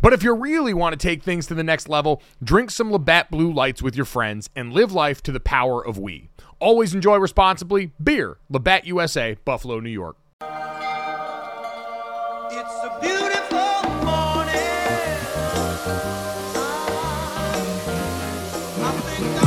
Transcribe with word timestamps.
But 0.00 0.12
if 0.12 0.22
you 0.22 0.34
really 0.34 0.74
want 0.74 0.92
to 0.92 0.96
take 0.96 1.22
things 1.22 1.46
to 1.48 1.54
the 1.54 1.64
next 1.64 1.88
level, 1.88 2.22
drink 2.42 2.70
some 2.70 2.90
Labatt 2.90 3.30
Blue 3.30 3.52
Lights 3.52 3.82
with 3.82 3.94
your 3.96 4.04
friends 4.04 4.48
and 4.56 4.72
live 4.72 4.92
life 4.92 5.22
to 5.24 5.32
the 5.32 5.40
power 5.40 5.84
of 5.84 5.98
we. 5.98 6.30
Always 6.58 6.94
enjoy 6.94 7.16
responsibly. 7.16 7.92
Beer, 8.02 8.38
Labatt 8.48 8.86
USA, 8.86 9.36
Buffalo, 9.44 9.80
New 9.80 9.90
York. 9.90 10.16
It's 10.40 10.48
a 12.84 12.98
beautiful 13.00 13.58
morning. 14.04 14.54
I 18.78 18.92
think 19.04 19.42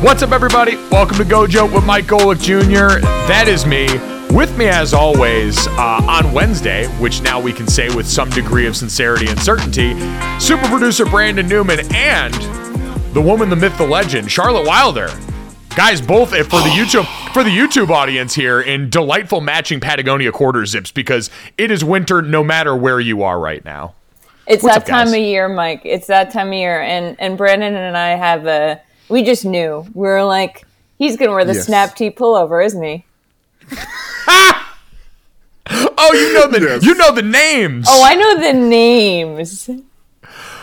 I'm 0.00 0.04
What's 0.04 0.22
up, 0.22 0.32
everybody? 0.32 0.76
Welcome 0.90 1.18
to 1.18 1.24
Gojo 1.24 1.72
with 1.72 1.84
Mike 1.84 2.06
Golic 2.06 2.40
Jr. 2.40 3.00
That 3.28 3.48
is 3.48 3.64
me. 3.66 4.15
With 4.36 4.54
me, 4.58 4.66
as 4.66 4.92
always, 4.92 5.66
uh, 5.66 6.02
on 6.06 6.30
Wednesday, 6.30 6.88
which 6.98 7.22
now 7.22 7.40
we 7.40 7.54
can 7.54 7.66
say 7.66 7.88
with 7.96 8.06
some 8.06 8.28
degree 8.28 8.66
of 8.66 8.76
sincerity 8.76 9.28
and 9.28 9.40
certainty, 9.40 9.94
super 10.38 10.66
producer 10.68 11.06
Brandon 11.06 11.48
Newman 11.48 11.80
and 11.94 12.34
the 13.14 13.20
woman, 13.22 13.48
the 13.48 13.56
myth, 13.56 13.78
the 13.78 13.86
legend, 13.86 14.30
Charlotte 14.30 14.66
Wilder. 14.66 15.08
Guys, 15.74 16.02
both 16.02 16.32
for 16.32 16.36
the 16.36 16.68
YouTube 16.76 17.06
for 17.32 17.44
the 17.44 17.48
YouTube 17.50 17.88
audience 17.88 18.34
here 18.34 18.60
in 18.60 18.90
delightful 18.90 19.40
matching 19.40 19.80
Patagonia 19.80 20.30
quarter 20.32 20.66
zips 20.66 20.92
because 20.92 21.30
it 21.56 21.70
is 21.70 21.82
winter 21.82 22.20
no 22.20 22.44
matter 22.44 22.76
where 22.76 23.00
you 23.00 23.22
are 23.22 23.40
right 23.40 23.64
now. 23.64 23.94
It's 24.46 24.62
What's 24.62 24.74
that 24.74 24.82
up, 24.82 24.86
time 24.86 25.08
of 25.14 25.14
year, 25.18 25.48
Mike. 25.48 25.80
It's 25.86 26.08
that 26.08 26.30
time 26.30 26.48
of 26.48 26.54
year, 26.54 26.82
and 26.82 27.16
and 27.18 27.38
Brandon 27.38 27.74
and 27.74 27.96
I 27.96 28.08
have 28.10 28.46
a. 28.46 28.82
We 29.08 29.22
just 29.22 29.46
knew. 29.46 29.86
We 29.94 30.06
were 30.06 30.24
like, 30.24 30.66
he's 30.98 31.16
gonna 31.16 31.32
wear 31.32 31.46
the 31.46 31.54
Yes. 31.54 31.64
snap 31.64 31.96
tee 31.96 32.10
pullover, 32.10 32.62
isn't 32.62 32.82
he? 32.82 33.05
Oh, 35.98 36.12
you 36.12 36.32
know 36.34 36.46
the 36.46 36.60
Yes. 36.60 36.84
you 36.84 36.94
know 36.94 37.12
the 37.12 37.22
names. 37.22 37.86
Oh, 37.88 38.04
I 38.04 38.14
know 38.14 38.40
the 38.40 38.52
names. 38.52 39.68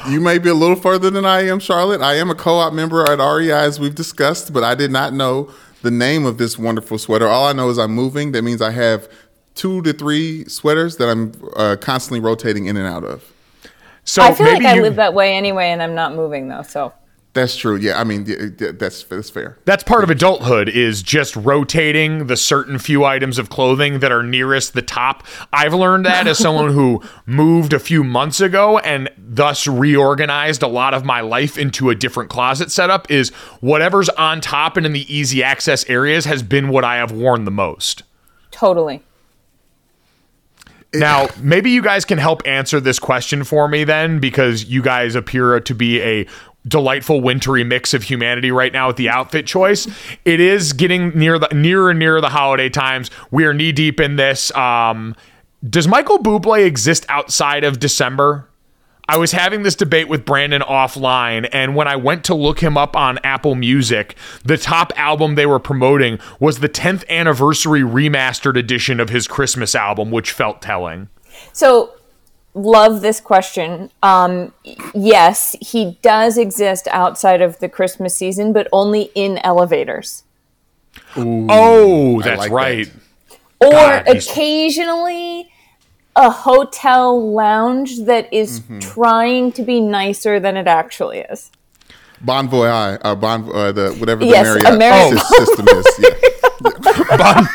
You 0.08 0.22
may 0.22 0.38
be 0.38 0.50
a 0.50 0.54
little 0.54 0.76
further 0.78 1.10
than 1.10 1.26
I 1.26 1.42
am, 1.48 1.60
Charlotte. 1.60 2.02
I 2.02 2.16
am 2.16 2.30
a 2.30 2.36
co-op 2.36 2.72
member 2.74 3.04
at 3.10 3.20
REI, 3.20 3.52
as 3.52 3.80
we've 3.80 3.96
discussed, 3.96 4.54
but 4.54 4.64
I 4.64 4.76
did 4.76 4.92
not 4.92 5.14
know 5.14 5.50
the 5.82 5.92
name 5.92 6.26
of 6.26 6.38
this 6.38 6.58
wonderful 6.58 6.98
sweater. 6.98 7.28
All 7.28 7.46
I 7.48 7.54
know 7.54 7.70
is 7.70 7.78
I'm 7.78 7.92
moving. 7.92 8.32
That 8.32 8.44
means 8.44 8.62
I 8.62 8.72
have 8.72 9.10
two 9.56 9.82
to 9.82 9.92
three 9.92 10.46
sweaters 10.46 10.96
that 10.98 11.10
I'm 11.10 11.34
uh, 11.58 11.76
constantly 11.82 12.22
rotating 12.22 12.68
in 12.68 12.78
and 12.78 12.88
out 12.88 13.04
of. 13.04 13.30
so 14.06 14.22
I 14.24 14.34
feel 14.34 14.48
like 14.48 14.64
I 14.64 14.76
you- 14.76 14.82
live 14.84 14.96
that 14.96 15.14
way 15.14 15.36
anyway, 15.36 15.68
and 15.68 15.82
I'm 15.84 15.96
not 15.96 16.16
moving 16.16 16.48
though. 16.48 16.62
So 16.64 16.94
That's 17.34 17.56
true. 17.56 17.76
Yeah, 17.76 18.00
I 18.00 18.04
mean 18.04 18.26
yeah, 18.28 18.50
yeah, 18.60 18.72
that's 18.74 19.04
that's 19.04 19.32
fair. 19.32 19.58
That's 19.66 19.84
part 19.84 20.04
of 20.04 20.12
adulthood 20.12 20.70
is 20.70 21.02
just 21.02 21.36
rotating 21.36 22.28
the 22.28 22.38
certain 22.38 22.78
few 22.78 23.06
items 23.06 23.40
of 23.40 23.50
clothing 23.50 24.00
that 24.00 24.12
are 24.12 24.22
nearest 24.22 24.74
the 24.74 24.84
top. 24.84 25.26
I've 25.52 25.74
learned 25.74 26.06
that 26.06 26.28
as 26.28 26.38
someone 26.38 26.72
who 26.74 27.02
moved 27.26 27.74
a 27.74 27.80
few 27.80 28.04
months 28.04 28.40
ago 28.40 28.78
and 28.80 29.10
thus 29.18 29.66
reorganized 29.66 30.62
a 30.62 30.68
lot 30.68 30.94
of 30.94 31.06
my 31.06 31.22
life 31.22 31.58
into 31.58 31.90
a 31.90 31.96
different 31.96 32.30
closet 32.30 32.72
setup 32.72 33.10
is 33.10 33.30
whatever's 33.62 34.10
on 34.10 34.40
top 34.40 34.78
and 34.78 34.86
in 34.86 34.94
the 34.94 35.12
easy 35.14 35.42
access 35.42 35.90
areas 35.90 36.26
has 36.26 36.44
been 36.44 36.70
what 36.70 36.84
I 36.84 36.98
have 36.98 37.12
worn 37.12 37.46
the 37.46 37.52
most. 37.52 38.04
totally. 38.52 39.02
Now, 40.96 41.28
maybe 41.42 41.72
you 41.72 41.82
guys 41.82 42.06
can 42.06 42.20
help 42.20 42.44
answer 42.46 42.80
this 42.80 43.00
question 43.00 43.44
for 43.44 43.68
me 43.68 43.84
then, 43.84 44.20
because 44.20 44.66
you 44.66 44.84
guys 44.84 45.16
appear 45.16 45.60
to 45.60 45.74
be 45.74 46.00
a 46.00 46.28
delightful 46.68 47.22
wintry 47.22 47.64
mix 47.64 47.94
of 47.94 48.04
humanity 48.04 48.52
right 48.52 48.72
now 48.72 48.88
with 48.88 48.98
the 48.98 49.10
outfit 49.10 49.46
choice. 49.46 49.88
It 50.26 50.40
is 50.40 50.74
getting 50.74 51.10
near 51.10 51.38
the 51.38 51.50
nearer 51.54 51.90
and 51.90 52.00
nearer 52.00 52.22
the 52.22 52.30
holiday 52.30 52.70
times. 52.70 53.12
We 53.32 53.46
are 53.46 53.54
knee 53.54 53.72
deep 53.72 54.00
in 54.00 54.16
this. 54.16 54.54
Um, 54.56 55.16
does 55.68 55.88
Michael 55.88 56.20
Bublé 56.20 56.66
exist 56.66 57.06
outside 57.10 57.64
of 57.64 57.80
December? 57.80 58.50
I 59.08 59.18
was 59.18 59.34
having 59.34 59.64
this 59.64 59.76
debate 59.76 60.08
with 60.08 60.24
Brandon 60.24 60.62
offline, 60.62 61.50
and 61.52 61.76
when 61.76 61.90
I 61.90 61.98
went 61.98 62.24
to 62.26 62.34
look 62.34 62.60
him 62.62 62.78
up 62.78 62.96
on 62.96 63.20
Apple 63.24 63.54
Music, 63.54 64.16
the 64.46 64.58
top 64.58 64.94
album 64.96 65.36
they 65.36 65.46
were 65.46 65.60
promoting 65.60 66.20
was 66.40 66.60
the 66.60 66.70
10th 66.70 67.08
anniversary 67.10 67.82
remastered 67.82 68.58
edition 68.58 69.02
of 69.02 69.10
his 69.10 69.28
Christmas 69.28 69.76
album, 69.76 70.10
which 70.10 70.32
felt 70.32 70.62
telling. 70.62 71.10
So 71.52 71.94
love 72.54 73.02
this 73.02 73.20
question. 73.20 73.90
Um, 74.02 74.54
yes, 74.94 75.56
he 75.62 75.98
does 76.02 76.38
exist 76.38 76.88
outside 76.92 77.42
of 77.42 77.60
the 77.60 77.70
Christmas 77.70 78.16
season, 78.16 78.54
but 78.54 78.68
only 78.72 79.12
in 79.16 79.40
elevators. 79.40 80.24
Oh, 81.16 82.22
that's 82.22 82.38
like 82.40 82.52
right. 82.52 82.92
or 83.60 83.72
God, 83.72 84.08
occasionally 84.08 85.50
a 86.16 86.30
hotel 86.30 87.32
lounge 87.32 88.02
that 88.06 88.32
is 88.32 88.60
Mm-hmm. 88.62 88.80
trying 88.80 89.52
to 89.54 89.64
be 89.64 89.80
nicer 89.82 90.40
than 90.40 90.58
it 90.58 90.68
actually 90.68 91.20
is. 91.20 91.50
Bon 92.22 92.48
Voyage, 92.48 93.00
uh, 93.04 93.16
bon, 93.16 93.50
uh, 93.54 93.72
the 93.72 93.92
whatever 93.94 94.20
the 94.24 94.28
Yes, 94.28 94.46
Marriott 94.46 94.70
a 94.74 94.78
Marriott- 94.78 95.18
sys- 95.20 95.46
system 95.46 95.68
is. 95.70 95.86
Yeah. 96.00 97.18
Bon- 97.18 97.48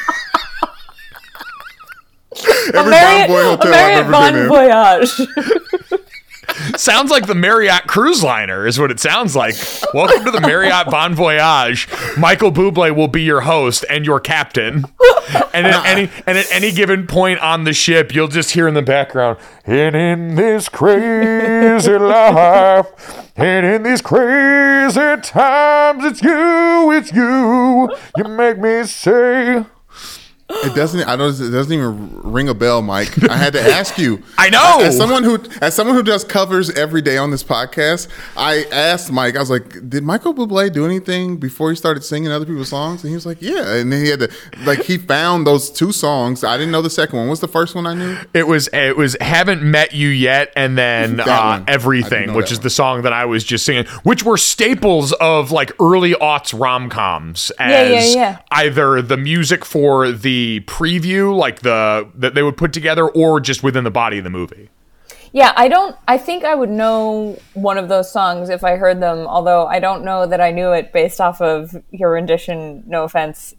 Every 2.75 2.91
Marriott, 2.91 3.29
Bon 3.29 3.35
Voy 3.35 3.41
a 3.41 3.51
hotel 3.57 3.71
Marriott 3.71 4.05
I've 4.05 4.11
Bon 4.11 4.35
ever 4.35 4.37
been 4.37 4.43
in. 4.43 4.49
Voyage. 4.49 6.01
sounds 6.77 7.11
like 7.11 7.27
the 7.27 7.35
Marriott 7.35 7.87
cruise 7.87 8.23
liner 8.23 8.67
is 8.67 8.79
what 8.79 8.91
it 8.91 9.01
sounds 9.01 9.37
like. 9.37 9.55
Welcome 9.95 10.25
to 10.25 10.31
the 10.31 10.41
Marriott 10.41 10.91
Bon 10.91 11.15
Voyage. 11.15 11.89
Michael 12.17 12.51
Bublé 12.53 12.95
will 12.95 13.09
be 13.09 13.23
your 13.23 13.43
host 13.43 13.85
and 13.89 14.05
your 14.05 14.21
captain. 14.21 14.85
And 15.53 15.67
at 15.67 15.87
any 15.87 16.11
and 16.27 16.39
at 16.39 16.51
any 16.51 16.73
given 16.73 17.07
point 17.07 17.41
on 17.41 17.65
the 17.65 17.73
ship, 17.73 18.15
you'll 18.15 18.29
just 18.29 18.53
hear 18.53 18.67
in 18.67 18.75
the 18.75 18.83
background, 18.83 19.39
"And 19.65 19.95
in 19.95 20.35
this 20.37 20.69
crazy 20.69 21.93
life, 21.99 22.87
and 23.37 23.67
in 23.67 23.83
these 23.83 24.01
crazy 24.01 25.17
times, 25.23 26.05
it's 26.05 26.23
you, 26.23 26.93
it's 26.93 27.13
you. 27.13 27.91
You 28.17 28.25
make 28.25 28.59
me 28.59 28.85
say." 28.85 29.65
It 30.51 30.75
doesn't. 30.75 31.03
I 31.07 31.15
don't. 31.15 31.29
It 31.35 31.51
doesn't 31.51 31.73
even 31.73 32.11
ring 32.23 32.49
a 32.49 32.55
bell, 32.55 32.81
Mike. 32.81 33.23
I 33.29 33.37
had 33.37 33.53
to 33.53 33.61
ask 33.61 33.99
you. 33.99 34.23
I 34.39 34.49
know. 34.49 34.79
As 34.81 34.97
someone 34.97 35.23
who, 35.23 35.39
as 35.61 35.75
someone 35.75 35.95
who 35.95 36.03
does 36.03 36.25
covers 36.25 36.71
every 36.71 37.03
day 37.03 37.19
on 37.19 37.31
this 37.31 37.45
podcast, 37.45 38.09
I 38.35 38.65
asked 38.73 39.13
Mike. 39.13 39.37
I 39.37 39.41
was 39.41 39.51
like, 39.51 39.91
"Did 39.91 40.05
Michael 40.05 40.33
Bublé 40.33 40.73
do 40.73 40.87
anything 40.87 41.37
before 41.37 41.69
he 41.69 41.77
started 41.77 42.03
singing 42.03 42.33
other 42.33 42.47
people's 42.47 42.71
songs?" 42.71 43.05
And 43.05 43.11
he 43.11 43.15
was 43.15 43.27
like, 43.27 43.43
"Yeah." 43.43 43.75
And 43.75 43.93
then 43.93 44.03
he 44.03 44.11
had 44.11 44.21
to, 44.21 44.31
like, 44.65 44.85
he 44.85 44.97
found 44.97 45.47
those 45.47 45.69
two 45.71 45.93
songs. 45.93 46.43
I 46.43 46.57
didn't 46.57 46.73
know 46.73 46.81
the 46.83 46.89
second 46.89 47.19
one. 47.19 47.29
What's 47.29 47.43
the 47.43 47.49
first 47.49 47.75
one 47.75 47.87
I 47.87 47.93
knew? 47.93 48.17
It 48.33 48.47
was 48.47 48.71
it 48.73 48.97
was 48.97 49.19
haven't 49.21 49.63
met 49.63 49.93
you 49.93 50.09
yet, 50.09 50.51
and 50.57 50.79
then 50.79 51.21
uh, 51.21 51.25
one. 51.25 51.29
I 51.31 51.57
didn't 51.59 51.69
everything, 51.71 52.33
which 52.33 52.51
is 52.51 52.59
one. 52.59 52.63
the 52.65 52.71
song 52.71 53.03
that 53.03 53.13
I 53.13 53.27
was 53.27 53.45
just 53.45 53.67
singing, 53.67 53.85
which 54.03 54.23
were 54.25 54.39
staples 54.39 55.13
of 55.13 55.51
like 55.53 55.73
early 55.79 56.15
aughts 56.15 56.59
rom 56.59 56.89
coms 56.89 57.53
as 57.59 57.71
Yeah, 57.71 58.01
yeah, 58.01 58.15
yeah. 58.15 58.39
either 58.51 59.03
the 59.03 59.19
music 59.19 59.67
for 59.67 60.11
the 60.11 60.38
preview, 60.67 61.37
like 61.37 61.61
the 61.61 62.09
that 62.15 62.35
they 62.35 62.43
would 62.43 62.57
put 62.57 62.73
together, 62.73 63.09
or 63.09 63.41
just 63.41 63.63
within 63.63 63.85
the 63.85 63.91
body 63.91 64.19
of 64.19 64.25
the 64.25 64.31
movie. 64.31 64.71
Yeah, 65.33 65.53
I 65.57 65.69
don't. 65.69 65.97
I 66.07 66.19
think 66.19 66.45
I 66.45 66.55
would 66.55 66.71
know 66.71 67.39
one 67.55 67.79
of 67.79 67.89
those 67.89 68.11
songs 68.11 68.49
if 68.49 68.65
I 68.65 68.77
heard 68.77 69.01
them. 69.01 69.27
Although 69.27 69.67
I 69.67 69.79
don't 69.79 70.05
know 70.05 70.27
that 70.27 70.41
I 70.41 70.51
knew 70.51 70.73
it 70.73 70.93
based 70.93 71.21
off 71.21 71.41
of 71.41 71.77
your 71.91 72.13
rendition. 72.13 72.83
No 72.87 73.05
offense, 73.05 73.55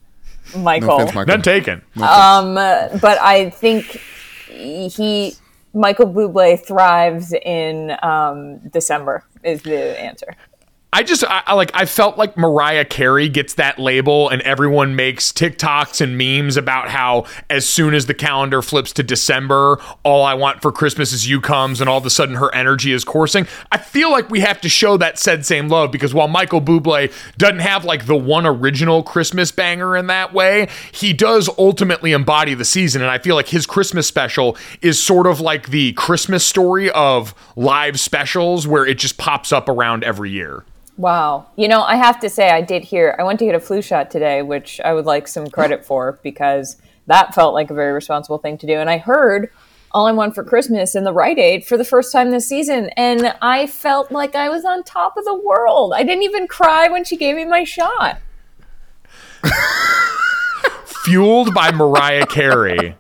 Michael. 0.57 0.87
No 0.87 0.95
offense, 0.95 1.15
Michael. 1.15 1.33
None 1.33 1.41
taken. 1.41 1.81
Um, 2.01 2.55
but 2.55 3.19
I 3.21 3.51
think 3.51 4.01
he 4.47 5.35
Michael 5.73 6.07
Bublé 6.07 6.65
thrives 6.65 7.33
in 7.33 7.95
um, 8.01 8.59
December. 8.69 9.23
Is 9.43 9.61
the 9.61 9.99
answer. 9.99 10.35
I 10.91 11.03
just 11.03 11.23
I, 11.23 11.43
I 11.45 11.53
like 11.53 11.69
I 11.75 11.85
felt 11.85 12.17
like 12.17 12.35
Mariah 12.35 12.83
Carey 12.83 13.29
gets 13.29 13.53
that 13.53 13.77
label 13.77 14.27
and 14.27 14.41
everyone 14.41 14.95
makes 14.95 15.31
TikToks 15.31 16.01
and 16.01 16.17
memes 16.17 16.57
about 16.57 16.89
how 16.89 17.25
as 17.47 17.69
soon 17.69 17.93
as 17.93 18.07
the 18.07 18.15
calendar 18.15 18.63
flips 18.63 18.91
to 18.93 19.03
December, 19.03 19.79
all 20.01 20.23
I 20.23 20.33
want 20.33 20.63
for 20.63 20.71
Christmas 20.71 21.13
is 21.13 21.29
you 21.29 21.41
comes 21.41 21.79
and 21.79 21.87
all 21.87 21.99
of 21.99 22.05
a 22.07 22.09
sudden 22.09 22.35
her 22.35 22.53
energy 22.55 22.91
is 22.91 23.03
coursing. 23.03 23.45
I 23.71 23.77
feel 23.77 24.09
like 24.09 24.31
we 24.31 24.39
have 24.39 24.59
to 24.61 24.69
show 24.69 24.97
that 24.97 25.19
said 25.19 25.45
same 25.45 25.69
love 25.69 25.91
because 25.91 26.15
while 26.15 26.27
Michael 26.27 26.59
Bublé 26.59 27.13
doesn't 27.37 27.59
have 27.59 27.85
like 27.85 28.07
the 28.07 28.17
one 28.17 28.47
original 28.47 29.03
Christmas 29.03 29.51
banger 29.51 29.95
in 29.95 30.07
that 30.07 30.33
way, 30.33 30.69
he 30.91 31.13
does 31.13 31.51
ultimately 31.59 32.13
embody 32.13 32.55
the 32.55 32.65
season 32.65 33.03
and 33.03 33.11
I 33.11 33.19
feel 33.19 33.35
like 33.35 33.49
his 33.49 33.67
Christmas 33.67 34.07
special 34.07 34.57
is 34.81 35.01
sort 35.01 35.27
of 35.27 35.39
like 35.39 35.69
the 35.69 35.93
Christmas 35.93 36.43
story 36.43 36.89
of 36.89 37.35
live 37.55 37.99
specials 37.99 38.65
where 38.65 38.87
it 38.87 38.97
just 38.97 39.19
pops 39.19 39.51
up 39.51 39.69
around 39.69 40.03
every 40.03 40.31
year. 40.31 40.65
Wow. 40.99 41.47
You 41.55 41.69
know, 41.69 41.81
I 41.81 41.95
have 41.95 42.19
to 42.19 42.29
say, 42.29 42.49
I 42.49 42.59
did 42.59 42.83
hear, 42.83 43.15
I 43.17 43.23
went 43.23 43.39
to 43.39 43.45
get 43.45 43.55
a 43.55 43.59
flu 43.61 43.81
shot 43.81 44.11
today, 44.11 44.41
which 44.41 44.81
I 44.81 44.93
would 44.93 45.05
like 45.05 45.29
some 45.29 45.47
credit 45.47 45.85
for 45.85 46.19
because 46.23 46.75
that 47.07 47.33
felt 47.33 47.53
like 47.53 47.71
a 47.71 47.73
very 47.73 47.93
responsible 47.93 48.37
thing 48.37 48.57
to 48.57 48.67
do. 48.67 48.73
And 48.73 48.89
I 48.89 48.97
heard 48.97 49.49
All 49.91 50.07
I 50.07 50.11
Want 50.11 50.35
for 50.35 50.43
Christmas 50.43 50.95
in 50.95 51.05
the 51.05 51.13
Rite 51.13 51.39
Aid 51.39 51.65
for 51.65 51.77
the 51.77 51.85
first 51.85 52.11
time 52.11 52.31
this 52.31 52.49
season. 52.49 52.89
And 52.97 53.33
I 53.41 53.65
felt 53.65 54.11
like 54.11 54.35
I 54.35 54.49
was 54.49 54.65
on 54.65 54.83
top 54.83 55.15
of 55.15 55.23
the 55.23 55.33
world. 55.33 55.93
I 55.95 56.03
didn't 56.03 56.23
even 56.23 56.47
cry 56.47 56.89
when 56.89 57.05
she 57.05 57.15
gave 57.15 57.37
me 57.37 57.45
my 57.45 57.63
shot. 57.63 58.19
fueled 61.05 61.53
by 61.53 61.71
Mariah 61.71 62.25
Carey, 62.25 62.97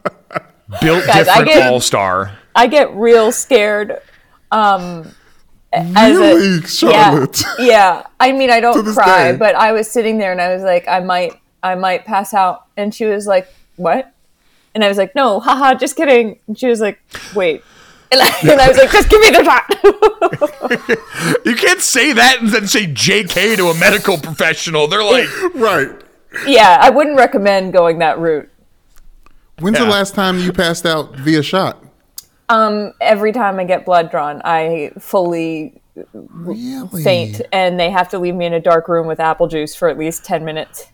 built 0.79 1.05
Guys, 1.05 1.25
different 1.25 1.63
all 1.63 1.81
star. 1.81 2.31
I 2.55 2.67
get 2.67 2.95
real 2.95 3.33
scared. 3.33 4.01
Um, 4.51 5.13
as 5.73 6.17
Really, 6.17 6.59
a, 6.59 6.67
Charlotte? 6.67 7.41
Yeah, 7.59 7.65
yeah. 7.65 8.07
I 8.19 8.31
mean, 8.31 8.49
I 8.49 8.59
don't 8.59 8.85
cry, 8.93 9.31
day. 9.31 9.37
but 9.37 9.55
I 9.55 9.71
was 9.71 9.89
sitting 9.89 10.17
there 10.17 10.31
and 10.31 10.41
I 10.41 10.53
was 10.53 10.63
like, 10.63 10.87
I 10.87 10.99
might, 10.99 11.33
I 11.63 11.75
might 11.75 12.05
pass 12.05 12.33
out. 12.33 12.65
And 12.77 12.93
she 12.93 13.05
was 13.05 13.27
like, 13.27 13.47
"What?" 13.75 14.11
And 14.73 14.83
I 14.83 14.87
was 14.87 14.97
like, 14.97 15.13
"No, 15.15 15.39
haha, 15.39 15.73
just 15.75 15.95
kidding." 15.95 16.39
And 16.47 16.57
she 16.57 16.67
was 16.67 16.79
like, 16.81 16.99
"Wait." 17.35 17.63
And 18.11 18.19
I, 18.21 18.39
and 18.41 18.59
I 18.59 18.67
was 18.67 18.75
like, 18.77 18.89
"Just 18.91 19.07
give 19.07 19.21
me 19.21 19.29
the 19.29 19.43
shot." 19.43 19.65
You 21.45 21.55
can't 21.55 21.79
say 21.81 22.11
that 22.13 22.37
and 22.39 22.49
then 22.49 22.67
say 22.67 22.85
JK 22.87 23.57
to 23.57 23.67
a 23.67 23.75
medical 23.79 24.17
professional. 24.17 24.87
They're 24.87 25.03
like, 25.03 25.27
Right. 25.55 25.89
yeah, 26.47 26.77
I 26.81 26.89
wouldn't 26.89 27.17
recommend 27.17 27.73
going 27.73 27.99
that 27.99 28.17
route. 28.19 28.49
When's 29.59 29.77
Yeah. 29.77 29.85
the 29.85 29.91
last 29.91 30.15
time 30.15 30.39
you 30.39 30.51
passed 30.51 30.85
out 30.85 31.15
via 31.17 31.43
shot? 31.43 31.83
Um, 32.49 32.93
every 32.99 33.31
time 33.31 33.59
I 33.59 33.63
get 33.63 33.85
blood 33.85 34.09
drawn, 34.11 34.41
I 34.43 34.91
fully 34.99 35.81
Really? 36.13 37.03
faint, 37.03 37.41
and 37.51 37.79
they 37.79 37.89
have 37.89 38.09
to 38.09 38.19
leave 38.19 38.33
me 38.35 38.45
in 38.45 38.53
a 38.53 38.59
dark 38.59 38.87
room 38.87 39.05
with 39.07 39.19
apple 39.19 39.47
juice 39.47 39.75
for 39.75 39.87
at 39.89 39.97
least 39.97 40.23
ten 40.25 40.43
minutes. 40.45 40.87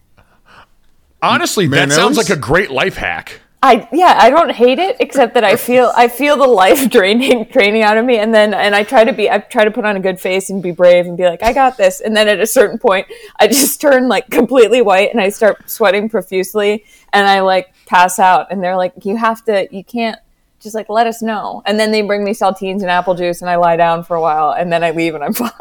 honestly, 1.22 1.68
that 1.68 1.92
sounds 1.92 2.18
like 2.18 2.30
a 2.30 2.36
great 2.36 2.72
life 2.72 2.98
hack. 2.98 3.42
I 3.63 3.88
yeah, 3.92 4.16
I 4.19 4.30
don't 4.30 4.52
hate 4.52 4.78
it 4.80 4.98
except 5.00 5.34
that 5.36 5.44
I 5.44 5.56
feel 5.68 5.92
I 5.96 6.07
feel 6.07 6.38
the 6.38 6.46
life 6.48 6.90
draining 6.98 7.46
draining 7.46 7.81
out 7.84 7.98
of 7.98 8.06
me 8.06 8.18
and 8.18 8.34
then 8.34 8.54
and 8.54 8.75
I 8.75 8.84
try 8.84 9.04
to 9.04 9.13
be 9.13 9.30
I 9.30 9.40
try 9.40 9.63
to 9.63 9.72
put 9.72 9.86
on 9.86 9.96
a 9.96 10.00
good 10.00 10.19
face 10.19 10.50
and 10.51 10.62
be 10.62 10.72
brave 10.72 11.06
and 11.08 11.18
be 11.18 11.24
like 11.25 11.42
I 11.42 11.51
got 11.54 11.78
this 11.78 12.00
and 12.01 12.16
then 12.16 12.28
at 12.28 12.40
a 12.40 12.46
certain 12.48 12.78
point 12.78 13.08
I 13.40 13.48
just 13.48 13.81
turn 13.81 14.08
like 14.08 14.30
completely 14.30 14.81
white 14.84 15.12
and 15.12 15.19
I 15.22 15.30
start 15.30 15.68
sweating 15.69 16.10
profusely 16.10 16.84
and 17.13 17.28
I 17.28 17.40
like 17.42 17.74
pass 17.88 18.19
out 18.19 18.51
and 18.51 18.63
they're 18.63 18.78
like 18.78 18.94
you 19.04 19.18
have 19.18 19.44
to 19.46 19.68
you 19.72 19.84
can't 19.84 20.19
just 20.65 20.75
like 20.75 20.89
let 20.89 21.07
us 21.07 21.21
know 21.21 21.62
and 21.65 21.79
then 21.79 21.91
they 21.91 22.01
bring 22.01 22.23
me 22.23 22.31
saltines 22.31 22.81
and 22.81 22.89
apple 22.89 23.15
juice 23.15 23.41
and 23.41 23.50
I 23.50 23.56
lie 23.56 23.77
down 23.77 24.03
for 24.03 24.15
a 24.15 24.21
while 24.21 24.51
and 24.51 24.73
then 24.73 24.83
I 24.83 24.91
leave 24.91 25.15
and 25.15 25.23
I'm 25.23 25.33
fine. 25.33 25.51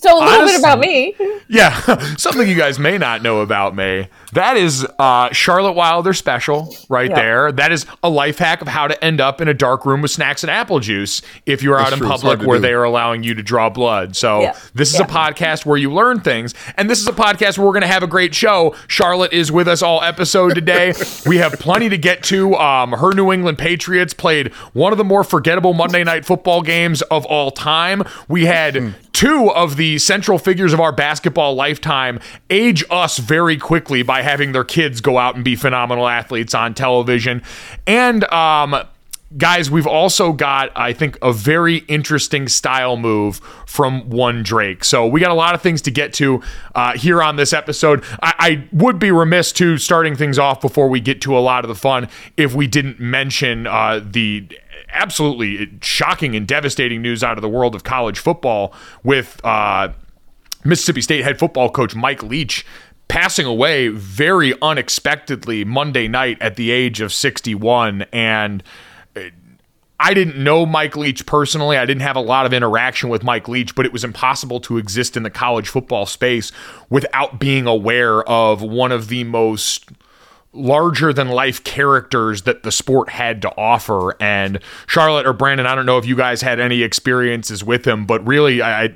So 0.00 0.16
a 0.16 0.18
little 0.18 0.28
Honestly- 0.40 0.52
bit 0.52 0.58
about 0.60 0.78
me. 0.80 1.14
Yeah, 1.52 1.80
something 2.16 2.48
you 2.48 2.54
guys 2.54 2.78
may 2.78 2.96
not 2.96 3.24
know 3.24 3.40
about 3.40 3.74
me. 3.74 4.06
That 4.34 4.56
is 4.56 4.86
uh, 5.00 5.32
Charlotte 5.32 5.72
Wilder 5.72 6.12
special 6.12 6.72
right 6.88 7.10
Yeah. 7.10 7.16
there. 7.16 7.50
That 7.52 7.72
is 7.72 7.86
a 8.04 8.08
life 8.08 8.38
hack 8.38 8.62
of 8.62 8.68
how 8.68 8.86
to 8.86 9.04
end 9.04 9.20
up 9.20 9.40
in 9.40 9.48
a 9.48 9.54
dark 9.54 9.84
room 9.84 10.00
with 10.00 10.12
snacks 10.12 10.44
and 10.44 10.50
apple 10.50 10.78
juice 10.78 11.22
if 11.46 11.60
you're 11.64 11.76
out 11.76 11.92
in 11.92 11.98
true. 11.98 12.06
Public 12.06 12.42
where 12.42 12.58
do. 12.58 12.62
they 12.62 12.72
are 12.72 12.84
allowing 12.84 13.24
you 13.24 13.34
to 13.34 13.42
draw 13.42 13.68
blood. 13.68 14.14
So 14.14 14.42
Yeah. 14.42 14.56
this 14.74 14.94
is 14.94 15.00
a 15.00 15.04
podcast 15.04 15.66
where 15.66 15.76
you 15.76 15.92
learn 15.92 16.20
things, 16.20 16.54
and 16.76 16.88
this 16.88 17.00
is 17.00 17.08
a 17.08 17.12
podcast 17.12 17.58
where 17.58 17.66
we're 17.66 17.72
going 17.72 17.80
to 17.82 17.88
have 17.88 18.04
a 18.04 18.06
great 18.06 18.32
show. 18.32 18.76
Charlotte 18.86 19.32
is 19.32 19.50
with 19.50 19.66
us 19.66 19.82
all 19.82 20.00
episode 20.04 20.54
today. 20.54 20.92
we 21.26 21.38
have 21.38 21.54
plenty 21.54 21.88
to 21.88 21.98
get 21.98 22.22
to. 22.24 22.54
Um, 22.54 22.92
her 22.92 23.12
New 23.12 23.32
England 23.32 23.58
Patriots 23.58 24.14
played 24.14 24.52
one 24.72 24.92
of 24.92 24.98
the 24.98 25.04
more 25.04 25.24
forgettable 25.24 25.72
Monday 25.74 26.04
Night 26.04 26.24
Football 26.24 26.62
games 26.62 27.02
of 27.02 27.26
all 27.26 27.50
time. 27.50 28.04
We 28.28 28.46
had 28.46 28.94
two 29.20 29.50
of 29.50 29.76
the 29.76 29.98
central 29.98 30.38
figures 30.38 30.72
of 30.72 30.80
our 30.80 30.92
basketball 30.92 31.54
lifetime 31.54 32.18
age 32.48 32.82
us 32.88 33.18
very 33.18 33.58
quickly 33.58 34.02
by 34.02 34.22
having 34.22 34.52
their 34.52 34.64
kids 34.64 35.02
go 35.02 35.18
out 35.18 35.34
and 35.34 35.44
be 35.44 35.54
phenomenal 35.54 36.08
athletes 36.08 36.54
on 36.54 36.72
television. 36.72 37.42
And 37.86 38.24
um, 38.32 38.82
guys, 39.36 39.70
we've 39.70 39.86
also 39.86 40.32
got, 40.32 40.72
I 40.74 40.94
think, 40.94 41.18
a 41.20 41.34
very 41.34 41.80
interesting 41.80 42.48
style 42.48 42.96
move 42.96 43.42
from 43.66 44.08
one 44.08 44.42
Drake. 44.42 44.84
So 44.84 45.06
we 45.06 45.20
got 45.20 45.30
a 45.30 45.34
lot 45.34 45.54
of 45.54 45.60
things 45.60 45.82
to 45.82 45.90
get 45.90 46.14
to 46.14 46.40
uh, 46.74 46.96
here 46.96 47.22
on 47.22 47.36
this 47.36 47.52
episode. 47.52 48.02
I, 48.22 48.34
I 48.38 48.68
would 48.72 48.98
be 48.98 49.10
remiss 49.10 49.52
to 49.52 49.76
starting 49.76 50.16
things 50.16 50.38
off 50.38 50.62
before 50.62 50.88
we 50.88 50.98
get 50.98 51.20
to 51.22 51.36
a 51.36 51.40
lot 51.40 51.62
of 51.62 51.68
the 51.68 51.74
fun 51.74 52.08
if 52.38 52.54
we 52.54 52.66
didn't 52.66 52.98
mention 52.98 53.66
uh, 53.66 54.00
the 54.02 54.48
absolutely 54.88 55.70
shocking 55.82 56.34
and 56.34 56.46
devastating 56.46 57.02
news 57.02 57.22
out 57.22 57.38
of 57.38 57.42
the 57.42 57.48
world 57.48 57.74
of 57.74 57.84
college 57.84 58.18
football 58.18 58.72
with 59.02 59.40
uh, 59.44 59.88
Mississippi 60.64 61.00
State 61.00 61.24
head 61.24 61.38
football 61.38 61.70
coach 61.70 61.94
Mike 61.94 62.22
Leach 62.22 62.66
passing 63.08 63.46
away 63.46 63.88
very 63.88 64.54
unexpectedly 64.62 65.64
Monday 65.64 66.06
night 66.06 66.40
at 66.40 66.56
the 66.56 66.70
age 66.70 67.00
of 67.00 67.12
61 67.12 68.02
and 68.12 68.62
I 70.02 70.14
didn't 70.14 70.42
know 70.42 70.64
Mike 70.64 70.96
Leach 70.96 71.26
personally. 71.26 71.76
I 71.76 71.84
didn't 71.84 72.00
have 72.00 72.16
a 72.16 72.22
lot 72.22 72.46
of 72.46 72.54
interaction 72.54 73.10
with 73.10 73.22
Mike 73.22 73.48
Leach, 73.48 73.74
but 73.74 73.84
it 73.84 73.92
was 73.92 74.02
impossible 74.02 74.58
to 74.60 74.78
exist 74.78 75.14
in 75.14 75.24
the 75.24 75.30
college 75.30 75.68
football 75.68 76.06
space 76.06 76.52
without 76.88 77.38
being 77.38 77.66
aware 77.66 78.22
of 78.22 78.62
one 78.62 78.92
of 78.92 79.08
the 79.08 79.24
most 79.24 79.90
larger 80.52 81.12
than 81.12 81.28
life 81.28 81.62
characters 81.62 82.42
that 82.42 82.62
the 82.62 82.72
sport 82.72 83.08
had 83.08 83.42
to 83.42 83.56
offer. 83.56 84.20
And 84.20 84.60
Charlotte 84.86 85.26
or 85.26 85.32
Brandon, 85.32 85.66
I 85.66 85.74
don't 85.74 85.86
know 85.86 85.98
if 85.98 86.06
you 86.06 86.16
guys 86.16 86.42
had 86.42 86.58
any 86.58 86.82
experiences 86.82 87.62
with 87.62 87.86
him, 87.86 88.06
but 88.06 88.26
really, 88.26 88.60
I, 88.60 88.84
I 88.84 88.94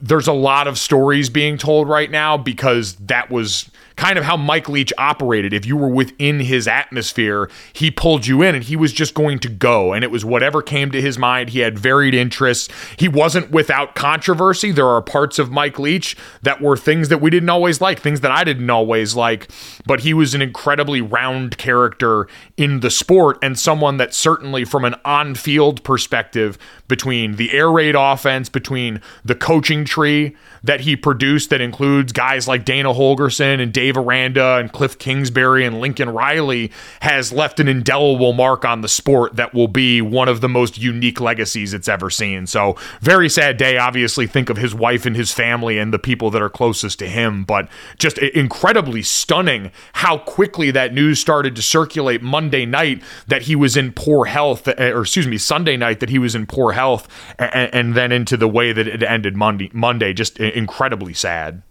there's 0.00 0.28
a 0.28 0.32
lot 0.32 0.68
of 0.68 0.78
stories 0.78 1.28
being 1.28 1.58
told 1.58 1.88
right 1.88 2.10
now 2.10 2.36
because 2.36 2.94
that 2.96 3.30
was 3.30 3.70
kind 3.98 4.16
of 4.16 4.24
how 4.24 4.36
Mike 4.36 4.68
Leach 4.68 4.92
operated. 4.96 5.52
If 5.52 5.66
you 5.66 5.76
were 5.76 5.88
within 5.88 6.38
his 6.38 6.68
atmosphere, 6.68 7.50
he 7.72 7.90
pulled 7.90 8.28
you 8.28 8.42
in 8.42 8.54
and 8.54 8.62
he 8.62 8.76
was 8.76 8.92
just 8.92 9.12
going 9.12 9.40
to 9.40 9.48
go. 9.48 9.92
And 9.92 10.04
it 10.04 10.10
was 10.12 10.24
whatever 10.24 10.62
came 10.62 10.92
to 10.92 11.02
his 11.02 11.18
mind. 11.18 11.50
He 11.50 11.58
had 11.58 11.76
varied 11.76 12.14
interests. 12.14 12.72
He 12.96 13.08
wasn't 13.08 13.50
without 13.50 13.96
controversy. 13.96 14.70
There 14.70 14.86
are 14.86 15.02
parts 15.02 15.40
of 15.40 15.50
Mike 15.50 15.80
Leach 15.80 16.16
that 16.42 16.62
were 16.62 16.76
things 16.76 17.08
that 17.08 17.20
we 17.20 17.28
didn't 17.28 17.48
always 17.48 17.80
like, 17.80 17.98
things 17.98 18.20
that 18.20 18.30
I 18.30 18.44
didn't 18.44 18.70
always 18.70 19.16
like. 19.16 19.50
But 19.84 20.00
he 20.00 20.14
was 20.14 20.32
an 20.32 20.42
incredibly 20.42 21.00
round 21.00 21.58
character 21.58 22.28
in 22.56 22.80
the 22.80 22.90
sport 22.90 23.38
and 23.42 23.58
someone 23.58 23.96
that 23.96 24.14
certainly, 24.14 24.64
from 24.64 24.84
an 24.84 24.94
on 25.04 25.34
field 25.34 25.82
perspective, 25.82 26.56
between 26.86 27.36
the 27.36 27.52
air 27.52 27.70
raid 27.70 27.94
offense, 27.96 28.48
between 28.48 29.00
the 29.24 29.34
coaching 29.34 29.84
tree 29.84 30.36
that 30.62 30.80
he 30.80 30.96
produced 30.96 31.50
that 31.50 31.60
includes 31.60 32.12
guys 32.12 32.48
like 32.48 32.64
Dana 32.64 32.92
Holgorsen 32.92 33.60
and 33.60 33.72
Dave 33.72 33.87
Aranda 33.96 34.56
and 34.56 34.72
Cliff 34.72 34.98
Kingsbury 34.98 35.64
and 35.64 35.80
Lincoln 35.80 36.10
Riley, 36.10 36.70
has 37.00 37.32
left 37.32 37.60
an 37.60 37.68
indelible 37.68 38.32
mark 38.32 38.64
on 38.64 38.80
the 38.80 38.88
sport 38.88 39.36
that 39.36 39.54
will 39.54 39.68
be 39.68 40.00
one 40.00 40.28
of 40.28 40.40
the 40.40 40.48
most 40.48 40.78
unique 40.78 41.20
legacies 41.20 41.74
it's 41.74 41.88
ever 41.88 42.10
seen. 42.10 42.46
So, 42.46 42.76
very 43.00 43.28
sad 43.28 43.56
day. 43.56 43.78
Obviously, 43.78 44.26
think 44.26 44.50
of 44.50 44.56
his 44.56 44.74
wife 44.74 45.06
and 45.06 45.16
his 45.16 45.32
family 45.32 45.78
and 45.78 45.92
the 45.92 45.98
people 45.98 46.30
that 46.30 46.42
are 46.42 46.50
closest 46.50 46.98
to 47.00 47.08
him, 47.08 47.44
but 47.44 47.68
just 47.98 48.18
incredibly 48.18 49.02
stunning 49.02 49.70
how 49.94 50.18
quickly 50.18 50.70
that 50.70 50.92
news 50.92 51.20
started 51.20 51.56
to 51.56 51.62
circulate 51.62 52.22
Monday 52.22 52.66
night 52.66 53.02
that 53.26 53.42
he 53.42 53.56
was 53.56 53.76
in 53.76 53.92
poor 53.92 54.26
health, 54.26 54.68
eh, 54.68 54.90
or 54.90 55.02
excuse 55.02 55.26
me, 55.26 55.38
Sunday 55.38 55.76
night 55.76 56.00
that 56.00 56.10
he 56.10 56.18
was 56.18 56.34
in 56.34 56.46
poor 56.46 56.72
health, 56.72 57.08
and, 57.38 57.74
and 57.74 57.94
then 57.94 58.12
into 58.12 58.36
the 58.36 58.48
way 58.48 58.72
that 58.72 58.86
it 58.86 59.02
ended 59.02 59.36
Monday. 59.36 59.70
Monday, 59.72 60.12
just 60.12 60.38
incredibly 60.38 61.14
sad. 61.14 61.62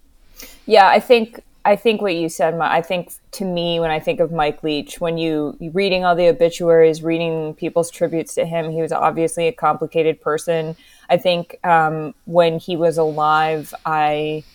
Yeah, 0.65 0.87
I 0.87 0.99
think 0.99 1.41
I 1.67 1.75
think 1.75 2.01
what 2.01 2.15
you 2.15 2.29
said, 2.29 2.53
I 2.53 2.81
think 2.81 3.11
to 3.31 3.43
me, 3.43 3.77
when 3.81 3.91
I 3.91 3.99
think 3.99 4.21
of 4.21 4.31
Mike 4.31 4.63
Leach, 4.63 5.01
when 5.01 5.17
you 5.17 5.57
reading 5.73 6.05
all 6.05 6.15
the 6.15 6.29
obituaries, 6.29 7.03
reading 7.03 7.55
people's 7.55 7.91
tributes 7.91 8.35
to 8.35 8.45
him, 8.45 8.71
he 8.71 8.81
was 8.81 8.93
obviously 8.93 9.49
a 9.49 9.51
complicated 9.51 10.21
person. 10.21 10.77
I 11.09 11.17
think 11.17 11.59
um, 11.65 12.15
when 12.23 12.57
he 12.57 12.77
was 12.77 12.97
alive, 12.97 13.73
I 13.85 14.45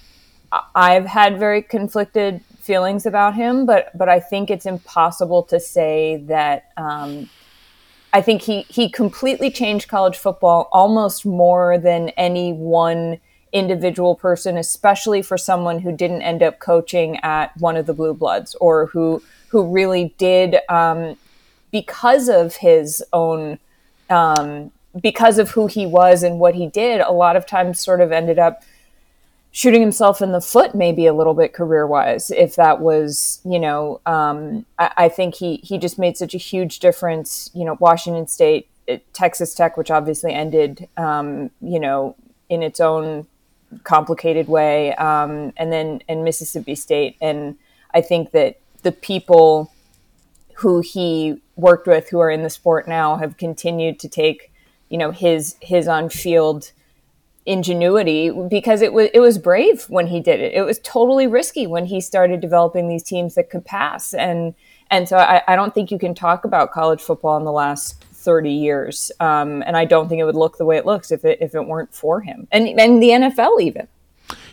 I've 0.74 1.04
had 1.04 1.38
very 1.38 1.60
conflicted 1.60 2.40
feelings 2.58 3.04
about 3.04 3.34
him, 3.34 3.66
but 3.66 3.90
but 3.94 4.08
I 4.08 4.18
think 4.18 4.50
it's 4.50 4.64
impossible 4.64 5.42
to 5.44 5.60
say 5.60 6.16
that. 6.28 6.70
Um, 6.78 7.28
I 8.14 8.22
think 8.22 8.40
he 8.40 8.62
he 8.62 8.88
completely 8.88 9.50
changed 9.50 9.88
college 9.88 10.16
football 10.16 10.70
almost 10.72 11.26
more 11.26 11.76
than 11.76 12.08
any 12.10 12.54
one 12.54 13.18
individual 13.52 14.14
person, 14.14 14.56
especially 14.56 15.22
for 15.22 15.36
someone 15.36 15.80
who 15.80 15.94
didn't 15.94 16.22
end 16.22 16.42
up 16.42 16.58
coaching 16.58 17.18
at 17.22 17.56
one 17.58 17.76
of 17.76 17.86
the 17.86 17.94
blue 17.94 18.14
bloods 18.14 18.54
or 18.56 18.86
who 18.86 19.22
who 19.48 19.70
really 19.70 20.14
did 20.16 20.56
um, 20.70 21.16
because 21.70 22.28
of 22.28 22.56
his 22.56 23.04
own 23.12 23.58
um, 24.08 24.70
because 25.00 25.38
of 25.38 25.50
who 25.50 25.66
he 25.66 25.86
was 25.86 26.22
and 26.22 26.38
what 26.38 26.54
he 26.54 26.66
did. 26.66 27.00
A 27.00 27.12
lot 27.12 27.36
of 27.36 27.46
times, 27.46 27.80
sort 27.80 28.00
of 28.00 28.12
ended 28.12 28.38
up 28.38 28.62
shooting 29.54 29.82
himself 29.82 30.22
in 30.22 30.32
the 30.32 30.40
foot 30.40 30.74
maybe 30.74 31.06
a 31.06 31.12
little 31.12 31.34
bit 31.34 31.52
career 31.52 31.86
wise 31.86 32.30
if 32.30 32.56
that 32.56 32.80
was 32.80 33.38
you 33.44 33.58
know 33.58 34.00
um, 34.06 34.64
I, 34.78 34.92
I, 34.96 35.08
think 35.10 35.34
he 35.34 35.56
he 35.56 35.76
just 35.76 35.98
made 35.98 36.16
such 36.16 36.34
a 36.34 36.38
huge 36.38 36.78
difference 36.78 37.50
you 37.52 37.66
know 37.66 37.76
washington 37.78 38.26
state 38.26 38.66
texas 39.12 39.54
tech 39.54 39.76
which 39.76 39.90
obviously 39.90 40.32
ended 40.32 40.88
um, 40.96 41.50
you 41.60 41.78
know 41.78 42.16
in 42.48 42.62
its 42.62 42.80
own 42.80 43.26
complicated 43.84 44.48
way 44.48 44.94
um, 44.96 45.52
and 45.56 45.72
then 45.72 46.02
and 46.08 46.24
mississippi 46.24 46.74
state 46.74 47.16
and 47.20 47.56
i 47.94 48.00
think 48.00 48.30
that 48.32 48.58
the 48.82 48.92
people 48.92 49.72
who 50.56 50.80
he 50.80 51.40
worked 51.56 51.86
with 51.86 52.08
who 52.08 52.20
are 52.20 52.30
in 52.30 52.42
the 52.42 52.50
sport 52.50 52.86
now 52.86 53.16
have 53.16 53.36
continued 53.36 53.98
to 53.98 54.08
take 54.08 54.52
you 54.88 54.98
know 54.98 55.10
his 55.10 55.56
his 55.60 55.88
on 55.88 56.08
field 56.08 56.72
ingenuity 57.44 58.30
because 58.30 58.82
it 58.82 58.92
was 58.92 59.08
it 59.12 59.20
was 59.20 59.38
brave 59.38 59.84
when 59.88 60.06
he 60.06 60.20
did 60.20 60.40
it. 60.40 60.52
It 60.54 60.62
was 60.62 60.78
totally 60.80 61.26
risky 61.26 61.66
when 61.66 61.86
he 61.86 62.00
started 62.00 62.40
developing 62.40 62.88
these 62.88 63.02
teams 63.02 63.34
that 63.34 63.50
could 63.50 63.64
pass. 63.64 64.14
And 64.14 64.54
and 64.90 65.08
so 65.08 65.16
I, 65.16 65.42
I 65.48 65.56
don't 65.56 65.74
think 65.74 65.90
you 65.90 65.98
can 65.98 66.14
talk 66.14 66.44
about 66.44 66.70
college 66.70 67.00
football 67.00 67.36
in 67.38 67.44
the 67.44 67.52
last 67.52 68.04
30 68.22 68.50
years. 68.50 69.12
Um, 69.20 69.62
and 69.66 69.76
I 69.76 69.84
don't 69.84 70.08
think 70.08 70.20
it 70.20 70.24
would 70.24 70.36
look 70.36 70.56
the 70.58 70.64
way 70.64 70.76
it 70.76 70.86
looks 70.86 71.10
if 71.10 71.24
it 71.24 71.38
if 71.40 71.54
it 71.54 71.66
weren't 71.66 71.94
for 71.94 72.20
him. 72.20 72.46
And 72.50 72.68
and 72.68 73.02
the 73.02 73.10
NFL 73.10 73.60
even. 73.60 73.88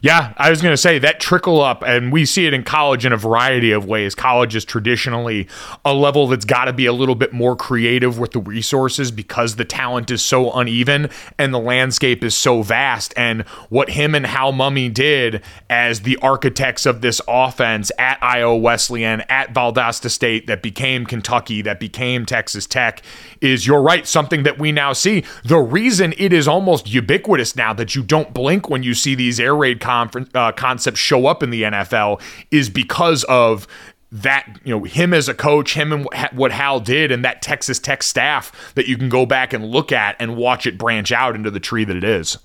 Yeah, 0.01 0.33
I 0.37 0.49
was 0.49 0.61
going 0.61 0.71
to 0.71 0.77
say 0.77 0.97
that 0.99 1.19
trickle 1.19 1.61
up, 1.61 1.83
and 1.83 2.11
we 2.11 2.25
see 2.25 2.45
it 2.45 2.53
in 2.53 2.63
college 2.63 3.05
in 3.05 3.11
a 3.11 3.17
variety 3.17 3.71
of 3.71 3.85
ways. 3.85 4.15
College 4.15 4.55
is 4.55 4.63
traditionally 4.63 5.47
a 5.83 5.93
level 5.93 6.27
that's 6.27 6.45
got 6.45 6.65
to 6.65 6.73
be 6.73 6.85
a 6.85 6.93
little 6.93 7.15
bit 7.15 7.33
more 7.33 7.55
creative 7.55 8.17
with 8.17 8.31
the 8.31 8.39
resources 8.39 9.11
because 9.11 9.57
the 9.57 9.65
talent 9.65 10.09
is 10.09 10.21
so 10.21 10.53
uneven 10.53 11.09
and 11.37 11.53
the 11.53 11.59
landscape 11.59 12.23
is 12.23 12.35
so 12.35 12.61
vast. 12.61 13.13
And 13.17 13.41
what 13.67 13.89
him 13.89 14.15
and 14.15 14.25
Hal 14.25 14.53
Mumme 14.53 14.93
did 14.93 15.43
as 15.69 16.01
the 16.01 16.17
architects 16.21 16.85
of 16.85 17.01
this 17.01 17.19
offense 17.27 17.91
at 17.99 18.17
Iowa 18.21 18.57
Wesleyan, 18.57 19.21
at 19.27 19.53
Valdosta 19.53 20.09
State, 20.09 20.47
that 20.47 20.61
became 20.61 21.05
Kentucky, 21.05 21.61
that 21.63 21.79
became 21.79 22.25
Texas 22.25 22.65
Tech, 22.65 23.01
is 23.41 23.67
you're 23.67 23.81
right, 23.81 24.07
something 24.07 24.43
that 24.43 24.57
we 24.57 24.71
now 24.71 24.93
see. 24.93 25.25
The 25.43 25.59
reason 25.59 26.13
it 26.17 26.31
is 26.31 26.47
almost 26.47 26.87
ubiquitous 26.87 27.57
now 27.57 27.73
that 27.73 27.95
you 27.95 28.03
don't 28.03 28.33
blink 28.33 28.69
when 28.69 28.81
you 28.81 28.93
see 28.93 29.13
these 29.13 29.41
air 29.41 29.55
raid 29.55 29.81
conference, 29.89 30.29
uh, 30.35 30.51
concepts 30.51 30.99
show 30.99 31.25
up 31.25 31.41
in 31.41 31.49
the 31.49 31.63
NFL 31.63 32.21
is 32.51 32.69
because 32.69 33.23
of 33.23 33.67
that 34.11 34.59
you 34.63 34.71
know 34.71 34.83
him 34.83 35.13
as 35.13 35.27
a 35.27 35.33
coach 35.33 35.75
him 35.75 35.91
and 35.91 36.07
what 36.31 36.51
hal 36.51 36.79
did 36.79 37.11
and 37.11 37.23
that 37.23 37.43
texas 37.43 37.77
tech 37.77 38.01
staff 38.01 38.73
that 38.73 38.87
you 38.87 38.97
can 38.97 39.07
go 39.07 39.23
back 39.23 39.53
and 39.53 39.63
look 39.63 39.91
at 39.91 40.15
and 40.19 40.35
watch 40.35 40.65
it 40.65 40.79
branch 40.79 41.11
out 41.11 41.35
into 41.35 41.51
the 41.51 41.59
tree 41.59 41.83
that 41.83 41.95
it 41.95 42.03
is 42.03 42.39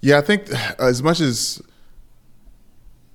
yeah 0.00 0.16
i 0.16 0.20
think 0.20 0.48
as 0.78 1.02
much 1.02 1.18
as 1.18 1.60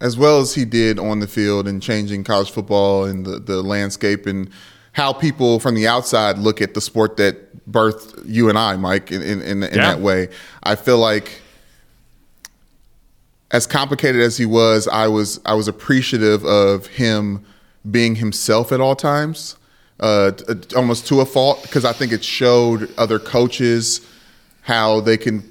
as 0.02 0.18
well 0.18 0.42
as 0.42 0.56
he 0.56 0.66
did 0.66 1.00
on 1.00 1.22
the 1.22 1.28
field 1.28 1.66
and 1.66 1.82
changing 1.82 2.26
college 2.26 2.52
football 2.52 3.06
and 3.06 3.26
the, 3.26 3.40
the 3.40 3.62
landscape 3.62 4.26
and 4.26 4.50
how 4.92 5.14
people 5.14 5.62
from 5.62 5.76
the 5.76 5.88
outside 5.88 6.38
look 6.38 6.62
at 6.62 6.74
the 6.74 6.82
sport 6.82 7.16
that 7.16 7.66
birthed 7.72 8.22
you 8.26 8.50
and 8.50 8.58
I, 8.58 8.76
Mike, 8.76 9.12
in 9.12 9.22
in, 9.22 9.42
in, 9.42 9.64
in 9.64 9.76
yeah. 9.76 9.94
that 9.94 10.00
way. 10.00 10.30
I 10.64 10.76
feel 10.76 10.98
like 10.98 11.42
as 13.52 13.68
complicated 13.68 14.22
as 14.22 14.38
he 14.38 14.46
was, 14.46 14.88
I 14.88 15.08
was 15.08 15.40
I 15.46 15.54
was 15.54 15.68
appreciative 15.68 16.44
of 16.46 16.88
him 16.88 17.46
being 17.90 18.16
himself 18.16 18.72
at 18.72 18.80
all 18.80 18.96
times, 18.96 19.58
uh, 20.00 20.32
almost 20.76 21.08
to 21.08 21.22
a 21.22 21.26
fault, 21.26 21.62
because 21.64 21.86
I 21.86 21.94
think 21.94 22.12
it 22.12 22.24
showed 22.24 22.90
other 22.98 23.20
coaches 23.20 24.02
how 24.62 25.02
they 25.02 25.18
can 25.18 25.44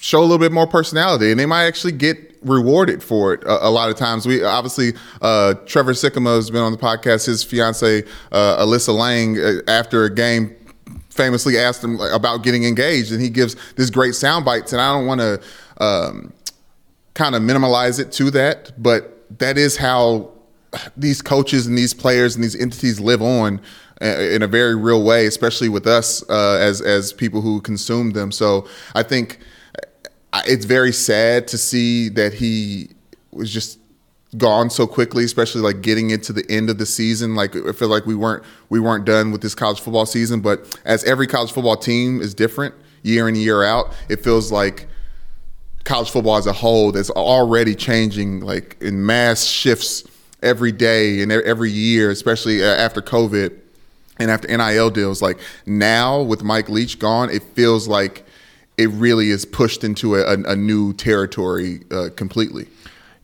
show 0.00 0.20
a 0.20 0.22
little 0.22 0.38
bit 0.38 0.52
more 0.52 0.66
personality, 0.66 1.30
and 1.30 1.38
they 1.38 1.46
might 1.46 1.64
actually 1.64 1.92
get 1.92 2.24
rewarded 2.42 3.02
for 3.02 3.34
it 3.34 3.42
a, 3.42 3.66
a, 3.66 3.70
lot 3.70 3.90
of 3.90 3.96
times. 3.96 4.24
We 4.24 4.44
obviously 4.44 4.92
uh, 5.20 5.54
Trevor 5.66 5.92
Sikkema 5.92 6.36
has 6.36 6.50
been 6.50 6.62
on 6.62 6.70
the 6.70 6.78
podcast. 6.78 7.26
His 7.26 7.42
fiance 7.42 8.04
uh, 8.30 8.64
Alyssa 8.64 8.96
Lang, 8.96 9.38
uh, 9.38 9.60
after 9.66 10.04
a 10.04 10.14
game, 10.14 10.54
famously 11.10 11.58
asked 11.58 11.82
him 11.82 12.00
about 12.00 12.44
getting 12.44 12.64
engaged, 12.64 13.12
and 13.12 13.20
he 13.20 13.28
gives 13.28 13.56
this 13.74 13.90
great 13.90 14.14
sound 14.14 14.44
bites. 14.44 14.72
And 14.72 14.80
I 14.80 14.92
don't 14.92 15.06
want 15.06 15.20
to 15.20 15.40
um, 15.78 16.32
kind 17.18 17.34
of 17.34 17.42
minimalize 17.42 17.98
it 17.98 18.12
to 18.12 18.30
that, 18.30 18.70
but 18.80 19.24
that 19.40 19.58
is 19.58 19.76
how 19.76 20.30
these 20.96 21.20
coaches 21.20 21.66
and 21.66 21.76
these 21.76 21.92
players 21.92 22.36
and 22.36 22.44
these 22.44 22.54
entities 22.54 23.00
live 23.00 23.20
on 23.20 23.60
uh, 24.00 24.06
in 24.06 24.42
a 24.42 24.46
very 24.46 24.76
real 24.76 25.02
way, 25.02 25.26
especially 25.26 25.68
with 25.68 25.86
us 25.86 26.22
uh, 26.30 26.58
as 26.60 26.80
as 26.80 27.12
people 27.12 27.40
who 27.40 27.60
consume 27.60 28.12
them. 28.12 28.30
So 28.30 28.68
I 28.94 29.02
think 29.02 29.40
it's 30.46 30.64
very 30.64 30.92
sad 30.92 31.48
to 31.48 31.58
see 31.58 32.08
that 32.10 32.34
he 32.34 32.90
was 33.32 33.52
just 33.52 33.80
gone 34.36 34.70
so 34.70 34.86
quickly, 34.86 35.24
especially 35.24 35.62
like 35.62 35.80
getting 35.80 36.10
into 36.10 36.32
the 36.32 36.48
end 36.48 36.70
of 36.70 36.78
the 36.78 36.86
season. 36.86 37.34
Like 37.34 37.56
I 37.56 37.72
feel 37.72 37.88
like 37.88 38.06
we 38.06 38.14
weren't 38.14 38.44
we 38.68 38.78
weren't 38.78 39.04
done 39.04 39.32
with 39.32 39.40
this 39.40 39.56
college 39.56 39.80
football 39.80 40.06
season. 40.06 40.40
But 40.40 40.78
as 40.84 41.02
every 41.02 41.26
college 41.26 41.50
football 41.50 41.76
team 41.76 42.20
is 42.20 42.32
different 42.32 42.76
year 43.02 43.28
in 43.28 43.34
year 43.34 43.64
out, 43.64 43.92
it 44.08 44.22
feels 44.22 44.52
like 44.52 44.86
college 45.88 46.10
football 46.10 46.36
as 46.36 46.46
a 46.46 46.52
whole 46.52 46.92
that's 46.92 47.08
already 47.10 47.74
changing 47.74 48.40
like 48.40 48.76
in 48.80 49.04
mass 49.04 49.44
shifts 49.44 50.04
every 50.42 50.70
day 50.70 51.22
and 51.22 51.32
every 51.32 51.70
year, 51.70 52.10
especially 52.10 52.62
after 52.62 53.00
COVID 53.00 53.58
and 54.18 54.30
after 54.30 54.54
NIL 54.54 54.90
deals. 54.90 55.22
Like 55.22 55.38
now 55.64 56.20
with 56.20 56.44
Mike 56.44 56.68
Leach 56.68 56.98
gone, 56.98 57.30
it 57.30 57.42
feels 57.54 57.88
like 57.88 58.24
it 58.76 58.90
really 58.90 59.30
is 59.30 59.46
pushed 59.46 59.82
into 59.82 60.14
a, 60.14 60.20
a, 60.20 60.52
a 60.52 60.56
new 60.56 60.92
territory 60.92 61.80
uh, 61.90 62.10
completely. 62.14 62.66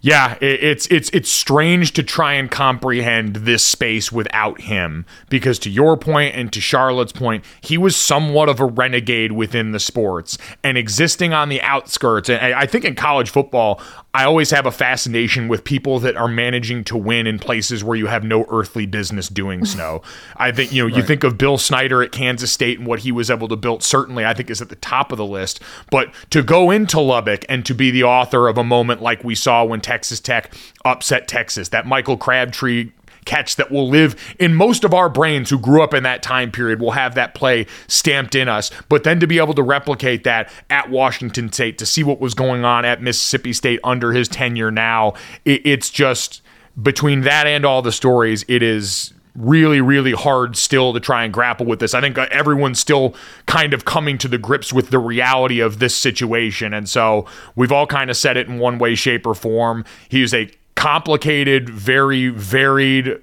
Yeah, 0.04 0.36
it's 0.42 0.86
it's 0.88 1.08
it's 1.14 1.30
strange 1.30 1.94
to 1.94 2.02
try 2.02 2.34
and 2.34 2.50
comprehend 2.50 3.36
this 3.36 3.64
space 3.64 4.12
without 4.12 4.60
him 4.60 5.06
because 5.30 5.58
to 5.60 5.70
your 5.70 5.96
point 5.96 6.34
and 6.34 6.52
to 6.52 6.60
Charlotte's 6.60 7.10
point, 7.10 7.42
he 7.62 7.78
was 7.78 7.96
somewhat 7.96 8.50
of 8.50 8.60
a 8.60 8.66
renegade 8.66 9.32
within 9.32 9.72
the 9.72 9.80
sports 9.80 10.36
and 10.62 10.76
existing 10.76 11.32
on 11.32 11.48
the 11.48 11.62
outskirts. 11.62 12.28
And 12.28 12.52
I 12.52 12.66
think 12.66 12.84
in 12.84 12.96
college 12.96 13.30
football, 13.30 13.80
I 14.14 14.24
always 14.24 14.50
have 14.50 14.64
a 14.64 14.70
fascination 14.70 15.48
with 15.48 15.64
people 15.64 15.98
that 15.98 16.16
are 16.16 16.28
managing 16.28 16.84
to 16.84 16.96
win 16.96 17.26
in 17.26 17.40
places 17.40 17.82
where 17.82 17.96
you 17.96 18.06
have 18.06 18.22
no 18.22 18.46
earthly 18.48 18.86
business 18.86 19.28
doing 19.28 19.64
so. 19.64 20.02
I 20.36 20.52
think, 20.52 20.72
you 20.72 20.82
know, 20.82 20.88
right. 20.88 20.96
you 20.96 21.02
think 21.02 21.24
of 21.24 21.36
Bill 21.36 21.58
Snyder 21.58 22.00
at 22.02 22.12
Kansas 22.12 22.52
State 22.52 22.78
and 22.78 22.86
what 22.86 23.00
he 23.00 23.10
was 23.10 23.28
able 23.28 23.48
to 23.48 23.56
build, 23.56 23.82
certainly 23.82 24.24
I 24.24 24.32
think 24.32 24.50
is 24.50 24.62
at 24.62 24.68
the 24.68 24.76
top 24.76 25.10
of 25.10 25.18
the 25.18 25.26
list. 25.26 25.60
But 25.90 26.14
to 26.30 26.42
go 26.42 26.70
into 26.70 27.00
Lubbock 27.00 27.44
and 27.48 27.66
to 27.66 27.74
be 27.74 27.90
the 27.90 28.04
author 28.04 28.46
of 28.46 28.56
a 28.56 28.64
moment 28.64 29.02
like 29.02 29.24
we 29.24 29.34
saw 29.34 29.64
when 29.64 29.80
Texas 29.80 30.20
Tech 30.20 30.54
upset 30.84 31.26
Texas, 31.26 31.70
that 31.70 31.84
Michael 31.84 32.16
Crabtree 32.16 32.92
catch 33.24 33.56
that 33.56 33.70
will 33.70 33.88
live 33.88 34.16
in 34.38 34.54
most 34.54 34.84
of 34.84 34.94
our 34.94 35.08
brains 35.08 35.50
who 35.50 35.58
grew 35.58 35.82
up 35.82 35.94
in 35.94 36.02
that 36.02 36.22
time 36.22 36.50
period 36.50 36.80
will 36.80 36.92
have 36.92 37.14
that 37.14 37.34
play 37.34 37.66
stamped 37.86 38.34
in 38.34 38.48
us. 38.48 38.70
But 38.88 39.04
then 39.04 39.20
to 39.20 39.26
be 39.26 39.38
able 39.38 39.54
to 39.54 39.62
replicate 39.62 40.24
that 40.24 40.50
at 40.70 40.90
Washington 40.90 41.52
State, 41.52 41.78
to 41.78 41.86
see 41.86 42.02
what 42.02 42.20
was 42.20 42.34
going 42.34 42.64
on 42.64 42.84
at 42.84 43.02
Mississippi 43.02 43.52
State 43.52 43.80
under 43.84 44.12
his 44.12 44.28
tenure 44.28 44.70
now, 44.70 45.14
it, 45.44 45.62
it's 45.64 45.90
just 45.90 46.42
between 46.80 47.22
that 47.22 47.46
and 47.46 47.64
all 47.64 47.82
the 47.82 47.92
stories, 47.92 48.44
it 48.48 48.62
is 48.62 49.12
really, 49.36 49.80
really 49.80 50.12
hard 50.12 50.56
still 50.56 50.92
to 50.92 51.00
try 51.00 51.24
and 51.24 51.32
grapple 51.32 51.66
with 51.66 51.80
this. 51.80 51.92
I 51.94 52.00
think 52.00 52.16
uh, 52.16 52.28
everyone's 52.30 52.78
still 52.78 53.14
kind 53.46 53.74
of 53.74 53.84
coming 53.84 54.16
to 54.18 54.28
the 54.28 54.38
grips 54.38 54.72
with 54.72 54.90
the 54.90 54.98
reality 54.98 55.60
of 55.60 55.80
this 55.80 55.96
situation. 55.96 56.72
And 56.72 56.88
so 56.88 57.26
we've 57.56 57.72
all 57.72 57.86
kind 57.86 58.10
of 58.10 58.16
said 58.16 58.36
it 58.36 58.48
in 58.48 58.58
one 58.58 58.78
way, 58.78 58.94
shape, 58.94 59.26
or 59.26 59.34
form. 59.34 59.84
He 60.08 60.22
is 60.22 60.32
a 60.32 60.50
complicated, 60.84 61.70
very 61.70 62.28
varied, 62.28 63.18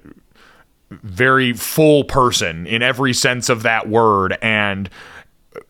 very 0.90 1.52
full 1.52 2.02
person 2.02 2.66
in 2.66 2.82
every 2.82 3.12
sense 3.12 3.48
of 3.48 3.62
that 3.62 3.88
word. 3.88 4.36
And 4.42 4.90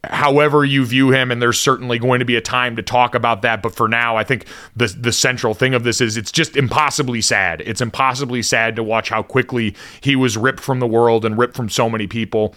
however 0.04 0.64
you 0.64 0.86
view 0.86 1.10
him, 1.10 1.30
and 1.30 1.42
there's 1.42 1.60
certainly 1.60 1.98
going 1.98 2.20
to 2.20 2.24
be 2.24 2.34
a 2.34 2.40
time 2.40 2.76
to 2.76 2.82
talk 2.82 3.14
about 3.14 3.42
that. 3.42 3.60
But 3.62 3.74
for 3.74 3.88
now, 3.88 4.16
I 4.16 4.24
think 4.24 4.46
the 4.74 4.86
the 4.86 5.12
central 5.12 5.52
thing 5.52 5.74
of 5.74 5.84
this 5.84 6.00
is 6.00 6.16
it's 6.16 6.32
just 6.32 6.56
impossibly 6.56 7.20
sad. 7.20 7.60
It's 7.60 7.82
impossibly 7.82 8.40
sad 8.40 8.74
to 8.76 8.82
watch 8.82 9.10
how 9.10 9.22
quickly 9.22 9.76
he 10.00 10.16
was 10.16 10.38
ripped 10.38 10.60
from 10.60 10.80
the 10.80 10.86
world 10.86 11.26
and 11.26 11.36
ripped 11.36 11.56
from 11.56 11.68
so 11.68 11.90
many 11.90 12.06
people 12.06 12.54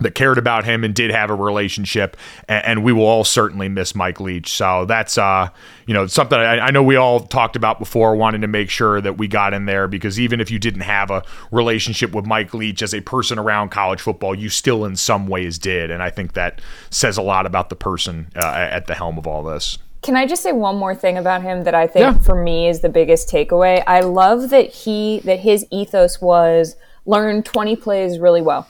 that 0.00 0.14
cared 0.14 0.38
about 0.38 0.64
him 0.64 0.84
and 0.84 0.94
did 0.94 1.10
have 1.10 1.30
a 1.30 1.34
relationship 1.34 2.16
and, 2.48 2.64
and, 2.64 2.80
we 2.80 2.92
will 2.92 3.04
all 3.04 3.24
certainly 3.24 3.68
miss 3.68 3.94
mike 3.94 4.20
leach 4.20 4.50
so 4.52 4.86
that's 4.86 5.18
uh 5.18 5.48
you 5.86 5.92
know 5.92 6.06
something 6.06 6.38
I, 6.38 6.58
I, 6.58 6.70
know 6.70 6.82
we 6.82 6.96
all 6.96 7.20
talked 7.20 7.56
about 7.56 7.78
before 7.78 8.16
wanting 8.16 8.40
to 8.40 8.48
make 8.48 8.70
sure 8.70 9.00
that 9.00 9.18
we 9.18 9.28
got 9.28 9.52
in 9.52 9.66
there 9.66 9.86
because 9.86 10.18
even 10.18 10.40
if 10.40 10.50
you 10.50 10.58
didn't 10.58 10.80
have 10.80 11.10
a 11.10 11.22
relationship 11.50 12.14
with 12.14 12.24
mike 12.26 12.54
leach 12.54 12.80
as 12.80 12.94
a 12.94 13.02
person 13.02 13.38
around 13.38 13.68
college 13.68 14.00
football 14.00 14.34
you 14.34 14.48
still 14.48 14.84
in 14.86 14.96
some 14.96 15.26
ways 15.26 15.58
did 15.58 15.90
and 15.90 16.02
i 16.02 16.08
think 16.08 16.32
that 16.32 16.60
says 16.88 17.18
a 17.18 17.22
lot 17.22 17.44
about 17.44 17.68
the 17.68 17.76
person 17.76 18.30
uh, 18.36 18.46
at 18.46 18.86
the 18.86 18.94
helm 18.94 19.18
of 19.18 19.26
all 19.26 19.42
this 19.42 19.78
can 20.02 20.16
I 20.16 20.26
just 20.26 20.42
say 20.42 20.52
one 20.52 20.76
more 20.76 20.94
thing 20.94 21.18
about 21.18 21.42
him 21.42 21.64
that 21.64 21.74
I 21.74 21.86
think 21.86 22.02
Yeah. 22.02 22.18
for 22.22 22.34
me 22.34 22.68
is 22.68 22.80
the 22.80 22.88
biggest 22.88 23.28
takeaway? 23.28 23.82
I 23.86 24.00
love 24.00 24.48
that 24.48 24.70
he 24.70 25.20
that 25.24 25.40
his 25.40 25.66
ethos 25.70 26.20
was 26.20 26.76
learn 27.04 27.42
20 27.42 27.76
plays 27.76 28.18
really 28.18 28.40
well. 28.40 28.66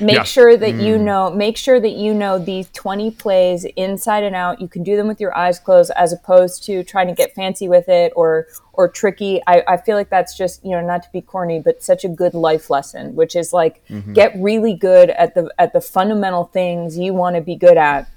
Make 0.00 0.16
Yeah. 0.16 0.22
sure 0.24 0.56
that 0.56 0.74
you 0.74 0.96
mm. 0.96 1.02
know 1.02 1.30
make 1.30 1.56
sure 1.56 1.80
that 1.80 1.92
you 1.92 2.12
know 2.14 2.38
these 2.38 2.68
20 2.72 3.10
plays 3.12 3.64
inside 3.76 4.24
and 4.24 4.36
out. 4.36 4.60
You 4.60 4.68
can 4.68 4.82
do 4.82 4.96
them 4.96 5.08
with 5.08 5.20
your 5.20 5.36
eyes 5.36 5.58
closed 5.58 5.90
as 5.96 6.12
opposed 6.12 6.64
to 6.64 6.82
trying 6.84 7.08
to 7.08 7.14
get 7.14 7.34
fancy 7.34 7.68
with 7.68 7.88
it 7.88 8.12
or 8.16 8.46
or 8.72 8.88
tricky. 8.88 9.40
I, 9.46 9.62
I 9.66 9.76
feel 9.78 9.96
like 9.96 10.10
that's 10.10 10.36
just, 10.36 10.64
you 10.64 10.72
know, 10.72 10.82
not 10.82 11.02
to 11.02 11.08
be 11.12 11.22
corny, 11.22 11.60
but 11.60 11.82
such 11.82 12.04
a 12.04 12.08
good 12.08 12.34
life 12.34 12.68
lesson, 12.68 13.16
which 13.16 13.34
is 13.34 13.52
like 13.52 13.82
mm-hmm. 13.88 14.12
get 14.12 14.34
really 14.36 14.74
good 14.74 15.10
at 15.10 15.34
the 15.34 15.50
at 15.58 15.72
the 15.72 15.80
fundamental 15.80 16.44
things 16.44 16.98
you 16.98 17.14
want 17.14 17.36
to 17.36 17.42
be 17.42 17.56
good 17.56 17.76
at 17.76 18.08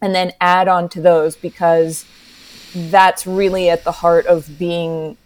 and 0.00 0.14
then 0.14 0.32
add 0.40 0.68
on 0.68 0.88
to 0.90 1.00
those 1.00 1.34
because 1.34 2.04
that's 2.74 3.26
really 3.26 3.70
at 3.70 3.84
the 3.84 3.92
heart 3.92 4.26
of 4.26 4.58
being 4.58 5.16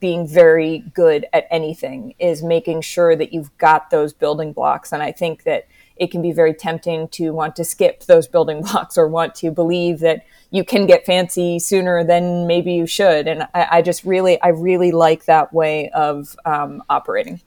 being 0.00 0.26
very 0.26 0.80
good 0.94 1.26
at 1.32 1.46
anything 1.50 2.14
is 2.18 2.42
making 2.42 2.80
sure 2.80 3.16
that 3.16 3.32
you've 3.32 3.56
got 3.58 3.90
those 3.90 4.12
building 4.12 4.52
blocks. 4.52 4.92
And 4.92 5.02
i 5.02 5.12
think 5.12 5.44
that 5.44 5.66
it 5.96 6.10
can 6.10 6.22
be 6.22 6.32
very 6.32 6.54
tempting 6.54 7.06
to 7.08 7.30
want 7.30 7.54
to 7.56 7.64
skip 7.64 8.04
those 8.04 8.26
building 8.26 8.62
blocks 8.72 8.96
or 8.98 9.08
want 9.08 9.34
to 9.36 9.50
believe 9.50 10.00
that 10.00 10.24
you 10.50 10.64
can 10.64 10.86
get 10.86 11.06
fancy 11.06 11.58
sooner 11.58 12.04
than 12.04 12.46
maybe 12.46 12.72
you 12.72 12.86
should. 12.86 13.28
And 13.28 13.44
i, 13.54 13.66
I 13.70 13.82
just 13.82 14.04
really 14.04 14.40
i 14.42 14.48
really 14.48 14.92
like 14.92 15.24
that 15.26 15.52
way 15.52 15.90
of 15.90 16.36
um, 16.44 16.82
operating 16.88 17.40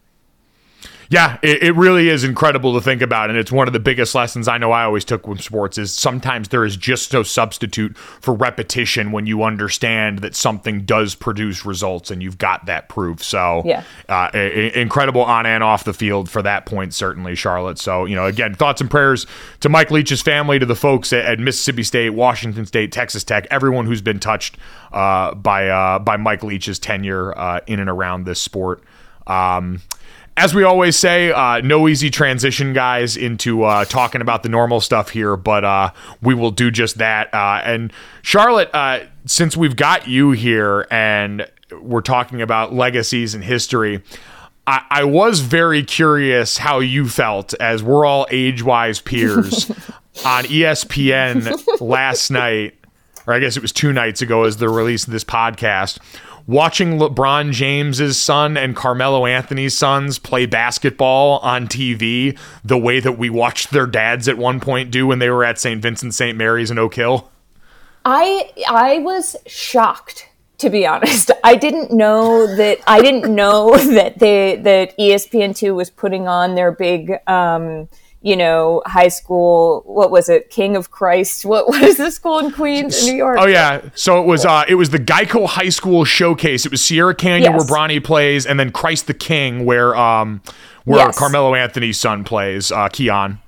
Yeah, 1.10 1.38
it, 1.44 1.62
it 1.64 1.76
really 1.76 2.10
is 2.10 2.24
incredible 2.24 2.74
to 2.74 2.82
think 2.82 3.02
about, 3.02 3.30
and 3.30 3.38
it's 3.38 3.52
one 3.52 3.68
of 3.68 3.74
the 3.74 3.80
biggest 3.80 4.16
lessons 4.16 4.48
I 4.48 4.58
know 4.58 4.72
I 4.72 4.84
always 4.84 5.06
took 5.06 5.28
with 5.28 5.42
sports 5.42 5.78
is 5.78 5.94
sometimes 5.94 6.48
there 6.50 6.66
is 6.66 6.76
just 6.78 7.14
no 7.14 7.22
substitute 7.24 7.96
for 7.98 8.34
repetition 8.34 9.12
when 9.12 9.28
you 9.28 9.44
understand 9.44 10.20
that 10.20 10.36
something 10.36 10.82
does 10.86 11.14
produce 11.14 11.66
results, 11.66 12.10
and 12.10 12.24
you've 12.24 12.38
got 12.38 12.66
that 12.66 12.90
proof. 12.90 13.24
So, 13.24 13.62
Yeah. 13.66 13.84
uh, 14.10 14.30
i- 14.34 14.38
i- 14.38 14.72
incredible 14.76 15.22
on 15.24 15.46
and 15.46 15.64
off 15.64 15.84
the 15.84 15.94
field 15.94 16.30
for 16.30 16.42
that 16.42 16.66
point, 16.66 16.94
certainly, 16.94 17.36
Charlotte. 17.36 17.78
So, 17.78 18.06
you 18.06 18.16
know, 18.16 18.26
again, 18.26 18.56
thoughts 18.56 18.82
and 18.82 18.90
prayers 18.90 19.28
to 19.60 19.70
Mike 19.70 19.92
Leach's 19.92 20.22
family, 20.22 20.58
to 20.60 20.66
the 20.66 20.76
folks 20.76 21.14
at, 21.14 21.26
at 21.26 21.40
Mississippi 21.40 21.84
State, 21.84 22.10
Washington 22.12 22.66
State, 22.66 22.92
Texas 22.92 23.24
Tech, 23.24 23.46
everyone 23.52 23.86
who's 23.86 24.02
been 24.02 24.20
touched 24.20 24.58
uh, 24.92 25.34
by 25.36 25.68
uh, 25.70 26.00
by 26.00 26.18
Mike 26.18 26.42
Leach's 26.44 26.80
tenure 26.80 27.38
uh, 27.38 27.60
in 27.68 27.80
and 27.80 27.90
around 27.90 28.26
this 28.26 28.42
sport. 28.42 28.82
Um, 29.28 29.82
as 30.38 30.54
we 30.54 30.64
always 30.64 30.98
say, 30.98 31.32
uh, 31.32 31.62
no 31.62 31.88
easy 31.88 32.10
transition, 32.10 32.74
guys, 32.74 33.16
into 33.16 33.64
uh, 33.64 33.86
talking 33.86 34.22
about 34.22 34.44
the 34.44 34.50
normal 34.50 34.82
stuff 34.82 35.10
here, 35.10 35.38
but 35.38 35.64
uh, 35.64 35.92
we 36.22 36.34
will 36.34 36.52
do 36.52 36.70
just 36.70 36.98
that. 36.98 37.34
Uh, 37.34 37.62
and 37.64 37.94
Charlotte, 38.22 38.70
uh, 38.74 39.00
since 39.26 39.56
we've 39.56 39.76
got 39.78 40.08
you 40.08 40.32
here 40.32 40.88
and 40.92 41.48
we're 41.82 42.02
talking 42.02 42.42
about 42.42 42.74
legacies 42.74 43.34
and 43.34 43.44
history, 43.44 44.04
I, 44.68 44.82
I 44.90 45.04
was 45.06 45.40
very 45.40 45.84
curious 45.84 46.58
how 46.58 46.80
you 46.80 47.08
felt 47.08 47.54
as 47.56 47.82
we're 47.82 48.06
all 48.06 48.28
age 48.30 48.62
wise 48.62 49.00
peers 49.00 49.70
on 50.26 50.44
ESPN 50.46 51.80
last 51.80 52.30
night, 52.30 52.76
or 53.26 53.34
I 53.34 53.40
guess 53.40 53.56
it 53.56 53.62
was 53.62 53.72
two 53.72 53.94
nights 53.94 54.22
ago, 54.22 54.44
as 54.44 54.58
the 54.58 54.68
release 54.68 55.06
of 55.06 55.14
this 55.14 55.24
podcast. 55.24 56.00
Watching 56.48 57.00
LeBron 57.00 57.52
James's 57.52 58.20
son 58.20 58.56
and 58.56 58.76
Carmelo 58.76 59.26
Anthony's 59.26 59.76
sons 59.76 60.20
play 60.20 60.46
basketball 60.46 61.40
on 61.40 61.68
TV 61.68 62.38
the 62.64 62.78
way 62.78 63.00
that 63.00 63.14
we 63.14 63.32
watched 63.32 63.72
their 63.72 63.88
dads 63.88 64.28
at 64.28 64.38
one 64.38 64.60
point 64.60 64.92
do 64.92 65.08
when 65.08 65.18
they 65.18 65.30
were 65.32 65.44
at 65.44 65.60
St. 65.60 65.82
Vincent 65.82 66.14
St. 66.14 66.38
Mary's 66.38 66.70
in 66.70 66.78
Oak 66.78 66.94
Hill. 66.94 67.32
I 68.06 68.52
I 68.70 69.00
was 69.00 69.36
shocked 69.48 70.30
to 70.60 70.70
be 70.70 70.86
honest. 70.86 71.32
I 71.44 71.56
didn't 71.56 71.92
know 71.92 72.48
that 72.56 72.80
I 72.88 73.02
didn't 73.02 73.34
know 73.34 73.76
that 73.94 74.20
they 74.20 74.58
that 74.58 74.94
E 75.00 75.12
ESPN 75.12 75.56
two 75.56 75.76
was 75.76 75.90
putting 75.90 76.28
on 76.28 76.56
their 76.56 76.72
big 76.72 77.14
um 77.28 77.90
you 78.26 78.36
know 78.36 78.82
high 78.88 79.08
school 79.08 79.84
what 79.86 80.10
was 80.10 80.30
it 80.30 80.50
King 80.50 80.76
of 80.76 80.90
Christ 80.90 81.46
what 81.46 81.68
what 81.70 81.84
is 81.84 81.98
this 81.98 82.16
school 82.16 82.40
in 82.40 82.52
Queens 82.52 83.00
in 83.06 83.14
New 83.14 83.18
York 83.18 83.38
Oh 83.40 83.46
yeah, 83.46 83.82
so 83.94 84.20
it 84.20 84.26
was 84.26 84.46
uh, 84.46 84.66
it 84.68 84.76
was 84.76 84.90
the 84.90 84.98
Geico 85.00 85.46
High 85.48 85.70
School 85.70 86.04
showcase. 86.06 86.66
It 86.66 86.72
was 86.72 86.84
Sierra 86.84 87.14
Canyon 87.14 87.54
Yes. 87.54 87.70
where 87.70 87.80
Bronny 87.80 88.04
plays, 88.04 88.48
and 88.48 88.60
then 88.60 88.72
Christ 88.72 89.06
the 89.06 89.14
King 89.14 89.66
where 89.66 89.96
um 89.96 90.42
where 90.86 91.06
Yes. 91.06 91.20
Carmelo 91.20 91.54
Anthony's 91.54 92.00
son 92.00 92.24
plays, 92.24 92.72
uh, 92.72 92.90
Kiyan. 92.90 93.40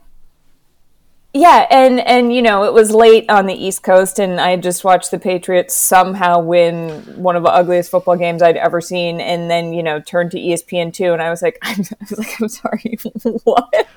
Yeah, 1.34 1.68
and 1.70 2.00
and 2.00 2.34
you 2.34 2.42
know 2.42 2.64
it 2.64 2.74
was 2.74 2.92
late 2.92 3.30
on 3.30 3.48
the 3.48 3.54
East 3.54 3.84
Coast, 3.84 4.20
and 4.20 4.40
I 4.40 4.52
had 4.52 4.64
just 4.64 4.84
watched 4.84 5.12
the 5.12 5.20
Patriots 5.20 5.76
somehow 5.76 6.40
win 6.40 7.02
one 7.16 7.36
of 7.36 7.44
the 7.44 7.50
ugliest 7.50 7.92
football 7.92 8.16
games 8.16 8.42
I'd 8.42 8.58
ever 8.58 8.82
seen, 8.82 9.20
and 9.22 9.50
then 9.50 9.74
you 9.74 9.84
know 9.84 10.00
turned 10.00 10.32
to 10.32 10.40
ESPN 10.40 10.94
two, 10.94 11.14
and 11.14 11.22
I 11.22 11.30
was 11.30 11.42
like, 11.42 11.58
I'm, 11.64 11.82
I 12.02 12.06
was 12.10 12.18
like, 12.20 12.42
I'm 12.42 12.48
sorry, 12.50 12.98
what? 13.44 13.88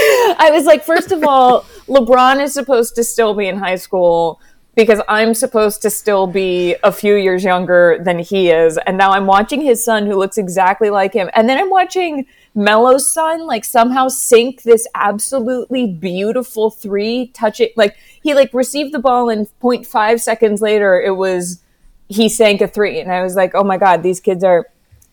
I 0.38 0.50
was 0.52 0.64
like, 0.64 0.84
first 0.84 1.12
of 1.12 1.24
all, 1.24 1.62
LeBron 1.86 2.42
is 2.42 2.54
supposed 2.54 2.94
to 2.96 3.04
still 3.04 3.34
be 3.34 3.48
in 3.48 3.58
high 3.58 3.76
school 3.76 4.40
because 4.74 5.00
I'm 5.08 5.34
supposed 5.34 5.82
to 5.82 5.90
still 5.90 6.26
be 6.26 6.76
a 6.82 6.92
few 6.92 7.16
years 7.16 7.42
younger 7.44 8.00
than 8.02 8.18
he 8.18 8.50
is, 8.50 8.78
and 8.86 8.96
now 8.96 9.10
I'm 9.10 9.26
watching 9.26 9.60
his 9.60 9.84
son 9.84 10.06
who 10.06 10.16
looks 10.16 10.38
exactly 10.38 10.90
like 10.90 11.12
him, 11.12 11.28
and 11.34 11.48
then 11.48 11.58
I'm 11.58 11.70
watching 11.70 12.26
Melo's 12.54 13.08
son 13.08 13.46
like 13.46 13.64
somehow 13.64 14.08
sink 14.08 14.62
this 14.62 14.86
absolutely 14.94 15.86
beautiful 15.86 16.70
three, 16.70 17.28
touch 17.28 17.60
it 17.60 17.76
like 17.76 17.96
he 18.22 18.34
like 18.34 18.54
received 18.54 18.92
the 18.92 18.98
ball 18.98 19.28
and 19.28 19.48
0.5 19.60 20.20
seconds 20.20 20.60
later 20.60 21.00
it 21.00 21.16
was 21.16 21.62
he 22.08 22.28
sank 22.28 22.60
a 22.60 22.68
three, 22.68 23.00
and 23.00 23.12
I 23.12 23.22
was 23.22 23.36
like, 23.36 23.54
oh 23.54 23.64
my 23.64 23.76
god, 23.76 24.02
these 24.02 24.20
kids 24.20 24.44
are 24.44 24.66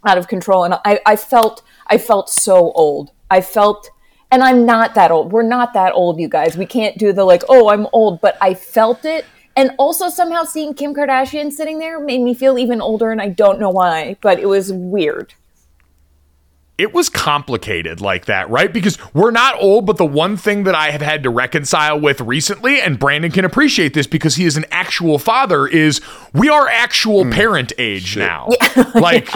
out 0.05 0.17
of 0.17 0.27
control, 0.27 0.63
and 0.63 0.75
I 0.85 0.99
I 1.05 1.15
felt 1.15 1.63
I 1.87 1.97
felt 1.97 2.29
so 2.29 2.71
old. 2.71 3.11
I 3.29 3.41
felt. 3.41 3.89
And 4.29 4.43
I'm 4.43 4.65
not 4.65 4.95
that 4.95 5.09
old. 5.11 5.31
We're 5.31 5.43
not 5.43 5.73
that 5.73 5.93
old, 5.93 6.19
you 6.19 6.27
guys. 6.27 6.57
We 6.57 6.65
can't 6.65 6.97
do 6.97 7.13
the 7.13 7.23
like, 7.23 7.43
oh, 7.47 7.69
I'm 7.69 7.87
old, 7.93 8.19
but 8.19 8.37
I 8.41 8.53
felt 8.53 9.05
it. 9.05 9.25
And 9.55 9.71
also 9.77 10.09
somehow 10.09 10.43
seeing 10.43 10.73
Kim 10.73 10.93
Kardashian 10.93 11.51
sitting 11.51 11.79
there 11.79 11.99
made 11.99 12.21
me 12.21 12.33
feel 12.33 12.59
even 12.59 12.79
older, 12.81 13.11
and 13.11 13.21
I 13.21 13.29
don't 13.29 13.59
know 13.59 13.69
why, 13.71 14.17
but 14.21 14.39
it 14.39 14.45
was 14.45 14.71
weird. 14.71 15.33
it 16.77 16.93
was 16.93 17.09
complicated 17.09 18.01
like 18.01 18.25
that, 18.25 18.49
right? 18.49 18.71
Because 18.71 18.99
we're 19.13 19.31
not 19.31 19.55
old, 19.59 19.87
but 19.87 19.97
the 19.97 20.05
one 20.05 20.37
thing 20.37 20.63
that 20.65 20.75
I 20.75 20.91
have 20.91 21.01
had 21.01 21.23
to 21.23 21.29
reconcile 21.29 21.99
with 21.99 22.21
recently, 22.21 22.79
and 22.79 22.99
Brandon 22.99 23.31
can 23.31 23.45
appreciate 23.45 23.95
this 23.95 24.05
because 24.05 24.35
he 24.35 24.45
is 24.45 24.57
an 24.57 24.65
actual 24.69 25.17
father, 25.17 25.65
is 25.65 26.01
we 26.33 26.49
are 26.49 26.67
actual 26.67 27.23
hmm. 27.23 27.31
parent 27.31 27.73
age 27.79 28.15
now. 28.15 28.49
like 28.93 29.27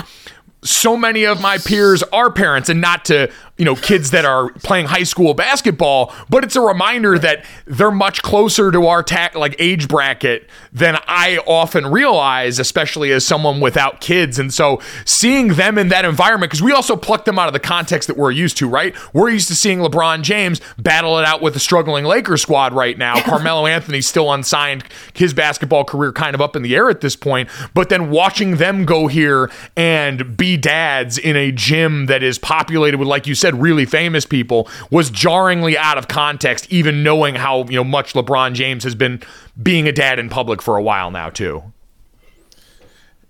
so 0.63 0.95
many 0.95 1.23
of 1.25 1.41
my 1.41 1.57
peers 1.57 2.03
are 2.13 2.31
parents 2.31 2.69
and 2.69 2.79
not 2.79 3.05
to 3.05 3.31
you 3.61 3.65
know 3.65 3.75
kids 3.75 4.09
that 4.11 4.25
are 4.25 4.49
playing 4.63 4.87
high 4.87 5.03
school 5.03 5.33
basketball 5.33 6.13
but 6.29 6.43
it's 6.43 6.55
a 6.55 6.61
reminder 6.61 7.19
that 7.19 7.45
they're 7.65 7.91
much 7.91 8.21
closer 8.23 8.71
to 8.71 8.87
our 8.87 9.03
ta- 9.03 9.29
like 9.35 9.55
age 9.59 9.87
bracket 9.87 10.49
than 10.73 10.97
i 11.07 11.37
often 11.45 11.85
realize 11.85 12.59
especially 12.59 13.11
as 13.11 13.25
someone 13.25 13.59
without 13.59 14.01
kids. 14.01 14.39
And 14.39 14.53
so 14.53 14.81
seeing 15.05 15.49
them 15.49 15.77
in 15.77 15.89
that 15.89 16.05
environment 16.05 16.49
because 16.49 16.63
we 16.63 16.71
also 16.71 16.95
pluck 16.95 17.25
them 17.25 17.37
out 17.37 17.47
of 17.47 17.53
the 17.53 17.59
context 17.59 18.07
that 18.07 18.17
we're 18.17 18.31
used 18.31 18.57
to 18.57 18.67
right? 18.67 18.95
We're 19.13 19.29
used 19.29 19.47
to 19.49 19.55
seeing 19.55 19.79
lebron 19.79 20.21
james 20.21 20.61
battle 20.77 21.19
it 21.19 21.25
out 21.25 21.41
with 21.41 21.53
the 21.53 21.59
struggling 21.59 22.05
lakers 22.05 22.41
squad 22.41 22.73
right 22.73 22.97
now. 22.97 23.21
Carmelo 23.21 23.65
Anthony's 23.67 24.07
still 24.07 24.31
unsigned 24.31 24.83
his 25.13 25.33
basketball 25.33 25.83
career 25.83 26.11
kind 26.11 26.33
of 26.33 26.41
up 26.41 26.55
in 26.55 26.61
the 26.61 26.75
air 26.75 26.89
at 26.89 27.01
this 27.01 27.15
point 27.15 27.49
but 27.73 27.89
then 27.89 28.09
watching 28.09 28.57
them 28.57 28.85
go 28.85 29.07
here 29.07 29.51
and 29.75 30.35
be 30.37 30.57
dads 30.57 31.17
in 31.17 31.35
a 31.35 31.51
gym 31.51 32.05
that 32.07 32.23
is 32.23 32.37
populated 32.37 32.97
with 32.97 33.07
like 33.07 33.27
you 33.27 33.35
said 33.35 33.50
really 33.55 33.85
famous 33.85 34.25
people 34.25 34.67
was 34.89 35.09
jarringly 35.09 35.77
out 35.77 35.97
of 35.97 36.07
context 36.07 36.67
even 36.71 37.03
knowing 37.03 37.35
how 37.35 37.63
you 37.65 37.75
know 37.75 37.83
much 37.83 38.13
LeBron 38.13 38.53
James 38.53 38.83
has 38.83 38.95
been 38.95 39.21
being 39.61 39.87
a 39.87 39.91
dad 39.91 40.19
in 40.19 40.29
public 40.29 40.61
for 40.61 40.77
a 40.77 40.81
while 40.81 41.11
now 41.11 41.29
too 41.29 41.63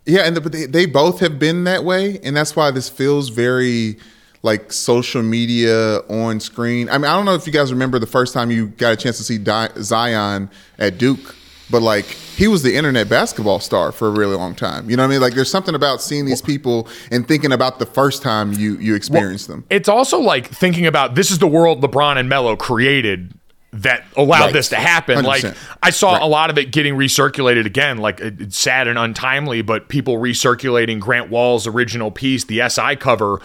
Yeah, 0.05 0.21
and 0.21 0.35
the, 0.35 0.67
they, 0.67 0.85
both 0.87 1.19
have 1.19 1.37
been 1.37 1.63
that 1.65 1.83
way, 1.83 2.19
and 2.23 2.35
that's 2.35 2.55
why 2.55 2.71
this 2.71 2.89
feels 2.89 3.29
very 3.29 3.97
like 4.43 4.73
social 4.73 5.21
media 5.21 5.97
on 6.09 6.39
screen. 6.39 6.89
I 6.89 6.97
mean, 6.97 7.05
I 7.05 7.15
don't 7.15 7.25
know 7.25 7.35
if 7.35 7.45
you 7.45 7.53
guys 7.53 7.71
remember 7.71 7.99
the 7.99 8.07
first 8.07 8.33
time 8.33 8.49
you 8.49 8.67
got 8.67 8.93
a 8.93 8.95
chance 8.95 9.17
to 9.17 9.23
see 9.23 9.39
Zion 9.81 10.49
at 10.79 10.97
Duke, 10.97 11.35
but 11.71 11.81
like 11.81 12.05
he 12.05 12.47
was 12.47 12.61
the 12.63 12.75
internet 12.75 13.07
basketball 13.09 13.59
star 13.59 13.91
for 13.91 14.07
a 14.07 14.11
really 14.11 14.35
long 14.35 14.53
time. 14.53 14.89
You 14.89 14.97
know 14.97 15.03
what 15.03 15.07
I 15.07 15.11
mean? 15.11 15.21
Like 15.21 15.33
there's 15.33 15.49
something 15.49 15.73
about 15.75 16.01
seeing 16.01 16.25
these 16.25 16.41
people 16.41 16.87
and 17.09 17.27
thinking 17.27 17.51
about 17.51 17.79
the 17.79 17.85
first 17.85 18.21
time 18.21 18.53
you 18.53 18.75
you 18.77 18.93
experienced 18.95 19.47
them. 19.47 19.65
It's 19.69 19.89
also 19.89 20.19
like 20.19 20.47
thinking 20.47 20.85
about 20.85 21.15
this 21.15 21.31
is 21.31 21.39
the 21.39 21.47
world 21.47 21.81
LeBron 21.81 22.17
and 22.17 22.27
Melo 22.29 22.55
created 22.55 23.33
that 23.73 24.03
allowed 24.17 24.41
Right. 24.47 24.53
this 24.53 24.67
to 24.69 24.75
happen. 24.75 25.23
Like 25.23 25.43
100%. 25.43 25.55
I 25.81 25.91
saw 25.91 26.11
Right. 26.13 26.21
a 26.21 26.25
lot 26.25 26.49
of 26.49 26.57
it 26.57 26.71
getting 26.73 26.95
recirculated 26.95 27.65
again. 27.65 27.99
Like 27.99 28.19
it's 28.19 28.59
sad 28.59 28.89
and 28.89 28.99
untimely, 28.99 29.61
but 29.61 29.87
people 29.87 30.17
recirculating 30.17 30.99
Grant 30.99 31.29
Wahl's 31.29 31.65
original 31.67 32.11
piece, 32.11 32.43
the 32.43 32.59
SI 32.59 32.97
cover. 32.97 33.39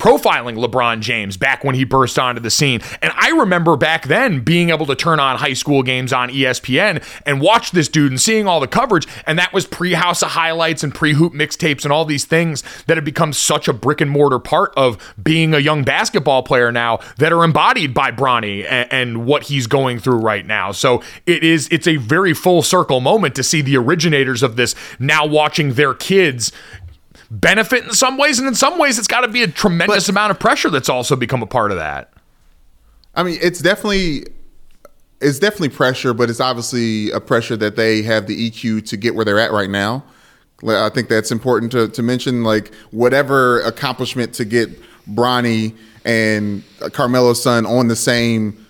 Profiling 0.00 0.56
LeBron 0.56 1.00
James 1.00 1.36
back 1.36 1.62
when 1.62 1.74
he 1.74 1.84
burst 1.84 2.18
onto 2.18 2.40
the 2.40 2.50
scene. 2.50 2.80
And 3.02 3.12
I 3.14 3.28
remember 3.30 3.76
back 3.76 4.08
then 4.08 4.40
being 4.40 4.70
able 4.70 4.86
to 4.86 4.96
turn 4.96 5.20
on 5.20 5.36
high 5.36 5.52
school 5.52 5.82
games 5.82 6.12
on 6.12 6.30
ESPN 6.30 7.04
and 7.26 7.40
watch 7.40 7.70
this 7.70 7.88
dude 7.88 8.10
and 8.10 8.20
seeing 8.20 8.46
all 8.46 8.60
the 8.60 8.66
coverage. 8.66 9.06
And 9.26 9.38
that 9.38 9.52
was 9.52 9.66
pre 9.66 9.92
House 9.92 10.22
of 10.22 10.30
Highlights 10.30 10.82
and 10.82 10.94
pre 10.94 11.12
hoop 11.12 11.34
mixtapes 11.34 11.84
and 11.84 11.92
all 11.92 12.04
these 12.04 12.24
things 12.24 12.64
that 12.86 12.96
have 12.96 13.04
become 13.04 13.32
such 13.32 13.68
a 13.68 13.72
brick 13.72 14.00
and 14.00 14.10
mortar 14.10 14.38
part 14.38 14.72
of 14.76 15.14
being 15.22 15.52
a 15.52 15.58
young 15.58 15.84
basketball 15.84 16.42
player 16.42 16.72
now 16.72 17.00
that 17.18 17.32
are 17.32 17.44
embodied 17.44 17.92
by 17.92 18.10
Bronny 18.10 18.64
and, 18.68 18.90
and 18.92 19.26
what 19.26 19.44
he's 19.44 19.66
going 19.66 19.98
through 19.98 20.18
right 20.18 20.46
now. 20.46 20.72
So 20.72 21.02
it 21.26 21.44
is, 21.44 21.68
it's 21.70 21.86
a 21.86 21.96
very 21.96 22.32
full 22.32 22.62
circle 22.62 23.00
moment 23.00 23.34
to 23.34 23.42
see 23.42 23.60
the 23.60 23.76
originators 23.76 24.42
of 24.42 24.56
this 24.56 24.74
now 24.98 25.26
watching 25.26 25.74
their 25.74 25.92
kids 25.92 26.52
benefit 27.30 27.84
in 27.84 27.92
some 27.92 28.18
ways, 28.18 28.38
and 28.38 28.48
in 28.48 28.54
some 28.54 28.78
ways, 28.78 28.98
it's 28.98 29.08
got 29.08 29.20
to 29.20 29.28
be 29.28 29.42
a 29.42 29.48
tremendous 29.48 30.08
amount 30.08 30.30
of 30.32 30.38
pressure 30.38 30.70
that's 30.70 30.88
also 30.88 31.16
become 31.16 31.42
a 31.42 31.46
part 31.46 31.70
of 31.70 31.78
that. 31.78 32.12
I 33.14 33.22
mean, 33.22 33.38
it's 33.40 33.60
definitely 33.60 34.26
it's 35.20 35.38
definitely 35.38 35.68
pressure, 35.70 36.14
but 36.14 36.30
it's 36.30 36.40
obviously 36.40 37.10
a 37.10 37.20
pressure 37.20 37.56
that 37.56 37.76
they 37.76 38.02
have 38.02 38.26
the 38.26 38.50
EQ 38.50 38.88
to 38.88 38.96
get 38.96 39.14
where 39.14 39.24
they're 39.24 39.38
at 39.38 39.52
right 39.52 39.68
now. 39.68 40.02
I 40.66 40.88
think 40.90 41.08
that's 41.08 41.30
important 41.30 41.72
to, 41.72 41.88
to 41.88 42.02
mention. 42.02 42.42
Like 42.42 42.74
whatever 42.90 43.60
accomplishment 43.62 44.34
to 44.34 44.44
get 44.44 44.70
Bronny 45.08 45.76
and 46.04 46.62
Carmelo's 46.92 47.42
son 47.42 47.66
on 47.66 47.88
the 47.88 47.96
same, 47.96 48.66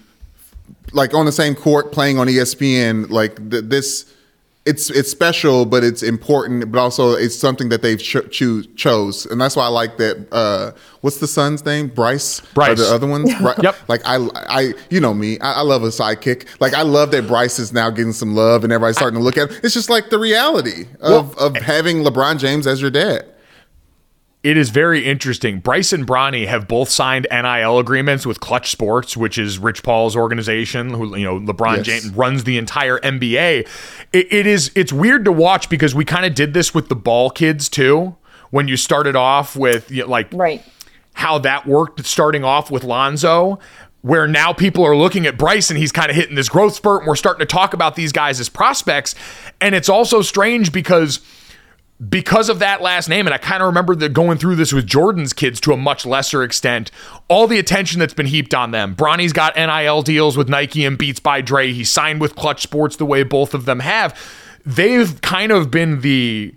like 0.92 1.14
on 1.14 1.27
the 1.27 1.33
same 1.33 1.55
court 1.55 1.92
playing 1.92 2.18
on 2.18 2.27
ESPN. 2.27 3.11
Like 3.11 3.37
th- 3.51 3.64
this, 3.64 4.12
it's 4.70 4.88
it's 4.90 5.11
special, 5.11 5.66
but 5.66 5.83
it's 5.83 6.02
important. 6.02 6.70
But 6.70 6.78
also, 6.78 7.12
it's 7.12 7.37
something 7.37 7.68
that 7.70 7.83
they've 7.83 8.00
cho- 8.00 8.28
choose 8.28 8.68
chose, 8.76 9.26
and 9.26 9.40
that's 9.40 9.56
why 9.56 9.64
I 9.64 9.68
like 9.68 9.96
that. 9.98 10.28
Uh, 10.33 10.70
what's 11.00 11.18
the 11.18 11.26
son's 11.26 11.64
name? 11.64 11.88
Bryce. 11.88 12.40
Bryce. 12.54 12.70
Or 12.70 12.85
the 12.85 12.94
other 12.94 13.06
ones. 13.06 13.28
Right. 13.40 13.61
Yep. 13.62 13.76
Like 13.88 14.02
I, 14.04 14.28
I, 14.35 14.74
you 14.90 15.00
know 15.00 15.12
me. 15.12 15.38
I, 15.40 15.54
I 15.54 15.61
love 15.62 15.83
a 15.83 15.88
sidekick. 15.88 16.46
Like 16.61 16.74
I 16.74 16.83
love 16.83 17.11
that 17.11 17.26
Bryce 17.26 17.59
is 17.59 17.72
now 17.72 17.90
getting 17.90 18.12
some 18.12 18.35
love, 18.35 18.64
and 18.64 18.72
everybody's 18.72 18.96
starting 18.96 19.18
to 19.18 19.24
look 19.24 19.37
at. 19.37 19.50
It. 19.50 19.64
It's 19.64 19.74
just 19.74 19.90
like 19.90 20.11
the 20.11 20.18
reality 20.18 20.87
of 21.00 21.37
of 21.37 21.56
having 21.56 22.04
LeBron 22.04 22.38
James 22.38 22.66
as 22.66 22.80
your 22.80 22.90
dad. 22.90 23.26
It 24.42 24.57
is 24.57 24.70
very 24.70 25.05
interesting. 25.05 25.61
Bryce 25.61 25.92
and 25.92 26.07
Bronny 26.07 26.46
have 26.46 26.66
both 26.66 26.88
signed 26.88 27.26
NIL 27.31 27.79
agreements 27.79 28.24
with 28.24 28.40
Clutch 28.40 28.70
Sports, 28.70 29.14
which 29.14 29.37
is 29.37 29.59
Rich 29.59 29.83
Paul's 29.83 30.16
organization, 30.16 30.90
who 30.94 31.14
you 31.14 31.24
know 31.24 31.38
LeBron 31.38 31.79
Yes. 31.79 31.87
James 31.87 32.09
runs 32.14 32.44
the 32.44 32.57
entire 32.57 32.98
NBA. 33.00 33.68
It, 34.14 34.33
it 34.33 34.46
is 34.46 34.70
it's 34.74 34.94
weird 34.94 35.26
to 35.26 35.33
watch 35.33 35.68
because 35.68 35.94
we 35.94 36.07
kind 36.07 36.24
of 36.24 36.35
did 36.35 36.55
this 36.55 36.72
with 36.72 36.88
the 36.88 36.96
ball 36.96 37.29
kids 37.29 37.68
too. 37.68 38.16
When 38.50 38.66
you 38.66 38.79
started 38.79 39.14
off 39.14 39.57
with 39.57 39.90
you 39.90 40.05
know, 40.05 40.09
like 40.09 40.29
Right. 40.33 40.64
how 41.12 41.38
that 41.40 41.66
worked 41.66 42.05
starting 42.07 42.42
off 42.42 42.70
with 42.70 42.83
Lonzo, 42.83 43.59
where 44.00 44.26
now 44.26 44.55
people 44.55 44.85
are 44.87 44.96
looking 44.96 45.26
at 45.26 45.37
Bryce 45.37 45.68
and 45.68 45.79
he's 45.79 45.92
kind 45.92 46.09
of 46.09 46.16
hitting 46.16 46.35
this 46.35 46.48
growth 46.48 46.74
spurt, 46.74 47.03
and 47.03 47.09
we're 47.09 47.14
starting 47.14 47.40
to 47.40 47.46
talk 47.46 47.74
about 47.74 47.94
these 47.94 48.11
guys 48.11 48.40
as 48.40 48.48
prospects. 48.48 49.14
And 49.61 49.74
it's 49.74 49.90
also 49.90 50.22
strange 50.22 50.72
because 50.72 51.20
because 52.08 52.48
of 52.48 52.60
that 52.60 52.80
last 52.80 53.08
name, 53.08 53.26
and 53.26 53.34
I 53.34 53.38
kind 53.38 53.62
of 53.62 53.66
remember 53.66 53.94
the, 53.94 54.08
going 54.08 54.38
through 54.38 54.56
this 54.56 54.72
with 54.72 54.86
Jordan's 54.86 55.32
kids 55.32 55.60
to 55.60 55.72
a 55.72 55.76
much 55.76 56.06
lesser 56.06 56.42
extent, 56.42 56.90
all 57.28 57.46
the 57.46 57.58
attention 57.58 57.98
that's 57.98 58.14
been 58.14 58.26
heaped 58.26 58.54
on 58.54 58.70
them. 58.70 58.96
Bronny's 58.96 59.34
got 59.34 59.56
NIL 59.56 60.02
deals 60.02 60.36
with 60.36 60.48
Nike 60.48 60.84
and 60.84 60.96
Beats 60.96 61.20
by 61.20 61.42
Dre. 61.42 61.72
He 61.72 61.84
signed 61.84 62.20
with 62.20 62.36
Clutch 62.36 62.62
Sports 62.62 62.96
the 62.96 63.04
way 63.04 63.22
both 63.22 63.52
of 63.52 63.66
them 63.66 63.80
have. 63.80 64.18
They've 64.64 65.20
kind 65.20 65.52
of 65.52 65.70
been 65.70 66.00
the 66.00 66.54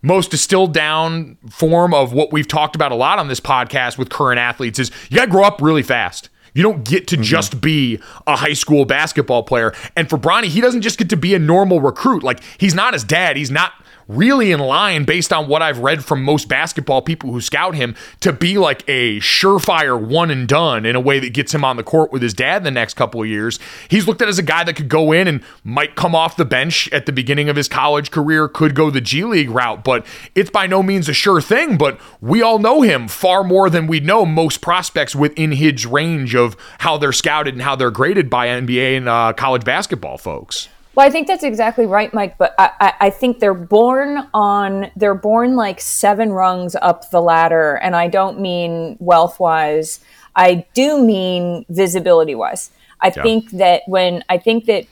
most 0.00 0.30
distilled 0.30 0.72
down 0.72 1.36
form 1.50 1.92
of 1.92 2.12
what 2.12 2.32
we've 2.32 2.48
talked 2.48 2.76
about 2.76 2.92
a 2.92 2.94
lot 2.94 3.18
on 3.18 3.28
this 3.28 3.40
podcast 3.40 3.98
with 3.98 4.08
current 4.08 4.38
athletes 4.38 4.78
is 4.78 4.90
you 5.10 5.16
got 5.16 5.26
to 5.26 5.30
grow 5.30 5.44
up 5.44 5.60
really 5.60 5.82
fast. 5.82 6.30
You 6.54 6.62
don't 6.62 6.84
get 6.84 7.06
to 7.08 7.16
mm-hmm. 7.16 7.22
just 7.22 7.60
be 7.60 8.00
a 8.26 8.36
high 8.36 8.54
school 8.54 8.86
basketball 8.86 9.42
player. 9.42 9.74
And 9.94 10.08
for 10.08 10.16
Bronny, 10.16 10.46
he 10.46 10.62
doesn't 10.62 10.80
just 10.80 10.96
get 10.96 11.10
to 11.10 11.16
be 11.16 11.34
a 11.34 11.38
normal 11.38 11.82
recruit. 11.82 12.22
Like 12.22 12.40
he's 12.56 12.74
not 12.74 12.94
his 12.94 13.04
dad. 13.04 13.36
He's 13.36 13.50
not 13.50 13.72
really 14.08 14.52
in 14.52 14.60
line 14.60 15.04
based 15.04 15.32
on 15.32 15.48
what 15.48 15.62
I've 15.62 15.78
read 15.78 16.04
from 16.04 16.22
most 16.22 16.48
basketball 16.48 17.02
people 17.02 17.32
who 17.32 17.40
scout 17.40 17.74
him 17.74 17.94
to 18.20 18.32
be 18.32 18.58
like 18.58 18.84
a 18.88 19.18
surefire 19.20 20.00
one 20.00 20.30
and 20.30 20.46
done 20.46 20.86
in 20.86 20.94
a 20.94 21.00
way 21.00 21.18
that 21.18 21.32
gets 21.32 21.54
him 21.54 21.64
on 21.64 21.76
the 21.76 21.82
court 21.82 22.12
with 22.12 22.22
his 22.22 22.34
dad 22.34 22.64
the 22.64 22.70
next 22.70 22.94
couple 22.94 23.22
of 23.22 23.28
years. 23.28 23.58
He's 23.88 24.06
looked 24.06 24.22
at 24.22 24.28
as 24.28 24.38
a 24.38 24.42
guy 24.42 24.64
that 24.64 24.76
could 24.76 24.88
go 24.88 25.12
in 25.12 25.26
and 25.26 25.42
might 25.64 25.96
come 25.96 26.14
off 26.14 26.36
the 26.36 26.44
bench 26.44 26.88
at 26.92 27.06
the 27.06 27.12
beginning 27.12 27.48
of 27.48 27.56
his 27.56 27.68
college 27.68 28.10
career, 28.10 28.48
could 28.48 28.74
go 28.74 28.90
the 28.90 29.00
G 29.00 29.24
League 29.24 29.50
route, 29.50 29.84
but 29.84 30.06
it's 30.34 30.50
by 30.50 30.66
no 30.66 30.82
means 30.82 31.08
a 31.08 31.14
sure 31.14 31.40
thing. 31.40 31.76
But 31.76 32.00
we 32.20 32.42
all 32.42 32.58
know 32.58 32.82
him 32.82 33.08
far 33.08 33.42
more 33.42 33.68
than 33.68 33.86
we 33.86 34.00
know 34.00 34.24
most 34.24 34.60
prospects 34.60 35.14
within 35.14 35.52
his 35.52 35.86
range 35.86 36.34
of 36.34 36.56
how 36.78 36.96
they're 36.98 37.12
scouted 37.12 37.54
and 37.54 37.62
how 37.62 37.76
they're 37.76 37.90
graded 37.90 38.30
by 38.30 38.48
NBA 38.48 38.96
and 38.96 39.08
uh, 39.08 39.32
college 39.32 39.64
basketball 39.64 40.18
folks. 40.18 40.68
Well, 40.96 41.06
I 41.06 41.10
think 41.10 41.28
that's 41.28 41.44
exactly 41.44 41.84
right, 41.84 42.12
Mike. 42.14 42.38
But 42.38 42.54
I, 42.58 42.70
I, 42.80 42.92
I 43.00 43.10
think 43.10 43.38
they're 43.38 43.52
born 43.54 44.28
on 44.32 44.90
they're 44.96 45.14
born 45.14 45.54
like 45.54 45.78
seven 45.80 46.32
rungs 46.32 46.74
up 46.80 47.10
the 47.10 47.20
ladder, 47.20 47.74
and 47.74 47.94
I 47.94 48.08
don't 48.08 48.40
mean 48.40 48.96
wealth 48.98 49.38
wise. 49.38 50.00
I 50.34 50.66
do 50.72 51.02
mean 51.02 51.66
visibility 51.68 52.34
wise. 52.34 52.70
I 53.00 53.10
think 53.10 53.50
that 53.52 53.82
when 53.86 54.24
I 54.30 54.38
think 54.38 54.64
that 54.66 54.86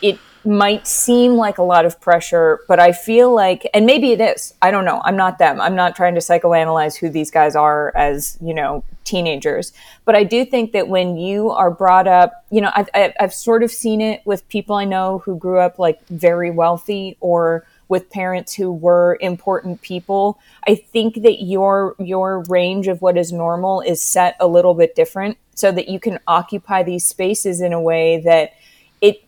it 0.00 0.18
might 0.48 0.86
seem 0.86 1.34
like 1.34 1.58
a 1.58 1.62
lot 1.62 1.84
of 1.84 2.00
pressure, 2.00 2.60
but 2.66 2.80
I 2.80 2.92
feel 2.92 3.34
like, 3.34 3.68
and 3.74 3.84
maybe 3.86 4.12
it 4.12 4.20
is. 4.20 4.54
I 4.62 4.70
don't 4.70 4.84
know. 4.84 5.00
I'm 5.04 5.16
not 5.16 5.38
them. 5.38 5.60
I'm 5.60 5.74
not 5.74 5.94
trying 5.94 6.14
to 6.14 6.20
psychoanalyze 6.20 6.96
who 6.96 7.08
these 7.10 7.30
guys 7.30 7.54
are 7.54 7.94
as 7.96 8.38
you 8.40 8.54
know 8.54 8.82
teenagers. 9.04 9.72
But 10.04 10.16
I 10.16 10.24
do 10.24 10.44
think 10.44 10.72
that 10.72 10.88
when 10.88 11.16
you 11.16 11.50
are 11.50 11.70
brought 11.70 12.06
up, 12.06 12.44
you 12.50 12.60
know, 12.60 12.70
I've, 12.74 12.88
I've 12.94 13.34
sort 13.34 13.62
of 13.62 13.70
seen 13.70 14.00
it 14.00 14.22
with 14.24 14.48
people 14.48 14.76
I 14.76 14.84
know 14.84 15.18
who 15.18 15.36
grew 15.36 15.58
up 15.58 15.78
like 15.78 16.06
very 16.08 16.50
wealthy 16.50 17.16
or 17.20 17.66
with 17.88 18.10
parents 18.10 18.54
who 18.54 18.70
were 18.70 19.18
important 19.20 19.80
people. 19.82 20.38
I 20.66 20.74
think 20.74 21.22
that 21.22 21.42
your 21.42 21.94
your 21.98 22.42
range 22.44 22.86
of 22.86 23.02
what 23.02 23.16
is 23.16 23.32
normal 23.32 23.80
is 23.80 24.02
set 24.02 24.36
a 24.40 24.46
little 24.46 24.74
bit 24.74 24.94
different 24.94 25.38
so 25.54 25.72
that 25.72 25.88
you 25.88 25.98
can 25.98 26.20
occupy 26.26 26.82
these 26.82 27.04
spaces 27.04 27.60
in 27.60 27.72
a 27.72 27.80
way 27.80 28.20
that 28.20 28.52
it 29.00 29.22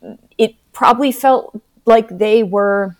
probably 0.73 1.13
felt 1.13 1.61
like 1.85 2.09
they 2.09 2.43
were 2.43 2.97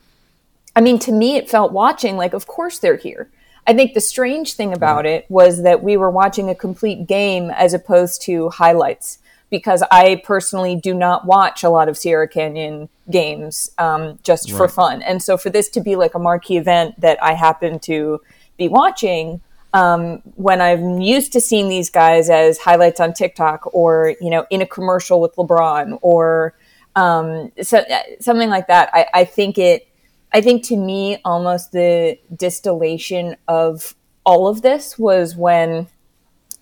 I 0.75 0.81
mean 0.81 0.99
to 1.01 1.13
me 1.13 1.37
it 1.37 1.51
felt 1.51 1.73
watching 1.73 2.17
like 2.17 2.35
of 2.35 2.47
course 2.47 2.79
they're 2.79 2.97
here. 2.97 3.31
I 3.67 3.75
think 3.75 3.95
the 3.95 4.01
strange 4.01 4.55
thing 4.55 4.73
about 4.73 5.07
it 5.07 5.27
was 5.29 5.63
that 5.63 5.83
we 5.83 5.97
were 5.97 6.11
watching 6.11 6.49
a 6.49 6.55
complete 6.55 7.07
game 7.07 7.51
as 7.51 7.75
opposed 7.75 8.23
to 8.23 8.49
highlights 8.49 9.19
because 9.51 9.83
I 9.91 10.23
personally 10.25 10.77
do 10.77 10.95
not 10.95 11.27
watch 11.27 11.63
a 11.63 11.69
lot 11.69 11.89
of 11.89 11.99
Sierra 11.99 12.29
Canyon 12.29 12.89
games 13.11 13.71
um, 13.79 14.19
just 14.23 14.51
for 14.53 14.69
fun. 14.69 15.03
And 15.03 15.23
so 15.23 15.37
for 15.37 15.51
this 15.51 15.69
to 15.71 15.81
be 15.81 15.97
like 15.97 16.15
a 16.15 16.19
marquee 16.19 16.57
event 16.57 17.01
that 17.01 17.23
I 17.23 17.35
happen 17.35 17.81
to 17.81 18.21
be 18.57 18.69
watching, 18.69 19.41
um, 19.73 20.23
when 20.37 20.61
I'm 20.61 21.01
used 21.01 21.33
to 21.33 21.41
seeing 21.41 21.69
these 21.69 21.91
guys 21.91 22.31
as 22.31 22.59
highlights 22.59 23.01
on 23.01 23.13
TikTok 23.13 23.73
or, 23.75 24.15
you 24.21 24.31
know, 24.31 24.47
in 24.51 24.63
a 24.63 24.67
commercial 24.67 25.21
with 25.21 25.35
LeBron 25.37 25.99
or 26.03 26.55
um, 26.97 27.53
so, 27.63 27.85
something 28.21 28.49
like 28.49 28.67
that, 28.67 28.91
I, 28.93 29.07
I 29.15 29.25
think 29.25 29.59
it, 29.59 29.89
I 30.33 30.41
think 30.41 30.65
to 30.67 30.77
me, 30.77 31.19
almost 31.25 31.73
the 31.73 32.19
distillation 32.37 33.37
of 33.49 33.95
all 34.25 34.49
of 34.49 34.63
this 34.63 34.99
was 34.99 35.37
when 35.37 35.89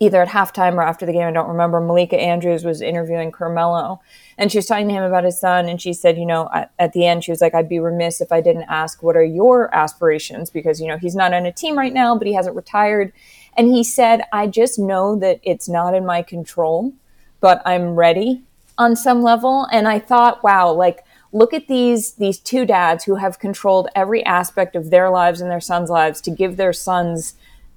either 0.01 0.23
at 0.23 0.29
halftime 0.29 0.75
or 0.75 0.83
after 0.83 1.05
the 1.05 1.13
game, 1.13 1.27
I 1.27 1.33
don't 1.33 1.49
remember, 1.49 1.81
Malika 1.81 2.17
Andrews 2.17 2.65
was 2.65 2.81
interviewing 2.81 3.33
Carmelo 3.33 4.01
and 4.37 4.51
she 4.51 4.59
was 4.59 4.67
talking 4.67 4.87
to 4.89 4.95
him 4.95 5.03
about 5.03 5.25
his 5.25 5.41
son. 5.41 5.69
And 5.69 5.83
she 5.83 5.93
said, 5.93 6.17
you 6.17 6.25
know, 6.25 6.49
at, 6.55 6.73
at 6.79 6.93
the 6.93 7.05
end, 7.05 7.25
she 7.25 7.33
was 7.33 7.41
like, 7.41 7.55
I'd 7.55 7.69
be 7.69 7.81
remiss 7.81 8.21
if 8.21 8.31
I 8.31 8.41
didn't 8.41 8.67
ask, 8.69 9.03
what 9.03 9.17
are 9.17 9.25
your 9.25 9.75
aspirations? 9.75 10.51
Because, 10.51 10.81
you 10.81 10.87
know, 10.87 10.99
he's 10.99 11.17
not 11.17 11.35
on 11.35 11.47
a 11.47 11.53
team 11.53 11.77
right 11.77 11.93
now, 11.93 12.17
but 12.17 12.29
he 12.29 12.35
hasn't 12.35 12.55
retired. 12.55 13.13
And 13.57 13.67
he 13.67 13.83
said, 13.83 14.23
I 14.33 14.47
just 14.47 14.79
know 14.79 15.19
that 15.19 15.41
it's 15.43 15.69
not 15.69 15.95
in 15.95 16.07
my 16.07 16.23
control, 16.23 16.93
but 17.41 17.61
I'm 17.67 17.97
ready 17.97 18.45
on 18.79 18.97
some 18.97 19.23
level. 19.23 19.67
And 19.71 19.87
I 19.87 19.99
thought, 19.99 20.43
wow, 20.43 20.73
like, 20.73 21.05
look 21.33 21.53
at 21.53 21.69
these 21.69 22.13
these 22.15 22.39
two 22.39 22.65
dads 22.65 23.05
who 23.05 23.17
have 23.17 23.39
controlled 23.39 23.89
every 23.95 24.25
aspect 24.25 24.75
of 24.75 24.91
their 24.91 25.11
lives 25.11 25.41
and 25.41 25.51
their 25.51 25.61
sons' 25.61 25.91
lives 25.91 26.21
to 26.23 26.31
give 26.31 26.57
their 26.57 26.73
sons 26.73 27.35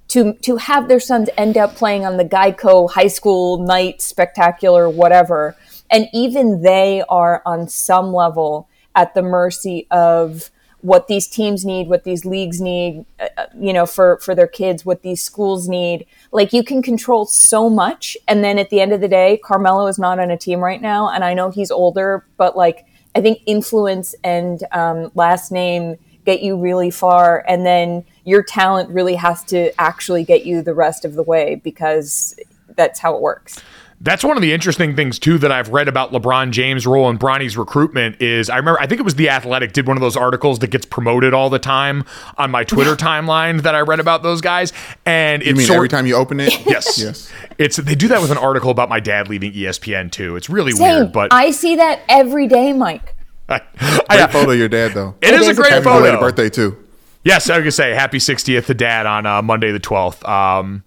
to 0.08 0.34
to 0.36 0.58
have 0.58 0.88
their 0.88 1.00
sons 1.00 1.30
end 1.38 1.58
up 1.58 1.76
playing 1.76 2.06
on 2.06 2.18
the 2.18 2.26
Geico 2.26 2.90
High 2.90 3.08
School 3.08 3.58
Night 3.58 4.02
Spectacular, 4.02 4.90
whatever, 4.90 5.56
and 5.90 6.08
even 6.14 6.62
they 6.62 7.04
are 7.10 7.42
on 7.46 7.68
some 7.68 8.14
level 8.14 8.70
at 8.96 9.14
the 9.14 9.22
mercy 9.22 9.88
of 9.90 10.50
what 10.82 11.08
these 11.08 11.28
teams 11.28 11.63
need, 11.63 11.88
what 11.88 12.04
these 12.04 12.26
leagues 12.26 12.60
need, 12.60 13.06
uh, 13.20 13.28
uh, 13.38 13.46
you 13.60 13.72
know, 13.72 13.86
for 13.86 14.17
for 14.17 14.36
their 14.36 14.48
kids, 14.48 14.86
what 14.86 15.02
these 15.02 15.22
schools 15.22 15.67
need. 15.67 16.06
Like 16.32 16.54
you 16.54 16.63
can 16.63 16.82
control 16.82 17.26
so 17.26 17.70
much, 17.70 18.17
and 18.28 18.44
then 18.44 18.58
at 18.58 18.70
the 18.70 18.82
end 18.82 18.91
of 18.94 19.02
the 19.02 19.08
day, 19.08 19.39
Carmelo 19.44 19.88
is 19.88 20.00
not 20.00 20.20
on 20.20 20.32
a 20.32 20.38
team 20.38 20.60
right 20.60 20.82
now, 20.82 21.10
and 21.10 21.24
I 21.24 21.34
know 21.34 21.50
he's 21.50 21.72
older, 21.72 22.26
but 22.38 22.58
like 22.58 22.86
I 23.15 23.22
think 23.22 23.41
influence 23.46 24.15
and 24.24 24.63
um, 24.72 25.12
last 25.15 25.52
name 25.52 25.98
get 26.26 26.41
you 26.41 26.58
really 26.58 26.91
far, 26.91 27.44
and 27.48 27.65
then 27.65 28.06
your 28.26 28.44
talent 28.44 28.89
really 28.89 29.15
has 29.15 29.44
to 29.46 29.72
actually 29.82 30.24
get 30.24 30.46
you 30.46 30.62
the 30.62 30.74
rest 30.74 31.06
of 31.06 31.13
the 31.13 31.24
way 31.24 31.56
because 31.56 32.39
that's 32.76 33.00
how 33.00 33.15
it 33.15 33.22
works. 33.22 33.60
That's 34.04 34.24
one 34.24 34.36
of 34.36 34.42
the 34.42 34.52
interesting 34.52 34.96
things 34.96 35.20
too 35.20 35.38
that 35.38 35.52
I've 35.52 35.70
read 35.70 35.88
about 35.88 36.12
LeBron 36.12 36.50
James' 36.50 36.88
role 36.88 37.08
in 37.12 37.18
Bronny's 37.18 37.56
recruitment 37.56 38.20
is 38.20 38.50
I 38.50 38.58
remember 38.58 38.80
I 38.82 38.88
think 38.88 39.00
it 39.00 39.04
was 39.04 39.14
the 39.14 39.30
Athletic 39.30 39.74
did 39.74 39.86
one 39.88 39.96
of 39.96 40.02
those 40.02 40.18
articles 40.18 40.58
that 40.60 40.72
gets 40.72 40.88
promoted 40.88 41.36
all 41.36 41.52
the 41.52 41.60
time 41.60 42.04
on 42.38 42.50
my 42.50 42.64
Twitter 42.64 42.96
timeline 42.96 43.62
that 43.62 43.76
I 43.76 43.82
read 43.82 44.00
about 44.00 44.24
those 44.24 44.42
guys 44.42 44.74
and 45.06 45.44
You 45.44 45.52
it's 45.52 45.58
mean 45.60 45.68
sort 45.68 45.78
every 45.78 45.90
time 45.90 46.08
you 46.08 46.16
open 46.16 46.40
it? 46.40 46.52
yes 46.66 46.98
Yes. 46.98 47.32
it's 47.60 47.78
they 47.78 47.94
do 47.94 48.08
that 48.08 48.22
with 48.22 48.32
an 48.32 48.40
article 48.40 48.72
about 48.72 48.90
my 48.90 49.00
dad 49.00 49.30
leaving 49.30 49.54
ESPN 49.54 50.12
too 50.12 50.36
it's 50.36 50.50
really 50.50 50.72
Same. 50.72 50.96
weird 51.02 51.12
but 51.12 51.32
I 51.32 51.52
see 51.52 51.76
that 51.76 52.02
every 52.10 52.48
day, 52.48 52.74
Mike. 52.74 53.16
I, 53.50 53.62
Great 54.10 54.32
photo 54.32 54.52
of 54.52 54.58
your 54.58 54.70
dad, 54.70 54.94
though. 54.94 55.14
it 55.22 55.34
is 55.34 55.46
a 55.48 55.50
is 55.52 55.58
a 55.60 55.62
great 55.62 55.74
Happy 55.74 55.84
photo 55.84 55.98
belated 56.00 56.20
birthday, 56.22 56.50
too. 56.50 56.76
Yes, 57.24 57.50
I 57.50 57.58
was 57.58 57.64
gonna 57.64 57.72
say 57.72 57.94
happy 57.94 58.18
60th 58.18 58.66
to 58.68 58.74
dad 58.74 59.06
on 59.06 59.26
uh, 59.28 59.42
Monday 59.44 59.72
the 59.72 59.80
12th. 59.80 60.28
Um, 60.28 60.84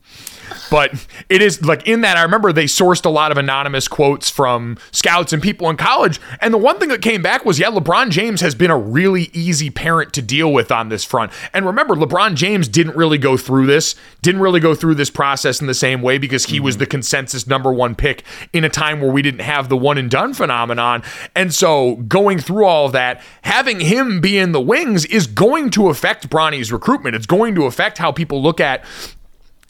but 0.70 1.06
it 1.28 1.42
is 1.42 1.64
like 1.64 1.86
in 1.86 2.02
that 2.02 2.16
I 2.16 2.22
remember 2.22 2.52
they 2.52 2.64
sourced 2.64 3.04
a 3.04 3.10
lot 3.10 3.32
of 3.32 3.38
anonymous 3.38 3.88
quotes 3.88 4.30
from 4.30 4.78
scouts 4.92 5.32
and 5.32 5.42
people 5.42 5.68
in 5.70 5.76
college, 5.76 6.20
and 6.40 6.52
the 6.52 6.58
one 6.58 6.78
thing 6.78 6.88
that 6.88 7.02
came 7.02 7.22
back 7.22 7.44
was 7.44 7.58
yeah, 7.58 7.70
LeBron 7.70 8.10
James 8.10 8.40
has 8.40 8.54
been 8.54 8.70
a 8.70 8.78
really 8.78 9.30
easy 9.32 9.70
parent 9.70 10.12
to 10.14 10.22
deal 10.22 10.52
with 10.52 10.70
on 10.70 10.88
this 10.88 11.04
front. 11.04 11.32
And 11.52 11.66
remember, 11.66 11.94
LeBron 11.94 12.34
James 12.34 12.68
didn't 12.68 12.96
really 12.96 13.18
go 13.18 13.36
through 13.36 13.66
this, 13.66 13.94
didn't 14.22 14.40
really 14.40 14.60
go 14.60 14.74
through 14.74 14.94
this 14.94 15.10
process 15.10 15.60
in 15.60 15.66
the 15.66 15.74
same 15.74 16.02
way 16.02 16.18
because 16.18 16.46
he 16.46 16.60
was 16.60 16.74
mm-hmm. 16.74 16.80
the 16.80 16.86
consensus 16.86 17.46
number 17.46 17.72
one 17.72 17.94
pick 17.94 18.24
in 18.52 18.64
a 18.64 18.68
time 18.68 19.00
where 19.00 19.10
we 19.10 19.22
didn't 19.22 19.40
have 19.40 19.68
the 19.68 19.76
one 19.76 19.98
and 19.98 20.10
done 20.10 20.34
phenomenon. 20.34 21.02
And 21.34 21.54
so 21.54 21.96
going 21.96 22.38
through 22.38 22.64
all 22.64 22.86
of 22.86 22.92
that, 22.92 23.22
having 23.42 23.80
him 23.80 24.20
be 24.20 24.38
in 24.38 24.52
the 24.52 24.60
wings 24.60 25.04
is 25.06 25.26
going 25.26 25.70
to 25.70 25.88
affect 25.88 26.30
Bronny's 26.30 26.72
recruitment. 26.72 27.16
It's 27.16 27.26
going 27.26 27.54
to 27.54 27.64
affect 27.64 27.98
how 27.98 28.12
people 28.12 28.42
look 28.42 28.60
at 28.60 28.84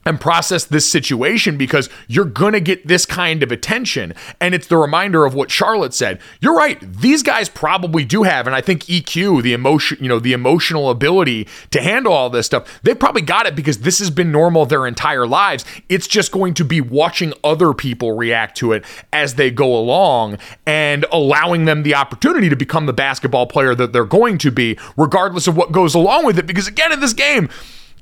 and 0.06 0.20
process 0.20 0.64
this 0.64 0.90
situation 0.90 1.56
because 1.56 1.88
you're 2.08 2.24
going 2.24 2.52
to 2.52 2.60
get 2.60 2.86
this 2.86 3.06
kind 3.06 3.42
of 3.42 3.50
attention. 3.50 4.14
And 4.40 4.54
it's 4.54 4.66
the 4.66 4.76
reminder 4.76 5.24
of 5.24 5.34
what 5.34 5.50
Charlotte 5.50 5.94
said. 5.94 6.20
You're 6.40 6.54
right. 6.54 6.80
These 6.80 7.22
guys 7.22 7.48
probably 7.48 8.04
do 8.04 8.22
have, 8.24 8.46
and 8.46 8.54
I 8.54 8.60
think 8.60 8.84
EQ, 8.84 9.42
the 9.42 9.52
emotion, 9.52 9.98
you 10.00 10.08
know, 10.08 10.18
the 10.18 10.32
emotional 10.32 10.90
ability 10.90 11.48
to 11.70 11.80
handle 11.80 12.12
all 12.12 12.30
this 12.30 12.46
stuff, 12.46 12.80
they 12.82 12.94
probably 12.94 13.22
got 13.22 13.46
it 13.46 13.56
because 13.56 13.78
this 13.78 13.98
has 13.98 14.10
been 14.10 14.30
normal 14.30 14.66
their 14.66 14.86
entire 14.86 15.26
lives. 15.26 15.64
It's 15.88 16.06
just 16.06 16.32
going 16.32 16.54
to 16.54 16.64
be 16.64 16.80
watching 16.80 17.32
other 17.42 17.72
people 17.72 18.12
react 18.12 18.56
to 18.58 18.72
it 18.72 18.84
as 19.12 19.34
they 19.34 19.50
go 19.50 19.76
along 19.76 20.38
and 20.66 21.06
allowing 21.12 21.64
them 21.64 21.82
the 21.82 21.94
opportunity 21.94 22.48
to 22.48 22.56
become 22.56 22.86
the 22.86 22.92
basketball 22.92 23.46
player 23.46 23.74
that 23.74 23.92
they're 23.92 24.04
going 24.04 24.38
to 24.38 24.50
be, 24.50 24.78
regardless 24.96 25.46
of 25.46 25.56
what 25.56 25.72
goes 25.72 25.94
along 25.94 26.24
with 26.26 26.38
it. 26.38 26.46
Because 26.46 26.66
again, 26.66 26.92
in 26.92 27.00
this 27.00 27.12
game, 27.12 27.48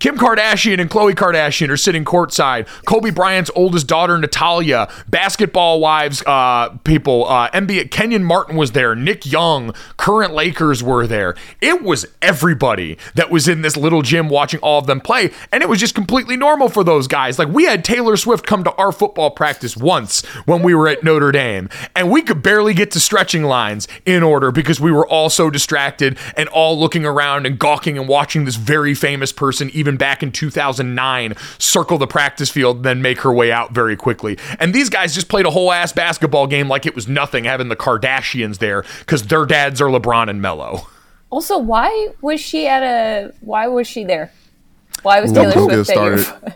Kim 0.02 0.18
Kardashian 0.18 0.80
and 0.80 0.90
Khloe 0.90 1.12
Kardashian 1.12 1.68
are 1.68 1.76
sitting 1.76 2.04
courtside. 2.04 2.66
Kobe 2.86 3.10
Bryant's 3.10 3.52
oldest 3.54 3.86
daughter, 3.86 4.18
Natalia, 4.18 4.88
basketball 5.08 5.78
wives, 5.78 6.24
uh, 6.26 6.70
people, 6.78 7.24
uh, 7.28 7.48
NBA, 7.50 7.92
Kenyon 7.92 8.24
Martin 8.24 8.56
was 8.56 8.72
there, 8.72 8.96
Nick 8.96 9.24
Young, 9.24 9.72
current 9.98 10.34
Lakers 10.34 10.82
were 10.82 11.06
there. 11.06 11.36
It 11.60 11.84
was 11.84 12.04
everybody 12.20 12.98
that 13.14 13.30
was 13.30 13.46
in 13.46 13.62
this 13.62 13.76
little 13.76 14.02
gym 14.02 14.28
watching 14.28 14.58
all 14.58 14.80
of 14.80 14.86
them 14.86 15.00
play, 15.00 15.30
and 15.52 15.62
it 15.62 15.68
was 15.68 15.78
just 15.78 15.94
completely 15.94 16.36
normal 16.36 16.68
for 16.68 16.82
those 16.82 17.06
guys. 17.06 17.38
Like, 17.38 17.50
we 17.50 17.66
had 17.66 17.84
Taylor 17.84 18.16
Swift 18.16 18.44
come 18.44 18.64
to 18.64 18.74
our 18.74 18.90
football 18.90 19.30
practice 19.30 19.76
once 19.76 20.26
when 20.46 20.64
we 20.64 20.74
were 20.74 20.88
at 20.88 21.04
Notre 21.04 21.30
Dame, 21.30 21.68
and 21.94 22.10
we 22.10 22.22
could 22.22 22.42
barely 22.42 22.74
get 22.74 22.90
to 22.90 22.98
stretching 22.98 23.44
lines 23.44 23.86
in 24.04 24.24
order 24.24 24.50
because 24.50 24.80
we 24.80 24.90
were 24.90 25.06
all 25.06 25.30
so 25.30 25.48
distracted 25.48 26.18
and 26.36 26.48
all 26.48 26.76
looking 26.76 27.06
around 27.06 27.46
and 27.46 27.56
gawking 27.56 27.96
and 27.96 28.08
watching 28.08 28.46
this 28.46 28.56
very 28.56 28.94
famous 28.94 29.30
person, 29.30 29.70
even 29.70 29.91
back 29.96 30.22
in 30.22 30.33
2009, 30.33 31.35
circle 31.59 31.98
the 31.98 32.07
practice 32.07 32.50
field, 32.50 32.83
then 32.83 33.02
make 33.02 33.20
her 33.20 33.33
way 33.33 33.50
out 33.52 33.72
very 33.72 33.96
quickly. 33.96 34.38
And 34.59 34.74
these 34.74 34.88
guys 34.88 35.14
just 35.14 35.28
played 35.28 35.46
a 35.46 35.50
whole 35.50 35.72
ass 35.72 35.92
basketball 35.92 36.46
game 36.46 36.68
like 36.68 36.87
it 36.87 36.94
was 36.94 37.09
nothing, 37.09 37.44
having 37.44 37.68
the 37.68 37.76
Kardashians 37.76 38.59
there 38.59 38.85
because 39.00 39.22
their 39.24 39.46
dads 39.46 39.81
are 39.81 39.88
LeBron 39.88 40.28
and 40.31 40.40
Melo. 40.42 40.87
Also, 41.31 41.57
why 41.59 42.09
was 42.20 42.40
she 42.40 42.66
at 42.68 42.83
a? 42.83 43.33
Why 43.40 43.66
was 43.66 43.87
she 43.87 44.05
there? 44.05 44.31
Why 45.02 45.20
was 45.20 45.33
Well, 45.33 45.50
Taylor 45.50 45.66
we'll 45.66 45.85
Swift 45.85 45.90
at 45.98 46.05
your? 46.05 46.18
started. 46.18 46.55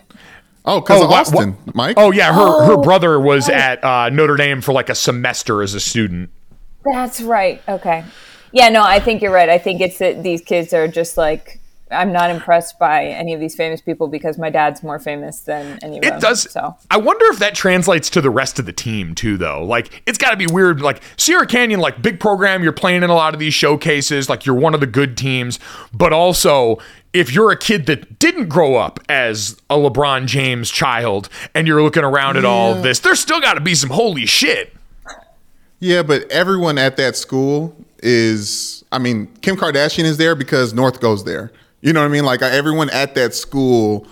Oh, 0.66 0.80
because 0.80 1.02
of 1.02 1.08
wha- 1.10 1.16
Austin, 1.16 1.56
Mike. 1.74 1.94
Oh 1.96 2.10
yeah, 2.10 2.34
her 2.34 2.64
her 2.66 2.72
Oh, 2.72 2.82
brother 2.82 3.18
was 3.20 3.48
at 3.48 3.82
uh, 3.84 4.10
Notre 4.10 4.36
Dame 4.36 4.60
for 4.60 4.72
like 4.72 4.88
a 4.88 4.94
semester 4.94 5.62
as 5.62 5.74
a 5.74 5.80
student. 5.80 6.28
That's 6.92 7.20
right. 7.22 7.62
Okay. 7.68 8.04
Yeah, 8.52 8.68
no, 8.68 8.82
I 8.82 9.00
think 9.00 9.22
you're 9.22 9.32
right. 9.32 9.48
I 9.48 9.58
think 9.58 9.80
it's 9.80 9.98
that 9.98 10.22
these 10.22 10.40
kids 10.42 10.72
are 10.72 10.88
just 10.88 11.16
like 11.16 11.60
I'm 11.90 12.12
not 12.12 12.30
impressed 12.30 12.78
by 12.78 13.04
any 13.04 13.32
of 13.32 13.38
these 13.38 13.54
famous 13.54 13.80
people 13.80 14.08
because 14.08 14.38
my 14.38 14.50
dad's 14.50 14.82
more 14.82 14.98
famous 14.98 15.40
than 15.40 15.78
any 15.82 15.98
of 15.98 16.02
them. 16.02 16.14
It 16.14 16.20
does. 16.20 16.50
So 16.50 16.76
I 16.90 16.96
wonder 16.96 17.24
if 17.26 17.38
that 17.38 17.54
translates 17.54 18.10
to 18.10 18.20
the 18.20 18.30
rest 18.30 18.58
of 18.58 18.66
the 18.66 18.72
team 18.72 19.14
too, 19.14 19.36
though. 19.36 19.64
Like, 19.64 20.02
it's 20.04 20.18
got 20.18 20.30
to 20.30 20.36
be 20.36 20.46
weird. 20.46 20.80
Like 20.80 21.00
Sierra 21.16 21.46
Canyon, 21.46 21.78
like 21.78 22.02
big 22.02 22.18
program, 22.18 22.64
you're 22.64 22.72
playing 22.72 23.04
in 23.04 23.10
a 23.10 23.14
lot 23.14 23.34
of 23.34 23.40
these 23.40 23.54
showcases. 23.54 24.28
Like 24.28 24.44
you're 24.44 24.56
one 24.56 24.74
of 24.74 24.80
the 24.80 24.86
good 24.86 25.16
teams, 25.16 25.60
but 25.92 26.12
also 26.12 26.78
if 27.12 27.32
you're 27.32 27.50
a 27.50 27.56
kid 27.56 27.86
that 27.86 28.18
didn't 28.18 28.48
grow 28.48 28.74
up 28.74 29.00
as 29.08 29.56
a 29.70 29.76
LeBron 29.76 30.26
James 30.26 30.70
child 30.70 31.28
and 31.54 31.66
you're 31.66 31.82
looking 31.82 32.04
around 32.04 32.36
at 32.36 32.44
all 32.44 32.74
of 32.74 32.82
this, 32.82 32.98
there's 32.98 33.20
still 33.20 33.40
got 33.40 33.54
to 33.54 33.60
be 33.60 33.74
some 33.74 33.90
holy 33.90 34.26
shit. 34.26 34.74
Yeah, 35.78 36.02
but 36.02 36.30
everyone 36.30 36.78
at 36.78 36.96
that 36.96 37.16
school 37.16 37.76
is, 38.02 38.84
I 38.92 38.98
mean, 38.98 39.28
Kim 39.40 39.56
Kardashian 39.56 40.04
is 40.04 40.16
there 40.16 40.34
because 40.34 40.74
North 40.74 41.00
goes 41.00 41.24
there. 41.24 41.52
You 41.86 41.92
know 41.92 42.00
what 42.00 42.06
I 42.06 42.08
mean? 42.08 42.24
Like 42.24 42.42
everyone 42.42 42.90
at 42.90 43.14
that 43.14 43.32
school 43.32 44.08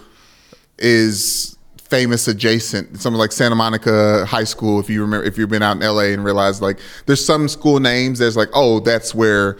is 0.78 1.58
famous 1.76 2.28
adjacent. 2.28 3.00
Something 3.00 3.18
like 3.18 3.32
Santa 3.32 3.56
Monica 3.56 4.24
High 4.26 4.44
School, 4.44 4.78
if 4.78 4.88
you 4.88 5.00
remember, 5.00 5.26
if 5.26 5.36
you've 5.36 5.48
been 5.48 5.64
out 5.64 5.76
in 5.76 5.82
LA 5.82 6.12
and 6.12 6.24
realized 6.24 6.62
like 6.62 6.78
there's 7.06 7.24
some 7.24 7.48
school 7.48 7.80
names 7.80 8.20
that's 8.20 8.36
like, 8.36 8.48
oh, 8.54 8.78
that's 8.78 9.12
where. 9.12 9.58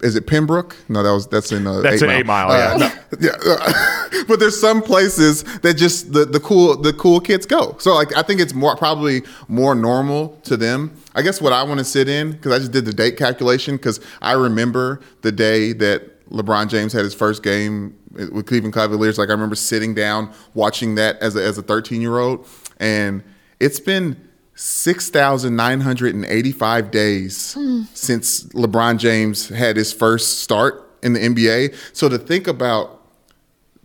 Is 0.00 0.14
it 0.14 0.28
Pembroke? 0.28 0.76
No, 0.88 1.02
that 1.02 1.10
was 1.10 1.26
that's 1.26 1.50
in 1.50 1.66
uh, 1.66 1.80
That's 1.80 2.02
in 2.02 2.10
Eight 2.10 2.24
Mile, 2.24 2.50
yeah. 2.50 2.76
no, 2.76 2.92
yeah, 3.18 3.30
uh, 3.44 4.24
but 4.28 4.38
there's 4.38 4.60
some 4.60 4.80
places 4.80 5.42
that 5.62 5.74
just 5.74 6.12
the, 6.12 6.24
the 6.24 6.38
cool 6.38 6.76
the 6.76 6.92
cool 6.92 7.18
kids 7.18 7.46
go. 7.46 7.74
So 7.80 7.94
like 7.94 8.16
I 8.16 8.22
think 8.22 8.40
it's 8.40 8.54
more 8.54 8.76
probably 8.76 9.22
more 9.48 9.74
normal 9.74 10.38
to 10.44 10.56
them. 10.56 10.96
I 11.16 11.22
guess 11.22 11.40
what 11.40 11.52
I 11.52 11.64
want 11.64 11.78
to 11.78 11.84
sit 11.84 12.08
in 12.08 12.30
because 12.30 12.52
I 12.52 12.58
just 12.60 12.70
did 12.70 12.84
the 12.84 12.92
date 12.92 13.16
calculation 13.16 13.76
because 13.76 13.98
I 14.22 14.34
remember 14.34 15.00
the 15.22 15.32
day 15.32 15.72
that 15.72 16.17
LeBron 16.30 16.68
James 16.68 16.92
had 16.92 17.04
his 17.04 17.14
first 17.14 17.42
game 17.42 17.96
with 18.12 18.46
Cleveland 18.46 18.74
Cavaliers. 18.74 19.18
Like 19.18 19.28
I 19.28 19.32
remember 19.32 19.54
sitting 19.54 19.94
down 19.94 20.32
watching 20.54 20.94
that 20.96 21.22
as 21.22 21.36
a, 21.36 21.44
as 21.44 21.56
a 21.58 21.62
13 21.62 22.00
year 22.00 22.18
old, 22.18 22.46
and 22.78 23.22
it's 23.60 23.78
been 23.80 24.16
6,985 24.54 26.90
days 26.90 27.54
hmm. 27.54 27.82
since 27.94 28.44
LeBron 28.46 28.98
James 28.98 29.48
had 29.48 29.76
his 29.76 29.92
first 29.92 30.40
start 30.40 30.90
in 31.02 31.12
the 31.12 31.20
NBA. 31.20 31.76
So 31.92 32.08
to 32.08 32.18
think 32.18 32.48
about 32.48 33.00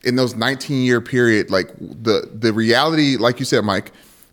in 0.03 0.15
those 0.15 0.36
19 0.36 0.84
year 0.84 0.99
period, 0.99 1.51
like 1.51 1.69
the 1.79 2.29
the 2.34 2.51
reality, 2.51 3.17
like 3.17 3.39
you 3.39 3.45
said, 3.45 3.63
Mike, 3.63 3.91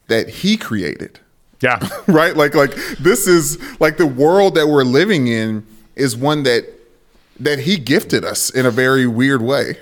that 0.09 0.29
he 0.29 0.57
created, 0.57 1.21
Yeah. 1.61 1.79
right? 2.09 2.37
Like 2.37 2.55
like 2.55 2.75
this 2.99 3.27
is 3.27 3.59
like 3.79 3.99
the 3.99 4.07
world 4.07 4.55
that 4.55 4.67
we're 4.67 4.85
living 4.85 5.29
in 5.29 5.67
is 5.95 6.17
one 6.17 6.45
that 6.45 6.80
that 7.41 7.61
he 7.61 7.77
gifted 7.77 8.25
us 8.25 8.51
in 8.51 8.67
a 8.67 8.71
very 8.71 9.07
weird 9.07 9.43
way. 9.43 9.79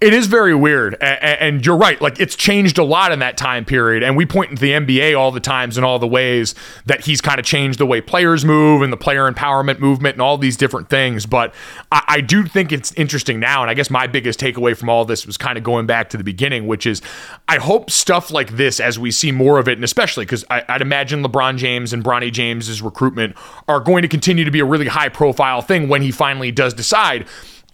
It 0.00 0.14
is 0.14 0.26
very 0.26 0.54
weird, 0.54 0.94
and 1.00 1.64
you're 1.64 1.76
right. 1.76 2.00
Like 2.00 2.20
it's 2.20 2.36
changed 2.36 2.78
a 2.78 2.84
lot 2.84 3.12
in 3.12 3.18
that 3.20 3.36
time 3.36 3.64
period, 3.64 4.02
and 4.02 4.16
we 4.16 4.26
point 4.26 4.50
to 4.50 4.56
the 4.56 4.72
NBA 4.72 5.18
all 5.18 5.30
the 5.30 5.40
times 5.40 5.76
and 5.76 5.84
all 5.84 5.98
the 5.98 6.06
ways 6.06 6.54
that 6.86 7.04
he's 7.04 7.20
kind 7.20 7.38
of 7.38 7.44
changed 7.44 7.78
the 7.78 7.86
way 7.86 8.00
players 8.00 8.44
move 8.44 8.82
and 8.82 8.92
the 8.92 8.96
player 8.96 9.30
empowerment 9.30 9.78
movement 9.78 10.14
and 10.14 10.22
all 10.22 10.38
these 10.38 10.56
different 10.56 10.88
things. 10.88 11.26
But 11.26 11.54
I, 11.92 12.04
I 12.08 12.20
do 12.20 12.44
think 12.44 12.72
it's 12.72 12.92
interesting 12.92 13.40
now, 13.40 13.62
and 13.62 13.70
I 13.70 13.74
guess 13.74 13.90
my 13.90 14.06
biggest 14.06 14.40
takeaway 14.40 14.76
from 14.76 14.88
all 14.88 15.04
this 15.04 15.26
was 15.26 15.36
kind 15.36 15.58
of 15.58 15.64
going 15.64 15.86
back 15.86 16.10
to 16.10 16.16
the 16.16 16.24
beginning, 16.24 16.66
which 16.66 16.86
is 16.86 17.02
I 17.48 17.56
hope 17.58 17.90
stuff 17.90 18.30
like 18.30 18.56
this, 18.56 18.80
as 18.80 18.98
we 18.98 19.10
see 19.10 19.32
more 19.32 19.58
of 19.58 19.68
it, 19.68 19.78
and 19.78 19.84
especially 19.84 20.24
because 20.24 20.44
I'd 20.50 20.82
imagine 20.82 21.22
LeBron 21.22 21.56
James 21.56 21.92
and 21.92 22.04
Bronny 22.04 22.32
James's 22.32 22.82
recruitment 22.82 23.36
are 23.66 23.80
going 23.80 24.02
to 24.02 24.08
continue 24.08 24.44
to 24.44 24.50
be 24.50 24.60
a 24.60 24.64
really 24.64 24.88
high 24.88 25.08
profile 25.08 25.62
thing 25.62 25.88
when 25.88 26.02
he 26.02 26.10
finally 26.10 26.50
does 26.50 26.74
decide. 26.74 27.26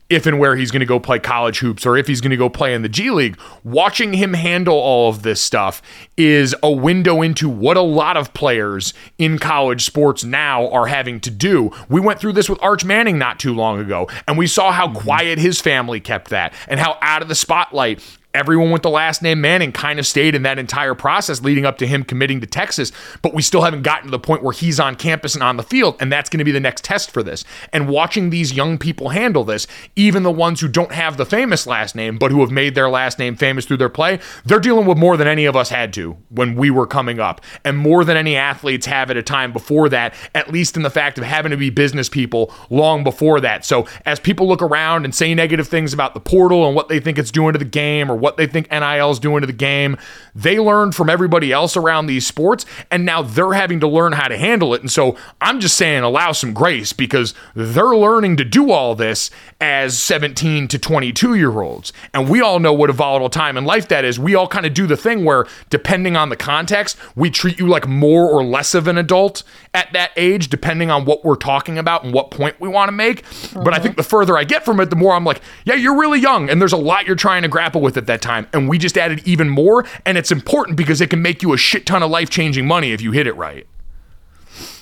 If 0.08 0.26
and 0.26 0.38
where 0.38 0.56
he's 0.56 0.70
going 0.70 0.80
to 0.80 0.86
go 0.86 1.00
play 1.00 1.18
college 1.18 1.58
hoops 1.58 1.86
or 1.86 1.96
if 1.96 2.06
he's 2.06 2.20
going 2.20 2.30
to 2.30 2.36
go 2.36 2.48
play 2.48 2.74
in 2.74 2.82
the 2.82 2.88
G 2.88 3.10
League. 3.10 3.38
Watching 3.62 4.12
him 4.14 4.34
handle 4.34 4.76
all 4.76 5.08
of 5.08 5.22
this 5.22 5.40
stuff 5.40 5.80
is 6.16 6.54
a 6.62 6.70
window 6.70 7.22
into 7.22 7.48
what 7.48 7.76
a 7.76 7.82
lot 7.82 8.16
of 8.16 8.34
players 8.34 8.92
in 9.18 9.38
college 9.38 9.84
sports 9.84 10.22
now 10.24 10.68
are 10.70 10.86
having 10.86 11.20
to 11.20 11.30
do. 11.30 11.70
We 11.88 12.00
went 12.00 12.20
through 12.20 12.34
this 12.34 12.48
with 12.48 12.62
Arch 12.62 12.84
Manning 12.84 13.18
not 13.18 13.38
too 13.38 13.54
long 13.54 13.80
ago, 13.80 14.08
and 14.28 14.36
we 14.36 14.46
saw 14.46 14.72
how 14.72 14.88
mm-hmm. 14.88 14.98
quiet 14.98 15.38
his 15.38 15.60
family 15.60 16.00
kept 16.00 16.30
that 16.30 16.52
and 16.68 16.78
how 16.78 16.98
out 17.00 17.22
of 17.22 17.28
the 17.28 17.34
spotlight 17.34 18.02
everyone 18.34 18.70
with 18.70 18.82
the 18.82 18.90
last 18.90 19.22
name 19.22 19.40
Manning 19.40 19.72
kind 19.72 19.98
of 19.98 20.06
stayed 20.06 20.34
in 20.34 20.42
that 20.42 20.58
entire 20.58 20.94
process 20.94 21.40
leading 21.42 21.64
up 21.64 21.78
to 21.78 21.86
him 21.86 22.02
committing 22.02 22.40
to 22.40 22.46
Texas, 22.46 22.90
but 23.22 23.32
we 23.32 23.42
still 23.42 23.62
haven't 23.62 23.82
gotten 23.82 24.06
to 24.06 24.10
the 24.10 24.18
point 24.18 24.42
where 24.42 24.52
he's 24.52 24.80
on 24.80 24.96
campus 24.96 25.34
and 25.34 25.42
on 25.42 25.56
the 25.56 25.62
field, 25.62 25.96
and 26.00 26.12
that's 26.12 26.28
going 26.28 26.38
to 26.38 26.44
be 26.44 26.50
the 26.50 26.60
next 26.60 26.84
test 26.84 27.10
for 27.10 27.22
this. 27.22 27.44
And 27.72 27.88
watching 27.88 28.30
these 28.30 28.52
young 28.52 28.76
people 28.76 29.10
handle 29.10 29.44
this, 29.44 29.66
even 29.94 30.24
the 30.24 30.30
ones 30.30 30.60
who 30.60 30.68
don't 30.68 30.92
have 30.92 31.16
the 31.16 31.24
famous 31.24 31.66
last 31.66 31.94
name, 31.94 32.18
but 32.18 32.32
who 32.32 32.40
have 32.40 32.50
made 32.50 32.74
their 32.74 32.90
last 32.90 33.18
name 33.18 33.36
famous 33.36 33.64
through 33.64 33.76
their 33.76 33.88
play, 33.88 34.18
they're 34.44 34.58
dealing 34.58 34.86
with 34.86 34.98
more 34.98 35.16
than 35.16 35.28
any 35.28 35.44
of 35.44 35.54
us 35.54 35.68
had 35.68 35.92
to 35.94 36.16
when 36.30 36.56
we 36.56 36.70
were 36.70 36.86
coming 36.86 37.20
up, 37.20 37.40
and 37.64 37.78
more 37.78 38.04
than 38.04 38.16
any 38.16 38.36
athletes 38.36 38.86
have 38.86 39.10
at 39.10 39.16
a 39.16 39.22
time 39.22 39.52
before 39.52 39.88
that, 39.88 40.12
at 40.34 40.52
least 40.52 40.76
in 40.76 40.82
the 40.82 40.90
fact 40.90 41.18
of 41.18 41.24
having 41.24 41.50
to 41.50 41.56
be 41.56 41.70
business 41.70 42.08
people 42.08 42.52
long 42.68 43.04
before 43.04 43.40
that. 43.40 43.64
So 43.64 43.86
as 44.04 44.18
people 44.18 44.48
look 44.48 44.62
around 44.62 45.04
and 45.04 45.14
say 45.14 45.34
negative 45.34 45.68
things 45.68 45.92
about 45.92 46.14
the 46.14 46.20
portal 46.20 46.66
and 46.66 46.74
what 46.74 46.88
they 46.88 46.98
think 46.98 47.18
it's 47.18 47.30
doing 47.30 47.52
to 47.52 47.58
the 47.58 47.64
game 47.64 48.10
or 48.10 48.23
what 48.24 48.38
they 48.38 48.46
think 48.46 48.70
NIL 48.70 49.10
is 49.10 49.18
doing 49.18 49.42
to 49.42 49.46
the 49.46 49.52
game. 49.52 49.98
They 50.34 50.58
learned 50.58 50.94
from 50.94 51.10
everybody 51.10 51.52
else 51.52 51.76
around 51.76 52.06
these 52.06 52.26
sports, 52.26 52.64
and 52.90 53.04
now 53.04 53.20
they're 53.20 53.52
having 53.52 53.80
to 53.80 53.86
learn 53.86 54.12
how 54.12 54.28
to 54.28 54.38
handle 54.38 54.72
it. 54.72 54.80
And 54.80 54.90
so 54.90 55.14
I'm 55.42 55.60
just 55.60 55.76
saying, 55.76 56.02
allow 56.02 56.32
some 56.32 56.54
grace 56.54 56.94
because 56.94 57.34
they're 57.54 57.94
learning 57.94 58.38
to 58.38 58.44
do 58.44 58.70
all 58.70 58.94
this 58.94 59.30
as 59.60 59.98
17 60.02 60.68
to 60.68 60.78
22 60.78 61.34
year 61.34 61.60
olds. 61.60 61.92
And 62.14 62.30
we 62.30 62.40
all 62.40 62.60
know 62.60 62.72
what 62.72 62.88
a 62.88 62.94
volatile 62.94 63.28
time 63.28 63.58
in 63.58 63.66
life 63.66 63.88
that 63.88 64.06
is. 64.06 64.18
We 64.18 64.34
all 64.34 64.48
kind 64.48 64.64
of 64.64 64.72
do 64.72 64.86
the 64.86 64.96
thing 64.96 65.26
where, 65.26 65.46
depending 65.68 66.16
on 66.16 66.30
the 66.30 66.36
context, 66.36 66.96
we 67.14 67.28
treat 67.28 67.58
you 67.58 67.68
like 67.68 67.86
more 67.86 68.30
or 68.30 68.42
less 68.42 68.74
of 68.74 68.88
an 68.88 68.96
adult 68.96 69.42
at 69.74 69.92
that 69.92 70.12
age, 70.16 70.48
depending 70.48 70.90
on 70.90 71.04
what 71.04 71.26
we're 71.26 71.36
talking 71.36 71.76
about 71.76 72.04
and 72.04 72.14
what 72.14 72.30
point 72.30 72.58
we 72.58 72.68
want 72.68 72.88
to 72.88 72.92
make. 72.92 73.22
But 73.52 73.68
I 73.68 73.76
uh-huh. 73.76 73.82
think 73.82 73.96
the 73.96 74.02
further 74.02 74.38
I 74.38 74.44
get 74.44 74.64
from 74.64 74.80
it, 74.80 74.88
the 74.88 74.96
more 74.96 75.12
I'm 75.12 75.24
like, 75.24 75.42
yeah, 75.64 75.74
you're 75.74 75.98
really 75.98 76.20
young, 76.20 76.48
and 76.48 76.60
there's 76.60 76.72
a 76.72 76.78
lot 76.78 77.06
you're 77.06 77.16
trying 77.16 77.42
to 77.42 77.48
grapple 77.48 77.82
with 77.82 77.96
at 77.96 78.06
that 78.06 78.13
time. 78.22 78.46
And 78.52 78.68
we 78.68 78.78
just 78.78 78.96
added 78.96 79.22
even 79.26 79.48
more, 79.48 79.84
and 80.04 80.18
it's 80.18 80.32
important 80.32 80.76
because 80.76 81.00
it 81.00 81.10
can 81.10 81.22
make 81.22 81.42
you 81.42 81.52
a 81.52 81.56
shit 81.56 81.86
ton 81.86 82.02
of 82.02 82.10
life 82.10 82.30
changing 82.30 82.66
money 82.66 82.92
if 82.92 83.00
you 83.00 83.12
hit 83.12 83.26
it 83.26 83.36
right. 83.36 83.66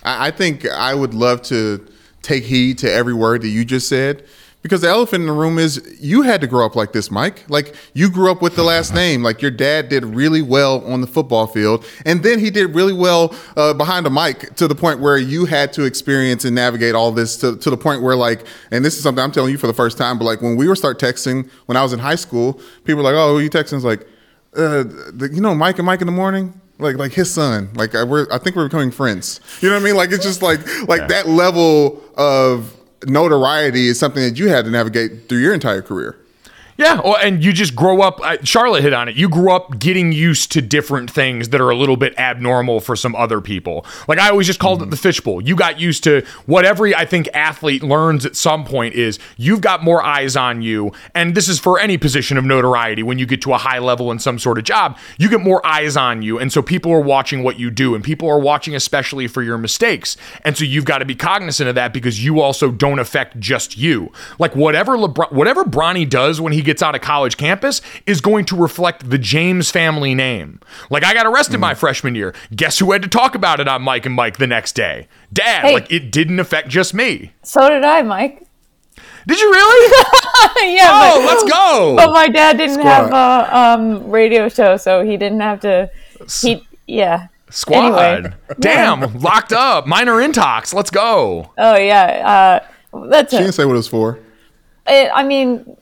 I 0.05 0.31
think 0.31 0.69
I 0.69 0.95
would 0.95 1.15
love 1.15 1.43
to 1.43 1.87
take 2.23 2.45
heed 2.45 2.79
to 2.79 2.93
every 2.93 3.15
word 3.15 3.43
that 3.43 3.49
you 3.49 3.65
just 3.65 3.89
said 3.89 4.25
because 4.63 4.81
the 4.81 4.89
elephant 4.89 5.23
in 5.23 5.27
the 5.27 5.33
room 5.33 5.59
is 5.59 5.97
you 6.01 6.23
had 6.23 6.41
to 6.41 6.47
grow 6.47 6.65
up 6.65 6.77
like 6.77 6.93
this, 6.93 7.11
Mike. 7.11 7.45
Like 7.51 7.75
you 7.95 8.09
grew 8.09 8.31
up 8.31 8.41
with 8.41 8.55
the 8.55 8.63
last 8.63 8.95
name. 8.95 9.23
Like 9.23 9.43
your 9.43 9.51
dad 9.51 9.89
did 9.89 10.05
really 10.05 10.41
well 10.41 10.85
on 10.87 11.01
the 11.01 11.07
football 11.07 11.47
field, 11.47 11.85
and 12.07 12.23
then 12.23 12.39
he 12.39 12.51
did 12.51 12.75
really 12.75 12.93
well 12.93 13.35
uh, 13.57 13.75
behind 13.75 14.07
a 14.07 14.11
mic 14.11 14.55
to 14.57 14.69
the 14.69 14.75
point 14.75 15.01
where 15.01 15.19
you 15.19 15.45
had 15.45 15.73
to 15.75 15.85
experience 15.85 16.45
and 16.45 16.55
navigate 16.55 16.95
all 16.95 17.11
this 17.11 17.37
to, 17.39 17.57
to 17.57 17.71
the 17.71 17.77
point 17.77 18.03
where 18.03 18.17
like, 18.17 18.47
and 18.71 18.85
this 18.85 18.97
is 18.97 19.03
something 19.03 19.23
I'm 19.23 19.33
telling 19.33 19.51
you 19.51 19.59
for 19.59 19.67
the 19.67 19.75
first 19.75 19.99
time, 19.99 20.19
but 20.19 20.25
like 20.25 20.41
when 20.41 20.57
we 20.57 20.69
were 20.69 20.77
start 20.77 20.99
texting 20.99 21.51
when 21.67 21.77
I 21.77 21.83
was 21.83 21.93
in 21.93 21.99
high 21.99 22.15
school, 22.15 22.61
people 22.85 23.03
were 23.03 23.11
like, 23.11 23.15
"Oh, 23.15 23.35
who 23.35 23.41
you 23.41 23.51
texting?" 23.51 23.75
It's 23.75 23.85
like, 23.85 24.03
uh, 24.55 24.85
the, 25.13 25.31
you 25.33 25.41
know, 25.41 25.55
Mike 25.55 25.79
and 25.79 25.87
Mike 25.87 26.01
in 26.01 26.07
the 26.07 26.13
morning 26.13 26.61
like 26.79 26.97
like 26.97 27.13
his 27.13 27.33
son 27.33 27.71
like 27.75 27.95
I, 27.95 28.03
we're 28.03 28.27
i 28.33 28.39
think 28.39 28.57
we're 28.57 28.65
becoming 28.65 28.91
friends 28.91 29.41
you 29.61 29.69
know 29.69 29.77
what 29.77 29.83
i 29.83 29.85
mean 29.85 29.95
like 29.95 30.11
it's 30.11 30.25
just 30.25 30.43
like 30.43 30.59
like 30.89 31.07
that 31.09 31.29
level 31.29 32.03
of 32.17 32.75
notoriety 33.07 33.89
is 33.89 33.99
something 33.99 34.23
that 34.23 34.39
you 34.39 34.49
had 34.49 34.65
to 34.65 34.71
navigate 34.71 35.29
through 35.29 35.39
your 35.39 35.55
entire 35.55 35.83
career 35.83 36.17
Yeah, 36.79 37.01
well, 37.03 37.17
and 37.17 37.45
you 37.45 37.53
just 37.53 37.77
grow 37.77 38.01
up. 38.01 38.21
uh, 38.23 38.39
Charlotte 38.45 38.83
hit 38.83 38.93
on 38.93 39.09
it. 39.09 39.15
You 39.17 39.29
grew 39.29 39.53
up 39.53 39.79
getting 39.79 40.11
used 40.11 40.51
to 40.53 40.63
different 40.63 41.11
things 41.11 41.51
that 41.51 41.61
are 41.61 41.71
a 41.71 41.77
little 41.77 41.97
bit 41.97 42.19
abnormal 42.19 42.81
for 42.81 42.97
some 42.97 43.15
other 43.15 43.41
people. 43.41 43.85
Like 44.09 44.19
I 44.19 44.31
always 44.31 44.47
just 44.47 44.59
called 44.59 44.83
it 44.83 44.91
the 44.91 44.97
fishbowl. 44.97 45.43
You 45.43 45.55
got 45.55 45.79
used 45.79 46.03
to 46.05 46.25
what 46.47 46.65
every 46.65 46.95
I 46.95 47.05
think 47.05 47.29
athlete 47.35 47.83
learns 47.83 48.25
at 48.25 48.37
some 48.37 48.65
point 48.65 48.95
is 48.95 49.19
you've 49.37 49.61
got 49.61 49.85
more 49.85 50.03
eyes 50.03 50.35
on 50.35 50.63
you, 50.63 50.93
and 51.15 51.35
this 51.35 51.49
is 51.49 51.59
for 51.59 51.79
any 51.79 51.99
position 51.99 52.39
of 52.39 52.45
notoriety. 52.45 53.03
When 53.03 53.19
you 53.19 53.27
get 53.27 53.43
to 53.43 53.53
a 53.53 53.59
high 53.59 53.79
level 53.79 54.11
in 54.11 54.19
some 54.19 54.39
sort 54.39 54.57
of 54.57 54.65
job, 54.65 54.97
you 55.19 55.29
get 55.29 55.41
more 55.41 55.65
eyes 55.67 55.97
on 55.97 56.23
you, 56.23 56.39
and 56.39 56.51
so 56.53 56.63
people 56.63 56.91
are 56.93 57.01
watching 57.01 57.43
what 57.43 57.59
you 57.59 57.71
do, 57.71 57.95
and 57.95 58.03
people 58.03 58.29
are 58.31 58.39
watching 58.39 58.75
especially 58.75 59.27
for 59.27 59.43
your 59.43 59.59
mistakes, 59.59 60.17
and 60.43 60.57
so 60.57 60.65
you've 60.65 60.87
got 60.87 60.99
to 60.99 61.05
be 61.05 61.15
cognizant 61.15 61.69
of 61.69 61.75
that 61.75 61.93
because 61.93 62.25
you 62.25 62.41
also 62.41 62.71
don't 62.71 62.99
affect 62.99 63.39
just 63.39 63.77
you. 63.77 64.11
Like 64.39 64.57
whatever 64.57 64.97
LeBron, 64.97 65.33
whatever 65.33 65.65
Bronny 65.65 66.09
does 66.09 66.41
when 66.41 66.53
he 66.53 66.62
gets 66.63 66.83
out 66.83 66.95
of 66.95 67.01
college 67.01 67.37
campus 67.37 67.81
is 68.07 68.21
going 68.21 68.45
to 68.47 68.57
reflect 68.57 69.09
the 69.09 69.19
James 69.19 69.71
family 69.71 70.15
name. 70.15 70.61
Like 70.91 71.05
I 71.05 71.15
got 71.15 71.27
arrested 71.27 71.59
my 71.59 71.75
freshman 71.75 72.15
year. 72.15 72.35
Guess 72.55 72.79
who 72.79 72.93
had 72.93 73.03
to 73.03 73.09
talk 73.09 73.35
about 73.35 73.61
it 73.61 73.69
on 73.69 73.83
Mike 73.83 74.07
and 74.07 74.15
Mike 74.15 74.39
the 74.39 74.47
next 74.47 74.73
day? 74.73 75.09
Dad. 75.33 75.65
Hey. 75.65 75.75
Like 75.75 75.91
it 75.91 76.11
didn't 76.11 76.41
affect 76.41 76.69
just 76.69 76.95
me. 76.95 77.33
So 77.43 77.69
did 77.69 77.85
I, 77.85 78.03
Mike. 78.03 78.47
Did 79.27 79.39
you 79.39 79.51
really? 79.51 79.93
yeah. 80.75 80.89
oh, 80.91 81.21
but, 81.21 81.27
let's 81.27 81.45
go. 81.45 81.95
But 81.97 82.13
my 82.13 82.29
dad 82.29 82.57
didn't 82.57 82.81
Squad. 82.81 82.85
have 82.85 83.13
a 83.13 83.57
um, 83.57 84.11
radio 84.11 84.49
show, 84.49 84.77
so 84.77 85.05
he 85.05 85.17
didn't 85.17 85.41
have 85.41 85.61
to. 85.61 85.91
He 86.41 86.67
yeah. 86.87 87.29
Squad. 87.51 87.99
Anyway. 87.99 88.35
Damn, 88.59 89.19
locked 89.21 89.53
up. 89.53 89.87
Minor 89.87 90.15
intox. 90.15 90.75
Let's 90.75 90.91
go. 90.91 91.53
Oh 91.57 91.77
yeah. 91.77 92.61
Uh, 92.93 93.07
that's 93.07 93.31
she 93.31 93.37
it. 93.37 93.41
didn't 93.41 93.55
say 93.55 93.65
what 93.65 93.75
it 93.75 93.77
was 93.77 93.89
for 93.89 94.19
it. 94.87 95.11
I 95.15 95.23
mean, 95.23 95.77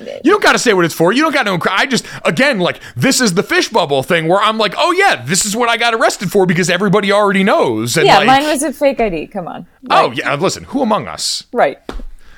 You 0.00 0.32
don't 0.32 0.42
got 0.42 0.52
to 0.52 0.58
say 0.58 0.72
what 0.72 0.84
it's 0.84 0.94
for. 0.94 1.12
You 1.12 1.22
don't 1.22 1.32
got 1.32 1.44
to. 1.44 1.72
I 1.72 1.86
just 1.86 2.06
again 2.24 2.58
like 2.58 2.80
this 2.96 3.20
is 3.20 3.34
the 3.34 3.42
fish 3.42 3.68
bubble 3.68 4.02
thing 4.02 4.28
where 4.28 4.40
I'm 4.40 4.58
like, 4.58 4.74
oh 4.76 4.92
yeah, 4.92 5.22
this 5.24 5.44
is 5.44 5.56
what 5.56 5.68
I 5.68 5.76
got 5.76 5.94
arrested 5.94 6.30
for 6.30 6.46
because 6.46 6.70
everybody 6.70 7.12
already 7.12 7.44
knows. 7.44 7.96
And 7.96 8.06
yeah, 8.06 8.18
like, 8.18 8.26
mine 8.26 8.44
was 8.44 8.62
a 8.62 8.72
fake 8.72 9.00
ID. 9.00 9.28
Come 9.28 9.48
on. 9.48 9.66
oh 9.90 10.10
yeah, 10.12 10.34
listen, 10.34 10.64
who 10.64 10.82
among 10.82 11.08
us? 11.08 11.44
Right. 11.52 11.78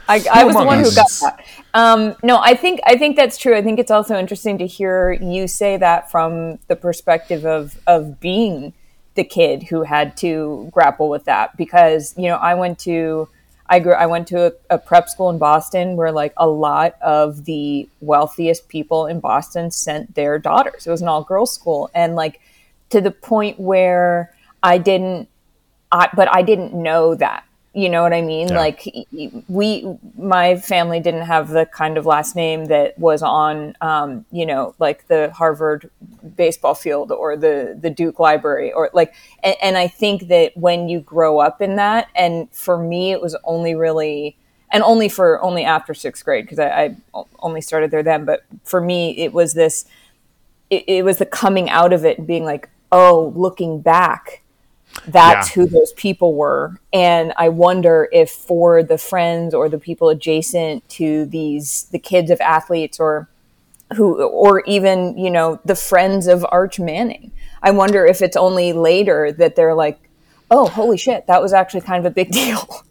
I, 0.08 0.24
I 0.32 0.44
was 0.44 0.56
the 0.56 0.64
one 0.64 0.78
who 0.78 0.94
got 0.94 1.08
that. 1.20 1.44
Um, 1.74 2.16
no, 2.22 2.38
I 2.38 2.54
think 2.54 2.80
I 2.84 2.96
think 2.96 3.16
that's 3.16 3.38
true. 3.38 3.56
I 3.56 3.62
think 3.62 3.78
it's 3.78 3.90
also 3.90 4.18
interesting 4.18 4.58
to 4.58 4.66
hear 4.66 5.12
you 5.12 5.46
say 5.46 5.76
that 5.76 6.10
from 6.10 6.58
the 6.68 6.76
perspective 6.76 7.46
of 7.46 7.78
of 7.86 8.20
being 8.20 8.72
the 9.14 9.24
kid 9.24 9.64
who 9.64 9.82
had 9.82 10.16
to 10.18 10.68
grapple 10.72 11.08
with 11.08 11.24
that 11.24 11.56
because 11.56 12.14
you 12.16 12.28
know 12.28 12.36
I 12.36 12.54
went 12.54 12.78
to 12.80 13.28
I 13.72 13.78
grew 13.78 13.94
I 13.94 14.04
went 14.04 14.28
to 14.28 14.48
a, 14.48 14.52
a 14.68 14.78
prep 14.78 15.08
school 15.08 15.30
in 15.30 15.38
Boston 15.38 15.96
where 15.96 16.12
like 16.12 16.34
a 16.36 16.46
lot 16.46 16.96
of 17.00 17.46
the 17.46 17.88
wealthiest 18.02 18.68
people 18.68 19.06
in 19.06 19.18
Boston 19.18 19.70
sent 19.70 20.14
their 20.14 20.38
daughters. 20.38 20.86
It 20.86 20.90
was 20.90 21.00
an 21.00 21.08
all 21.08 21.24
girls 21.24 21.54
school 21.54 21.90
and 21.94 22.14
like 22.14 22.42
to 22.90 23.00
the 23.00 23.10
point 23.10 23.58
where 23.58 24.34
I 24.62 24.76
didn't 24.76 25.30
I, 25.90 26.10
but 26.14 26.28
I 26.30 26.42
didn't 26.42 26.74
know 26.74 27.14
that. 27.14 27.44
You 27.74 27.88
know 27.88 28.02
what 28.02 28.12
I 28.12 28.20
mean? 28.20 28.48
Yeah. 28.48 28.58
Like 28.58 28.86
we, 29.48 29.98
my 30.18 30.56
family 30.56 31.00
didn't 31.00 31.22
have 31.22 31.48
the 31.48 31.64
kind 31.64 31.96
of 31.96 32.04
last 32.04 32.36
name 32.36 32.66
that 32.66 32.98
was 32.98 33.22
on, 33.22 33.74
um, 33.80 34.26
you 34.30 34.44
know, 34.44 34.74
like 34.78 35.06
the 35.08 35.30
Harvard 35.30 35.90
baseball 36.36 36.74
field 36.74 37.10
or 37.12 37.34
the 37.36 37.78
the 37.80 37.88
Duke 37.88 38.18
Library 38.18 38.72
or 38.72 38.90
like. 38.92 39.14
And, 39.42 39.56
and 39.62 39.78
I 39.78 39.88
think 39.88 40.28
that 40.28 40.54
when 40.54 40.90
you 40.90 41.00
grow 41.00 41.38
up 41.38 41.62
in 41.62 41.76
that, 41.76 42.08
and 42.14 42.50
for 42.52 42.76
me, 42.76 43.10
it 43.12 43.22
was 43.22 43.34
only 43.44 43.74
really, 43.74 44.36
and 44.70 44.82
only 44.82 45.08
for 45.08 45.42
only 45.42 45.64
after 45.64 45.94
sixth 45.94 46.24
grade 46.26 46.44
because 46.44 46.58
I, 46.58 46.68
I 47.14 47.24
only 47.38 47.62
started 47.62 47.90
there 47.90 48.02
then. 48.02 48.26
But 48.26 48.44
for 48.64 48.82
me, 48.82 49.16
it 49.16 49.32
was 49.32 49.54
this 49.54 49.86
it, 50.72 50.84
it 50.88 51.04
was 51.04 51.18
the 51.18 51.26
coming 51.26 51.68
out 51.68 51.92
of 51.92 52.04
it 52.04 52.18
and 52.18 52.26
being 52.26 52.44
like, 52.44 52.68
oh, 52.90 53.32
looking 53.36 53.80
back, 53.80 54.41
that's 55.06 55.48
Yeah. 55.56 55.62
who 55.62 55.68
those 55.68 55.92
people 55.92 56.34
were. 56.34 56.78
And 56.92 57.32
I 57.36 57.48
wonder 57.48 58.08
if 58.12 58.30
for 58.30 58.82
the 58.82 58.98
friends 58.98 59.54
or 59.54 59.68
the 59.68 59.78
people 59.78 60.08
adjacent 60.08 60.88
to 60.90 61.24
these, 61.26 61.86
the 61.92 61.98
kids 61.98 62.30
of 62.30 62.40
athletes 62.40 63.00
or 63.00 63.28
who, 63.96 64.22
or 64.22 64.62
even, 64.66 65.18
you 65.18 65.30
know, 65.30 65.60
the 65.64 65.74
friends 65.74 66.26
of 66.26 66.46
Arch 66.50 66.78
Manning, 66.80 67.30
I 67.62 67.70
wonder 67.72 68.06
if 68.06 68.22
it's 68.22 68.36
only 68.36 68.72
later 68.72 69.32
that 69.32 69.54
they're 69.56 69.74
like, 69.74 69.98
oh, 70.50 70.66
holy 70.68 70.96
shit, 70.96 71.26
that 71.26 71.42
was 71.42 71.52
actually 71.52 71.82
kind 71.82 72.04
of 72.04 72.10
a 72.10 72.14
big 72.14 72.30
deal. 72.42 72.84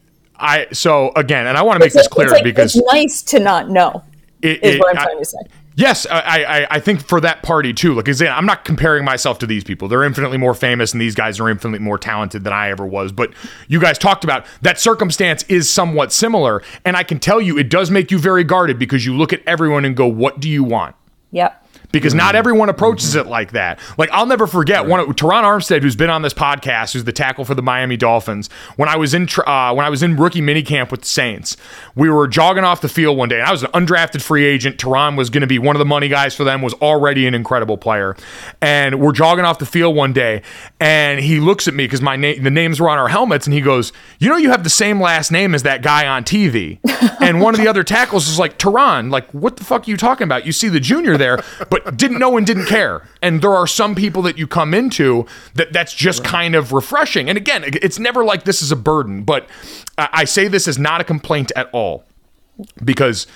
I 0.43 0.67
so 0.73 1.11
again, 1.15 1.45
and 1.47 1.55
I 1.57 1.61
want 1.61 1.75
to 1.75 1.79
make 1.79 1.87
It's 1.87 1.95
this 1.95 2.03
like- 2.05 2.11
clear 2.11 2.25
it's 2.27 2.33
like- 2.33 2.43
because 2.43 2.75
it's 2.75 2.91
nice 2.93 3.21
to 3.23 3.39
not 3.39 3.69
know, 3.69 4.03
it, 4.41 4.63
is 4.63 4.75
it- 4.75 4.79
what 4.79 4.95
I'm 4.95 4.99
I- 4.99 5.03
trying 5.03 5.19
to 5.19 5.25
say. 5.25 5.37
Yes, 5.75 6.05
I, 6.09 6.43
I, 6.43 6.67
I 6.71 6.79
think 6.79 7.01
for 7.01 7.21
that 7.21 7.43
party 7.43 7.73
too. 7.73 7.93
Like, 7.93 8.09
I'm 8.21 8.45
not 8.45 8.65
comparing 8.65 9.05
myself 9.05 9.39
to 9.39 9.47
these 9.47 9.63
people. 9.63 9.87
They're 9.87 10.03
infinitely 10.03 10.37
more 10.37 10.53
famous, 10.53 10.91
and 10.91 11.01
these 11.01 11.15
guys 11.15 11.39
are 11.39 11.49
infinitely 11.49 11.79
more 11.79 11.97
talented 11.97 12.43
than 12.43 12.51
I 12.51 12.69
ever 12.69 12.85
was. 12.85 13.11
But 13.11 13.33
you 13.67 13.79
guys 13.79 13.97
talked 13.97 14.23
about 14.23 14.45
that 14.61 14.79
circumstance 14.79 15.43
is 15.43 15.69
somewhat 15.69 16.11
similar, 16.11 16.61
and 16.83 16.97
I 16.97 17.03
can 17.03 17.19
tell 17.19 17.39
you 17.39 17.57
it 17.57 17.69
does 17.69 17.89
make 17.89 18.11
you 18.11 18.19
very 18.19 18.43
guarded 18.43 18.79
because 18.79 19.05
you 19.05 19.15
look 19.15 19.31
at 19.31 19.41
everyone 19.47 19.85
and 19.85 19.95
go, 19.95 20.07
"What 20.07 20.39
do 20.39 20.49
you 20.49 20.63
want?" 20.63 20.95
Yep. 21.31 21.60
Because 21.91 22.13
not 22.13 22.35
everyone 22.35 22.69
approaches 22.69 23.15
it 23.15 23.27
like 23.27 23.51
that. 23.51 23.79
Like 23.97 24.09
I'll 24.11 24.25
never 24.25 24.47
forget 24.47 24.85
one 24.85 24.99
of 24.99 25.07
Terron 25.07 25.43
Armstead, 25.43 25.81
who's 25.81 25.95
been 25.95 26.09
on 26.09 26.21
this 26.21 26.33
podcast, 26.33 26.93
who's 26.93 27.03
the 27.03 27.11
tackle 27.11 27.45
for 27.45 27.55
the 27.55 27.61
Miami 27.61 27.97
Dolphins. 27.97 28.49
When 28.75 28.89
I 28.89 28.95
was 28.95 29.13
in 29.13 29.27
uh, 29.45 29.73
when 29.73 29.85
I 29.85 29.89
was 29.89 30.03
in 30.03 30.15
rookie 30.17 30.41
minicamp 30.41 30.91
with 30.91 31.01
the 31.01 31.07
Saints, 31.07 31.57
we 31.95 32.09
were 32.09 32.27
jogging 32.27 32.63
off 32.63 32.81
the 32.81 32.89
field 32.89 33.17
one 33.17 33.29
day, 33.29 33.39
and 33.39 33.47
I 33.47 33.51
was 33.51 33.63
an 33.63 33.71
undrafted 33.71 34.21
free 34.21 34.45
agent. 34.45 34.77
Terron 34.77 35.17
was 35.17 35.29
going 35.29 35.41
to 35.41 35.47
be 35.47 35.59
one 35.59 35.75
of 35.75 35.79
the 35.79 35.85
money 35.85 36.07
guys 36.07 36.35
for 36.35 36.43
them. 36.43 36.61
Was 36.61 36.73
already 36.75 37.27
an 37.27 37.33
incredible 37.33 37.77
player, 37.77 38.15
and 38.61 38.99
we're 38.99 39.11
jogging 39.11 39.45
off 39.45 39.59
the 39.59 39.65
field 39.65 39.95
one 39.95 40.13
day, 40.13 40.41
and 40.79 41.19
he 41.19 41.39
looks 41.39 41.67
at 41.67 41.73
me 41.73 41.85
because 41.85 42.01
my 42.01 42.15
name 42.15 42.43
the 42.43 42.51
names 42.51 42.79
were 42.79 42.89
on 42.89 42.97
our 42.97 43.09
helmets, 43.09 43.45
and 43.45 43.53
he 43.53 43.61
goes, 43.61 43.91
"You 44.19 44.29
know, 44.29 44.37
you 44.37 44.51
have 44.51 44.63
the 44.63 44.69
same 44.69 45.01
last 45.01 45.31
name 45.31 45.53
as 45.53 45.63
that 45.63 45.81
guy 45.81 46.07
on 46.07 46.23
TV." 46.23 46.79
and 47.21 47.41
one 47.41 47.53
of 47.53 47.59
the 47.59 47.67
other 47.67 47.83
tackles 47.83 48.27
was 48.27 48.39
like, 48.39 48.57
"Terron, 48.57 49.11
like 49.11 49.29
what 49.31 49.57
the 49.57 49.63
fuck 49.63 49.87
are 49.87 49.91
you 49.91 49.97
talking 49.97 50.25
about? 50.25 50.45
You 50.45 50.51
see 50.51 50.69
the 50.69 50.79
junior 50.79 51.17
there, 51.17 51.43
but 51.69 51.80
didn't 51.95 52.19
know 52.19 52.37
and 52.37 52.45
didn't 52.45 52.65
care." 52.65 53.07
And 53.21 53.41
there 53.41 53.53
are 53.53 53.67
some 53.67 53.95
people 53.95 54.21
that 54.23 54.37
you 54.37 54.47
come 54.47 54.73
into 54.73 55.25
that 55.55 55.73
that's 55.73 55.93
just 55.93 56.23
kind 56.23 56.55
of 56.55 56.71
refreshing. 56.71 57.29
And 57.29 57.37
again, 57.37 57.63
it's 57.65 57.99
never 57.99 58.23
like 58.23 58.43
this 58.43 58.61
is 58.61 58.71
a 58.71 58.75
burden, 58.75 59.23
but 59.23 59.47
I 59.97 60.09
I 60.21 60.23
say 60.25 60.47
this 60.47 60.67
is 60.67 60.77
not 60.77 61.01
a 61.01 61.03
complaint 61.03 61.51
at 61.55 61.69
all 61.73 62.03
because 62.83 63.27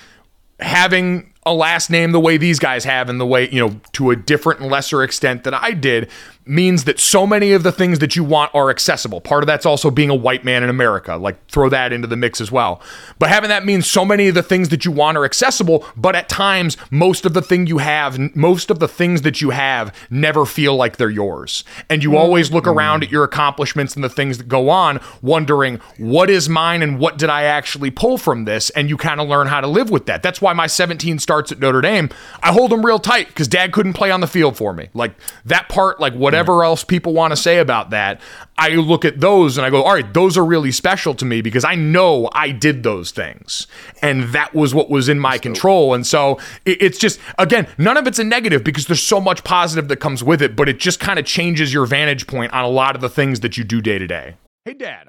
having 0.60 1.32
a 1.46 1.54
last 1.54 1.88
name 1.88 2.12
the 2.12 2.20
way 2.20 2.36
these 2.36 2.58
guys 2.58 2.84
have 2.84 3.08
and 3.08 3.20
the 3.20 3.26
way 3.26 3.48
you 3.50 3.60
know 3.60 3.80
to 3.92 4.10
a 4.10 4.16
different 4.16 4.60
and 4.60 4.70
lesser 4.70 5.02
extent 5.02 5.44
that 5.44 5.54
I 5.54 5.70
did 5.70 6.10
means 6.46 6.84
that 6.84 7.00
so 7.00 7.26
many 7.26 7.52
of 7.52 7.64
the 7.64 7.72
things 7.72 7.98
that 7.98 8.14
you 8.14 8.22
want 8.22 8.54
are 8.54 8.70
accessible. 8.70 9.20
Part 9.20 9.42
of 9.42 9.46
that's 9.48 9.66
also 9.66 9.90
being 9.90 10.10
a 10.10 10.14
white 10.14 10.44
man 10.44 10.62
in 10.62 10.70
America. 10.70 11.16
Like 11.16 11.44
throw 11.48 11.68
that 11.68 11.92
into 11.92 12.06
the 12.06 12.16
mix 12.16 12.40
as 12.40 12.52
well. 12.52 12.80
But 13.18 13.30
having 13.30 13.48
that 13.48 13.64
means 13.64 13.90
so 13.90 14.04
many 14.04 14.28
of 14.28 14.34
the 14.34 14.42
things 14.42 14.68
that 14.68 14.84
you 14.84 14.92
want 14.92 15.18
are 15.18 15.24
accessible, 15.24 15.84
but 15.96 16.14
at 16.14 16.28
times 16.28 16.76
most 16.90 17.26
of 17.26 17.34
the 17.34 17.42
thing 17.42 17.66
you 17.66 17.78
have, 17.78 18.18
most 18.36 18.70
of 18.70 18.78
the 18.78 18.88
things 18.88 19.22
that 19.22 19.40
you 19.40 19.50
have 19.50 19.94
never 20.08 20.46
feel 20.46 20.76
like 20.76 20.96
they're 20.96 21.10
yours. 21.10 21.64
And 21.90 22.04
you 22.04 22.16
always 22.16 22.52
look 22.52 22.64
mm-hmm. 22.64 22.78
around 22.78 23.02
at 23.02 23.10
your 23.10 23.24
accomplishments 23.24 23.94
and 23.94 24.04
the 24.04 24.08
things 24.08 24.38
that 24.38 24.48
go 24.48 24.68
on 24.68 25.00
wondering 25.22 25.80
what 25.98 26.30
is 26.30 26.48
mine 26.48 26.82
and 26.82 26.98
what 27.00 27.18
did 27.18 27.28
I 27.28 27.42
actually 27.42 27.90
pull 27.90 28.18
from 28.18 28.44
this 28.44 28.70
and 28.70 28.88
you 28.88 28.96
kind 28.96 29.20
of 29.20 29.28
learn 29.28 29.48
how 29.48 29.60
to 29.60 29.66
live 29.66 29.90
with 29.90 30.06
that. 30.06 30.22
That's 30.22 30.40
why 30.40 30.52
my 30.52 30.68
17 30.68 31.18
starts 31.36 31.52
at 31.52 31.58
Notre 31.58 31.82
Dame. 31.82 32.08
I 32.42 32.50
hold 32.50 32.70
them 32.70 32.84
real 32.84 32.98
tight 32.98 33.34
cuz 33.34 33.46
dad 33.46 33.70
couldn't 33.72 33.92
play 33.92 34.10
on 34.10 34.22
the 34.22 34.26
field 34.26 34.56
for 34.56 34.72
me. 34.72 34.88
Like 34.94 35.12
that 35.44 35.68
part 35.68 36.00
like 36.00 36.14
whatever 36.14 36.64
else 36.64 36.82
people 36.82 37.12
want 37.12 37.32
to 37.32 37.36
say 37.36 37.58
about 37.58 37.90
that, 37.90 38.22
I 38.56 38.70
look 38.70 39.04
at 39.04 39.20
those 39.20 39.58
and 39.58 39.66
I 39.66 39.70
go, 39.70 39.82
"All 39.82 39.92
right, 39.92 40.14
those 40.14 40.38
are 40.38 40.44
really 40.44 40.72
special 40.72 41.14
to 41.14 41.26
me 41.26 41.42
because 41.42 41.62
I 41.62 41.74
know 41.74 42.30
I 42.32 42.52
did 42.52 42.84
those 42.84 43.10
things." 43.10 43.66
And 44.00 44.32
that 44.32 44.54
was 44.54 44.74
what 44.74 44.88
was 44.88 45.10
in 45.10 45.18
my 45.18 45.36
control. 45.36 45.92
And 45.92 46.06
so 46.06 46.38
it, 46.64 46.80
it's 46.80 46.98
just 46.98 47.20
again, 47.38 47.66
none 47.76 47.98
of 47.98 48.06
it's 48.06 48.18
a 48.18 48.24
negative 48.24 48.64
because 48.64 48.86
there's 48.86 49.02
so 49.02 49.20
much 49.20 49.44
positive 49.44 49.88
that 49.88 49.96
comes 49.96 50.24
with 50.24 50.40
it, 50.40 50.56
but 50.56 50.70
it 50.70 50.78
just 50.78 51.00
kind 51.00 51.18
of 51.18 51.26
changes 51.26 51.74
your 51.74 51.84
vantage 51.84 52.26
point 52.26 52.50
on 52.54 52.64
a 52.64 52.68
lot 52.68 52.94
of 52.94 53.02
the 53.02 53.10
things 53.10 53.40
that 53.40 53.58
you 53.58 53.64
do 53.64 53.82
day 53.82 53.98
to 53.98 54.06
day. 54.06 54.36
Hey 54.64 54.72
dad, 54.72 55.08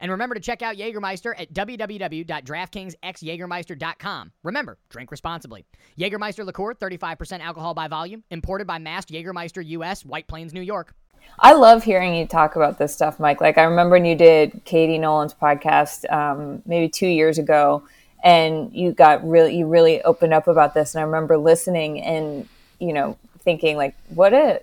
And 0.00 0.10
remember 0.10 0.34
to 0.34 0.40
check 0.40 0.62
out 0.62 0.76
Jägermeister 0.76 1.38
at 1.38 1.52
www.draftkingsxjagermeister.com. 1.52 4.32
Remember, 4.42 4.78
drink 4.88 5.10
responsibly. 5.10 5.66
Jägermeister 5.98 6.46
liqueur, 6.46 6.72
35% 6.74 7.40
alcohol 7.40 7.74
by 7.74 7.88
volume, 7.88 8.24
imported 8.30 8.66
by 8.66 8.78
Mast 8.78 9.10
Jägermeister 9.10 9.62
US, 9.66 10.02
White 10.04 10.26
Plains, 10.26 10.54
New 10.54 10.62
York. 10.62 10.94
I 11.38 11.52
love 11.52 11.84
hearing 11.84 12.14
you 12.14 12.26
talk 12.26 12.56
about 12.56 12.78
this 12.78 12.94
stuff, 12.94 13.20
Mike. 13.20 13.40
Like 13.40 13.58
I 13.58 13.64
remember 13.64 13.96
when 13.96 14.04
you 14.04 14.14
did 14.14 14.62
Katie 14.64 14.98
Nolan's 14.98 15.34
podcast 15.34 16.10
um, 16.12 16.62
maybe 16.66 16.88
two 16.88 17.06
years 17.06 17.38
ago, 17.38 17.82
and 18.22 18.72
you 18.74 18.92
got 18.92 19.26
really 19.26 19.56
you 19.56 19.66
really 19.66 20.02
opened 20.02 20.34
up 20.34 20.48
about 20.48 20.74
this. 20.74 20.94
And 20.94 21.00
I 21.00 21.04
remember 21.04 21.38
listening 21.38 22.02
and 22.02 22.48
you 22.78 22.92
know 22.92 23.16
thinking 23.40 23.76
like, 23.76 23.94
what 24.08 24.34
a 24.34 24.60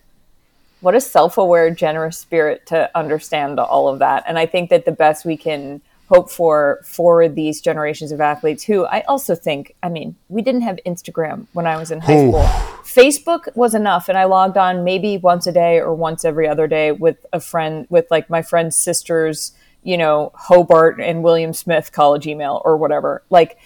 what 0.81 0.95
a 0.95 1.01
self-aware, 1.01 1.71
generous 1.71 2.17
spirit 2.17 2.65
to 2.67 2.89
understand 2.95 3.59
all 3.59 3.87
of 3.87 3.99
that. 3.99 4.23
And 4.27 4.37
I 4.37 4.45
think 4.45 4.69
that 4.69 4.85
the 4.85 4.91
best 4.91 5.25
we 5.25 5.37
can 5.37 5.81
hope 6.09 6.29
for 6.29 6.79
for 6.83 7.27
these 7.27 7.59
generations 7.59 8.11
of 8.11 8.21
athletes 8.21 8.63
who 8.63 8.85
I 8.85 9.01
also 9.01 9.35
think, 9.35 9.75
I 9.83 9.89
mean, 9.89 10.15
we 10.29 10.41
didn't 10.41 10.61
have 10.61 10.79
Instagram 10.85 11.47
when 11.53 11.67
I 11.67 11.77
was 11.77 11.91
in 11.91 11.99
high 11.99 12.29
school. 12.29 12.43
Facebook 12.83 13.53
was 13.55 13.75
enough 13.75 14.07
and 14.07 14.17
I 14.17 14.23
logged 14.23 14.57
on 14.57 14.83
maybe 14.83 15.17
once 15.17 15.47
a 15.47 15.51
day 15.51 15.79
or 15.79 15.93
once 15.93 16.23
every 16.23 16.47
other 16.47 16.67
day 16.67 16.91
with 16.93 17.25
a 17.33 17.39
friend 17.41 17.85
with 17.89 18.09
like 18.09 18.29
my 18.29 18.41
friend's 18.41 18.77
sister's, 18.77 19.51
you 19.83 19.97
know, 19.97 20.31
Hobart 20.33 21.01
and 21.01 21.23
William 21.23 21.53
Smith 21.53 21.91
college 21.91 22.25
email 22.25 22.61
or 22.63 22.77
whatever. 22.77 23.21
Like 23.29 23.57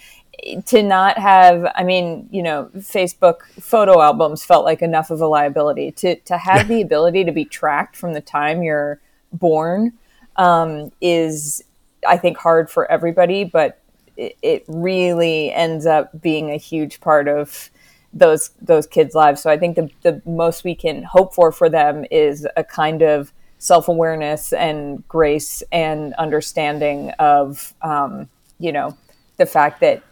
to 0.66 0.82
not 0.82 1.18
have 1.18 1.70
i 1.74 1.82
mean 1.82 2.28
you 2.30 2.42
know 2.42 2.70
facebook 2.76 3.42
photo 3.60 4.00
albums 4.00 4.44
felt 4.44 4.64
like 4.64 4.82
enough 4.82 5.10
of 5.10 5.20
a 5.20 5.26
liability. 5.26 5.92
To 5.92 6.16
to 6.16 6.38
have 6.38 6.68
the 6.68 6.80
ability 6.80 7.24
to 7.24 7.32
be 7.32 7.44
tracked 7.44 7.96
from 7.96 8.12
the 8.12 8.20
time 8.20 8.62
you're 8.62 9.00
born 9.32 9.92
um, 10.36 10.90
is 11.00 11.62
i 12.06 12.16
think 12.16 12.38
hard 12.38 12.70
for 12.70 12.90
everybody 12.90 13.44
but 13.44 13.78
it, 14.16 14.36
it 14.42 14.64
really 14.68 15.52
ends 15.52 15.86
up 15.86 16.20
being 16.20 16.50
a 16.50 16.56
huge 16.56 17.00
part 17.00 17.28
of 17.28 17.70
those 18.12 18.50
those 18.60 18.86
kids 18.86 19.14
lives. 19.14 19.42
So 19.42 19.50
i 19.50 19.56
think 19.58 19.76
the, 19.76 19.90
the 20.02 20.22
most 20.26 20.64
we 20.64 20.74
can 20.74 21.02
hope 21.02 21.34
for 21.34 21.52
for 21.52 21.68
them 21.68 22.04
is 22.10 22.46
a 22.56 22.64
kind 22.64 23.02
of 23.02 23.32
self-awareness 23.58 24.52
and 24.52 25.06
grace 25.06 25.62
and 25.70 26.14
understanding 26.14 27.10
of 27.18 27.74
um, 27.82 28.28
you 28.58 28.72
know 28.72 28.96
the 29.36 29.46
fact 29.46 29.80
that 29.80 30.02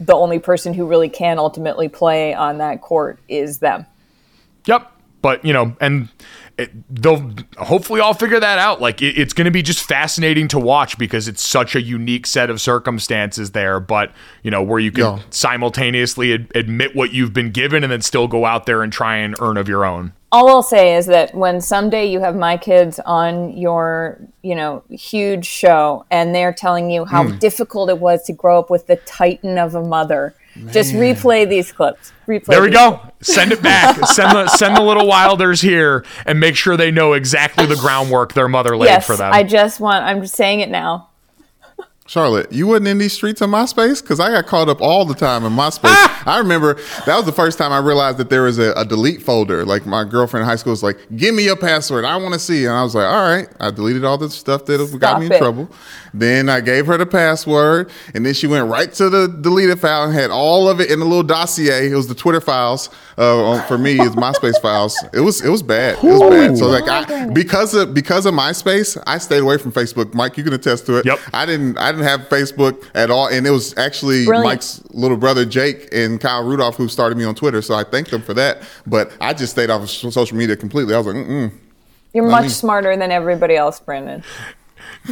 the 0.00 0.14
only 0.14 0.38
person 0.38 0.74
who 0.74 0.86
really 0.86 1.08
can 1.08 1.38
ultimately 1.38 1.88
play 1.88 2.34
on 2.34 2.58
that 2.58 2.80
court 2.80 3.18
is 3.28 3.58
them. 3.58 3.86
Yep. 4.66 4.92
But 5.20 5.44
you 5.44 5.52
know, 5.52 5.76
and 5.80 6.08
it, 6.58 6.70
they'll 6.94 7.32
hopefully 7.56 8.00
all 8.00 8.14
figure 8.14 8.38
that 8.38 8.58
out. 8.58 8.80
Like 8.80 9.02
it, 9.02 9.18
it's 9.18 9.32
going 9.32 9.46
to 9.46 9.50
be 9.50 9.62
just 9.62 9.82
fascinating 9.82 10.46
to 10.48 10.58
watch 10.60 10.96
because 10.96 11.26
it's 11.26 11.42
such 11.42 11.74
a 11.74 11.82
unique 11.82 12.24
set 12.26 12.50
of 12.50 12.60
circumstances 12.60 13.50
there. 13.50 13.80
But 13.80 14.12
you 14.44 14.50
know, 14.52 14.62
where 14.62 14.78
you 14.78 14.92
can 14.92 15.04
Yeah. 15.04 15.18
simultaneously 15.30 16.32
ad- 16.34 16.52
admit 16.54 16.94
what 16.94 17.12
you've 17.12 17.32
been 17.32 17.50
given 17.50 17.82
and 17.82 17.92
then 17.92 18.00
still 18.02 18.28
go 18.28 18.44
out 18.44 18.66
there 18.66 18.82
and 18.82 18.92
try 18.92 19.16
and 19.16 19.34
earn 19.40 19.56
of 19.56 19.68
your 19.68 19.84
own. 19.84 20.12
All 20.30 20.48
I'll 20.48 20.62
say 20.62 20.94
is 20.94 21.06
that 21.06 21.34
when 21.34 21.60
someday 21.60 22.06
you 22.06 22.20
have 22.20 22.36
my 22.36 22.58
kids 22.58 23.00
on 23.00 23.56
your, 23.56 24.20
you 24.42 24.54
know, 24.54 24.82
huge 24.90 25.46
show 25.46 26.04
and 26.10 26.34
they're 26.34 26.52
telling 26.52 26.90
you 26.90 27.06
how 27.06 27.24
hmm. 27.24 27.38
difficult 27.38 27.88
it 27.88 27.98
was 27.98 28.24
to 28.24 28.34
grow 28.34 28.58
up 28.58 28.68
with 28.68 28.86
the 28.86 28.96
titan 28.96 29.56
of 29.56 29.74
a 29.74 29.82
mother, 29.82 30.34
just 30.72 30.92
replay 30.92 31.48
these 31.48 31.72
clips. 31.72 32.12
Replay 32.26 32.46
There 32.46 32.62
we 32.62 32.70
go. 32.70 33.00
Send 33.20 33.52
it 33.52 33.62
back. 33.62 33.96
send 34.06 34.32
the 34.32 34.48
send 34.48 34.76
the 34.76 34.82
little 34.82 35.06
Wilders 35.06 35.60
here 35.60 36.04
and 36.26 36.40
make 36.40 36.56
sure 36.56 36.76
they 36.76 36.90
know 36.90 37.12
exactly 37.12 37.64
the 37.66 37.76
groundwork 37.76 38.34
their 38.34 38.48
mother 38.48 38.76
laid 38.76 38.88
Yes, 38.88 39.06
for 39.06 39.16
them. 39.16 39.32
I 39.32 39.44
just 39.44 39.80
want. 39.80 40.04
I'm 40.04 40.20
just 40.20 40.34
saying 40.34 40.60
it 40.60 40.68
now. 40.68 41.08
Charlotte, 42.08 42.50
you 42.50 42.66
wasn't 42.66 42.88
in 42.88 42.96
these 42.96 43.12
streets 43.12 43.42
on 43.42 43.50
MySpace 43.50 44.00
because 44.00 44.18
I 44.18 44.30
got 44.30 44.46
caught 44.46 44.70
up 44.70 44.80
all 44.80 45.04
the 45.04 45.14
time 45.14 45.44
in 45.44 45.52
MySpace. 45.52 45.92
I 46.26 46.38
remember 46.38 46.74
that 47.04 47.14
was 47.16 47.26
the 47.26 47.32
first 47.32 47.58
time 47.58 47.70
I 47.70 47.78
realized 47.78 48.16
that 48.16 48.30
there 48.30 48.44
was 48.44 48.58
a, 48.58 48.72
a 48.72 48.84
delete 48.86 49.20
folder. 49.20 49.66
Like 49.66 49.84
my 49.84 50.04
girlfriend 50.04 50.42
in 50.44 50.48
high 50.48 50.56
school 50.56 50.70
was 50.70 50.82
like, 50.82 50.96
"Give 51.16 51.34
me 51.34 51.44
your 51.44 51.56
password, 51.56 52.06
I 52.06 52.16
want 52.16 52.32
to 52.32 52.40
see." 52.40 52.64
And 52.64 52.74
I 52.74 52.82
was 52.82 52.94
like, 52.94 53.04
"All 53.06 53.28
right." 53.28 53.46
I 53.60 53.70
deleted 53.70 54.06
all 54.06 54.16
the 54.16 54.30
stuff 54.30 54.64
that 54.64 54.98
got 54.98 55.20
me 55.20 55.26
in 55.26 55.32
it. 55.32 55.38
trouble. 55.38 55.68
Then 56.14 56.48
I 56.48 56.62
gave 56.62 56.86
her 56.86 56.96
the 56.96 57.04
password, 57.04 57.90
and 58.14 58.24
then 58.24 58.32
she 58.32 58.46
went 58.46 58.70
right 58.70 58.90
to 58.94 59.10
the 59.10 59.28
deleted 59.28 59.78
file 59.78 60.04
and 60.04 60.14
had 60.14 60.30
all 60.30 60.66
of 60.66 60.80
it 60.80 60.90
in 60.90 61.00
a 61.00 61.04
little 61.04 61.22
dossier. 61.22 61.90
It 61.90 61.94
was 61.94 62.08
the 62.08 62.14
Twitter 62.14 62.40
files. 62.40 62.88
Uh, 63.18 63.44
on- 63.44 63.66
for 63.66 63.76
me, 63.76 64.00
it's 64.00 64.16
MySpace 64.16 64.60
files. 64.62 64.96
It 65.12 65.20
was 65.20 65.44
it 65.44 65.50
was 65.50 65.62
bad. 65.62 65.98
It 65.98 66.04
was 66.04 66.20
bad. 66.30 66.56
So 66.56 66.68
like 66.68 66.88
I 66.88 67.26
because 67.28 67.74
of 67.74 67.92
because 67.92 68.24
of 68.24 68.32
MySpace, 68.32 69.00
I 69.06 69.18
stayed 69.18 69.42
away 69.42 69.58
from 69.58 69.72
Facebook. 69.72 70.14
Mike, 70.14 70.38
you 70.38 70.44
can 70.44 70.54
attest 70.54 70.86
to 70.86 70.96
it. 70.96 71.04
Yep. 71.04 71.18
I 71.34 71.44
didn't 71.44 71.76
I 71.78 71.90
didn't 71.92 71.97
have 72.04 72.22
Facebook 72.28 72.84
at 72.94 73.10
all, 73.10 73.28
and 73.28 73.46
it 73.46 73.50
was 73.50 73.76
actually 73.76 74.24
Brilliant. 74.24 74.44
Mike's 74.44 74.82
little 74.90 75.16
brother 75.16 75.44
Jake 75.44 75.88
and 75.92 76.20
Kyle 76.20 76.44
Rudolph 76.44 76.76
who 76.76 76.88
started 76.88 77.16
me 77.18 77.24
on 77.24 77.34
Twitter. 77.34 77.62
So 77.62 77.74
I 77.74 77.84
thank 77.84 78.10
them 78.10 78.22
for 78.22 78.34
that. 78.34 78.62
But 78.86 79.12
I 79.20 79.34
just 79.34 79.52
stayed 79.52 79.70
off 79.70 79.82
of 79.82 79.90
social 79.90 80.36
media 80.36 80.56
completely. 80.56 80.94
I 80.94 80.98
was 80.98 81.06
like, 81.06 81.16
mm 81.16 81.52
You're 82.12 82.28
much 82.28 82.44
me- 82.44 82.48
smarter 82.50 82.96
than 82.96 83.10
everybody 83.10 83.56
else, 83.56 83.80
Brandon. 83.80 84.22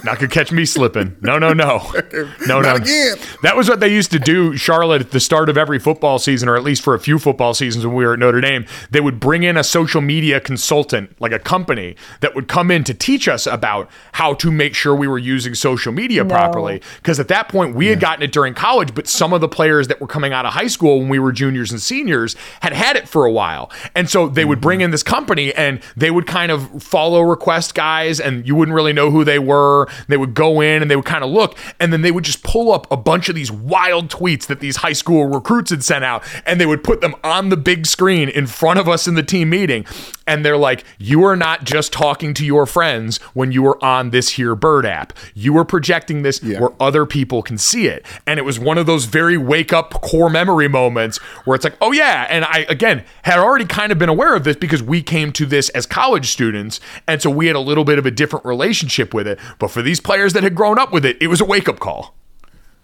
Not 0.04 0.18
gonna 0.18 0.28
catch 0.28 0.52
me 0.52 0.64
slipping. 0.64 1.16
No, 1.20 1.38
no, 1.38 1.52
no, 1.52 1.78
no, 2.46 2.60
no. 2.60 2.74
Again. 2.76 3.16
That 3.42 3.56
was 3.56 3.68
what 3.68 3.80
they 3.80 3.92
used 3.92 4.10
to 4.12 4.18
do, 4.18 4.56
Charlotte, 4.56 5.00
at 5.00 5.10
the 5.10 5.20
start 5.20 5.48
of 5.48 5.56
every 5.56 5.78
football 5.78 6.18
season, 6.18 6.48
or 6.48 6.56
at 6.56 6.62
least 6.62 6.82
for 6.82 6.94
a 6.94 6.98
few 6.98 7.18
football 7.18 7.54
seasons 7.54 7.86
when 7.86 7.94
we 7.94 8.04
were 8.04 8.14
at 8.14 8.18
Notre 8.18 8.40
Dame. 8.40 8.66
They 8.90 9.00
would 9.00 9.20
bring 9.20 9.42
in 9.42 9.56
a 9.56 9.64
social 9.64 10.00
media 10.00 10.40
consultant, 10.40 11.20
like 11.20 11.32
a 11.32 11.38
company, 11.38 11.96
that 12.20 12.34
would 12.34 12.48
come 12.48 12.70
in 12.70 12.84
to 12.84 12.94
teach 12.94 13.28
us 13.28 13.46
about 13.46 13.90
how 14.12 14.34
to 14.34 14.50
make 14.50 14.74
sure 14.74 14.94
we 14.94 15.08
were 15.08 15.18
using 15.18 15.54
social 15.54 15.92
media 15.92 16.24
properly. 16.24 16.82
Because 16.96 17.20
at 17.20 17.28
that 17.28 17.48
point, 17.48 17.74
we 17.74 17.86
had 17.86 18.00
gotten 18.00 18.22
it 18.22 18.32
during 18.32 18.54
college, 18.54 18.94
but 18.94 19.06
some 19.06 19.32
of 19.32 19.40
the 19.40 19.48
players 19.48 19.88
that 19.88 20.00
were 20.00 20.06
coming 20.06 20.32
out 20.32 20.46
of 20.46 20.52
high 20.52 20.66
school 20.66 21.00
when 21.00 21.08
we 21.08 21.18
were 21.18 21.32
juniors 21.32 21.70
and 21.70 21.80
seniors 21.80 22.36
had 22.60 22.72
had 22.72 22.96
it 22.96 23.08
for 23.08 23.24
a 23.24 23.32
while. 23.32 23.70
And 23.94 24.08
so 24.08 24.28
they 24.28 24.44
would 24.44 24.60
bring 24.60 24.78
mm-hmm. 24.78 24.86
in 24.86 24.90
this 24.90 25.02
company 25.02 25.54
and 25.54 25.80
they 25.96 26.10
would 26.10 26.26
kind 26.26 26.52
of 26.52 26.82
follow 26.82 27.22
request 27.22 27.74
guys, 27.74 28.20
and 28.20 28.46
you 28.46 28.54
wouldn't 28.54 28.74
really 28.74 28.92
know 28.92 29.10
who 29.10 29.24
they 29.24 29.38
were. 29.38 29.85
They 30.08 30.16
would 30.16 30.34
go 30.34 30.60
in 30.60 30.82
and 30.82 30.90
they 30.90 30.96
would 30.96 31.04
kind 31.04 31.24
of 31.24 31.30
look, 31.30 31.56
and 31.80 31.92
then 31.92 32.02
they 32.02 32.10
would 32.10 32.24
just 32.24 32.42
pull 32.42 32.72
up 32.72 32.90
a 32.90 32.96
bunch 32.96 33.28
of 33.28 33.34
these 33.34 33.50
wild 33.50 34.08
tweets 34.08 34.46
that 34.46 34.60
these 34.60 34.76
high 34.76 34.92
school 34.92 35.26
recruits 35.26 35.70
had 35.70 35.84
sent 35.84 36.04
out, 36.04 36.22
and 36.44 36.60
they 36.60 36.66
would 36.66 36.84
put 36.84 37.00
them 37.00 37.14
on 37.22 37.48
the 37.48 37.56
big 37.56 37.86
screen 37.86 38.28
in 38.28 38.46
front 38.46 38.78
of 38.78 38.88
us 38.88 39.06
in 39.06 39.14
the 39.14 39.22
team 39.22 39.50
meeting. 39.50 39.84
And 40.26 40.44
they're 40.44 40.56
like, 40.56 40.84
You 40.98 41.24
are 41.24 41.36
not 41.36 41.64
just 41.64 41.92
talking 41.92 42.34
to 42.34 42.44
your 42.44 42.66
friends 42.66 43.18
when 43.34 43.52
you 43.52 43.66
are 43.66 43.82
on 43.84 44.10
this 44.10 44.30
here 44.30 44.54
Bird 44.54 44.86
app. 44.86 45.12
You 45.34 45.56
are 45.58 45.64
projecting 45.64 46.22
this 46.22 46.42
where 46.42 46.70
other 46.80 47.06
people 47.06 47.42
can 47.42 47.58
see 47.58 47.86
it. 47.86 48.04
And 48.26 48.38
it 48.38 48.42
was 48.44 48.58
one 48.58 48.78
of 48.78 48.86
those 48.86 49.04
very 49.04 49.36
wake 49.36 49.72
up 49.72 49.90
core 50.02 50.30
memory 50.30 50.68
moments 50.68 51.18
where 51.44 51.54
it's 51.54 51.64
like, 51.64 51.76
Oh, 51.80 51.92
yeah. 51.92 52.26
And 52.28 52.44
I, 52.44 52.66
again, 52.68 53.04
had 53.22 53.38
already 53.38 53.64
kind 53.66 53.92
of 53.92 53.98
been 53.98 54.08
aware 54.08 54.34
of 54.34 54.44
this 54.44 54.56
because 54.56 54.82
we 54.82 55.02
came 55.02 55.32
to 55.32 55.46
this 55.46 55.68
as 55.70 55.86
college 55.86 56.28
students. 56.28 56.80
And 57.06 57.22
so 57.22 57.30
we 57.30 57.46
had 57.46 57.56
a 57.56 57.60
little 57.60 57.84
bit 57.84 57.98
of 57.98 58.06
a 58.06 58.10
different 58.10 58.44
relationship 58.44 59.14
with 59.14 59.26
it. 59.26 59.38
But 59.58 59.70
for 59.70 59.82
these 59.82 60.00
players 60.00 60.32
that 60.32 60.42
had 60.42 60.54
grown 60.54 60.78
up 60.78 60.92
with 60.92 61.04
it, 61.04 61.16
it 61.20 61.28
was 61.28 61.40
a 61.40 61.44
wake 61.44 61.68
up 61.68 61.78
call. 61.78 62.14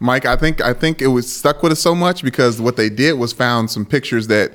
Mike, 0.03 0.27
I 0.27 0.35
think 0.35 0.61
I 0.61 0.75
think 0.75 1.01
it 1.01 1.07
was 1.09 1.33
stuck 1.33 1.63
with 1.63 1.71
us 1.71 1.81
so 1.81 1.95
much 1.95 2.25
because 2.25 2.61
what 2.61 2.77
they 2.77 2.91
did 2.91 3.13
was 3.15 3.33
found 3.33 3.71
some 3.71 3.87
pictures 3.87 4.27
that 4.27 4.53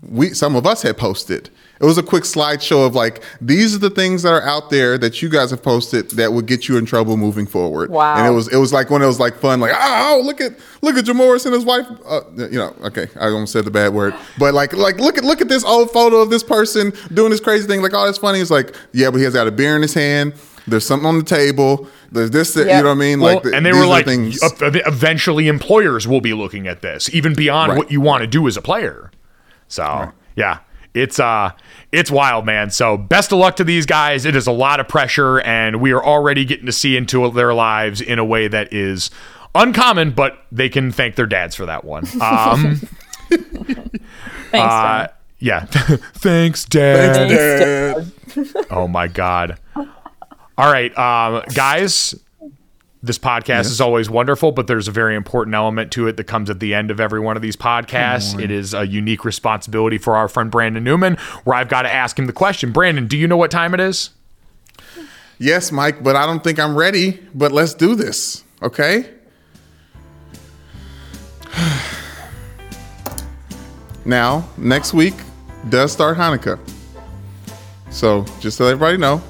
we 0.00 0.32
some 0.32 0.54
of 0.54 0.64
us 0.64 0.82
had 0.82 0.96
posted. 0.96 1.50
It 1.80 1.84
was 1.84 1.98
a 1.98 2.02
quick 2.02 2.24
slideshow 2.24 2.86
of 2.86 2.94
like 2.94 3.22
these 3.40 3.74
are 3.74 3.78
the 3.78 3.90
things 3.90 4.22
that 4.22 4.32
are 4.32 4.42
out 4.42 4.70
there 4.70 4.96
that 4.98 5.20
you 5.20 5.28
guys 5.28 5.50
have 5.50 5.62
posted 5.62 6.10
that 6.12 6.32
would 6.32 6.46
get 6.46 6.68
you 6.68 6.78
in 6.78 6.86
trouble 6.86 7.16
moving 7.16 7.46
forward. 7.46 7.90
Wow. 7.90 8.16
And 8.16 8.26
it 8.26 8.30
was 8.30 8.48
it 8.48 8.56
was 8.56 8.72
like 8.72 8.88
when 8.90 9.02
it 9.02 9.06
was 9.06 9.20
like 9.20 9.36
fun, 9.36 9.60
like 9.60 9.72
oh 9.74 10.22
look 10.24 10.40
at 10.40 10.52
look 10.82 10.96
at 10.96 11.04
Jamoris 11.04 11.44
and 11.44 11.54
his 11.54 11.64
wife. 11.64 11.86
Uh, 12.08 12.20
you 12.36 12.58
know, 12.58 12.74
okay, 12.84 13.08
I 13.20 13.26
almost 13.26 13.52
said 13.52 13.64
the 13.66 13.70
bad 13.70 13.92
word, 13.92 14.14
but 14.38 14.54
like 14.54 14.72
like 14.72 14.98
look 14.98 15.18
at 15.18 15.24
look 15.24 15.40
at 15.40 15.48
this 15.48 15.64
old 15.64 15.90
photo 15.90 16.16
of 16.16 16.30
this 16.30 16.42
person 16.42 16.92
doing 17.12 17.30
this 17.30 17.40
crazy 17.40 17.66
thing. 17.66 17.82
Like 17.82 17.92
oh 17.94 18.06
that's 18.06 18.18
funny. 18.18 18.40
It's 18.40 18.50
like 18.50 18.74
yeah, 18.92 19.10
but 19.10 19.18
he 19.18 19.24
has 19.24 19.34
got 19.34 19.46
a 19.46 19.52
beer 19.52 19.76
in 19.76 19.82
his 19.82 19.92
hand. 19.94 20.32
There's 20.68 20.84
something 20.84 21.06
on 21.06 21.18
the 21.18 21.24
table. 21.24 21.86
There's 22.10 22.32
this, 22.32 22.56
you 22.56 22.64
know 22.64 22.82
what 22.82 22.86
I 22.90 22.94
mean? 22.94 23.20
Well, 23.20 23.34
like, 23.34 23.42
th- 23.44 23.54
and 23.54 23.64
they 23.64 23.72
were 23.72 23.86
like, 23.86 24.04
things. 24.04 24.42
"E- 24.42 24.48
eventually 24.84 25.46
employers 25.46 26.08
will 26.08 26.20
be 26.20 26.32
looking 26.34 26.66
at 26.66 26.82
this, 26.82 27.08
even 27.14 27.34
beyond 27.34 27.70
Right. 27.70 27.78
what 27.78 27.92
you 27.92 28.00
want 28.00 28.22
to 28.22 28.26
do 28.26 28.48
as 28.48 28.56
a 28.56 28.62
player. 28.62 29.12
So, 29.68 30.12
yeah, 30.34 30.58
it's 30.96 31.20
uh, 31.20 31.50
it's 31.92 32.10
wild, 32.10 32.46
man. 32.46 32.70
So, 32.70 32.96
best 32.96 33.30
of 33.32 33.38
luck 33.38 33.56
to 33.56 33.64
these 33.64 33.86
guys. 33.86 34.24
It 34.24 34.34
is 34.34 34.46
a 34.46 34.52
lot 34.52 34.80
of 34.80 34.88
pressure, 34.88 35.40
and 35.40 35.80
we 35.80 35.92
are 35.92 36.04
already 36.04 36.44
getting 36.44 36.66
to 36.66 36.72
see 36.72 36.96
into 36.96 37.30
their 37.30 37.54
lives 37.54 38.00
in 38.00 38.18
a 38.18 38.24
way 38.24 38.48
that 38.48 38.72
is 38.72 39.10
uncommon, 39.54 40.12
but 40.12 40.44
they 40.50 40.68
can 40.68 40.90
thank 40.92 41.14
their 41.16 41.26
dads 41.26 41.54
for 41.54 41.66
that 41.66 41.84
one. 41.84 42.04
Um, 42.20 42.80
Thanks, 43.28 44.54
uh, 44.54 45.06
John. 45.06 45.08
yeah, 45.40 45.64
thanks, 46.14 46.64
dad. 46.64 47.28
Thanks, 48.24 48.52
Dad. 48.52 48.66
Oh 48.70 48.86
my 48.86 49.08
god. 49.08 49.58
All 49.76 50.72
right, 50.72 50.96
um, 50.96 51.42
guys. 51.54 52.14
This 53.02 53.18
podcast 53.18 53.66
is 53.66 53.80
always 53.80 54.08
wonderful, 54.08 54.52
but 54.52 54.66
there's 54.66 54.88
a 54.88 54.90
very 54.90 55.16
important 55.16 55.54
element 55.54 55.92
to 55.92 56.08
it 56.08 56.16
that 56.16 56.24
comes 56.24 56.48
at 56.48 56.60
the 56.60 56.74
end 56.74 56.90
of 56.90 56.98
every 56.98 57.20
one 57.20 57.36
of 57.36 57.42
these 57.42 57.56
podcasts. 57.56 58.40
It 58.40 58.50
is 58.50 58.72
a 58.74 58.86
unique 58.86 59.24
responsibility 59.24 59.98
for 59.98 60.16
our 60.16 60.28
friend 60.28 60.50
Brandon 60.50 60.82
Newman, 60.82 61.16
where 61.44 61.56
I've 61.56 61.68
got 61.68 61.82
to 61.82 61.92
ask 61.92 62.18
him 62.18 62.26
the 62.26 62.32
question. 62.32 62.72
Brandon, 62.72 63.06
do 63.06 63.16
you 63.16 63.28
know 63.28 63.36
what 63.36 63.50
time 63.50 63.74
it 63.74 63.80
is? 63.80 64.10
Yes, 65.38 65.70
Mike, 65.70 66.02
but 66.02 66.16
I 66.16 66.24
don't 66.24 66.42
think 66.42 66.58
I'm 66.58 66.74
ready. 66.74 67.20
But 67.34 67.52
let's 67.52 67.74
do 67.74 67.94
this, 67.94 68.42
okay? 68.62 69.10
now, 74.06 74.48
next 74.56 74.94
week 74.94 75.14
does 75.68 75.92
start 75.92 76.16
Hanukkah. 76.16 76.58
So, 77.90 78.24
just 78.40 78.56
to 78.56 78.64
let 78.64 78.72
everybody 78.72 78.96
know, 78.96 79.22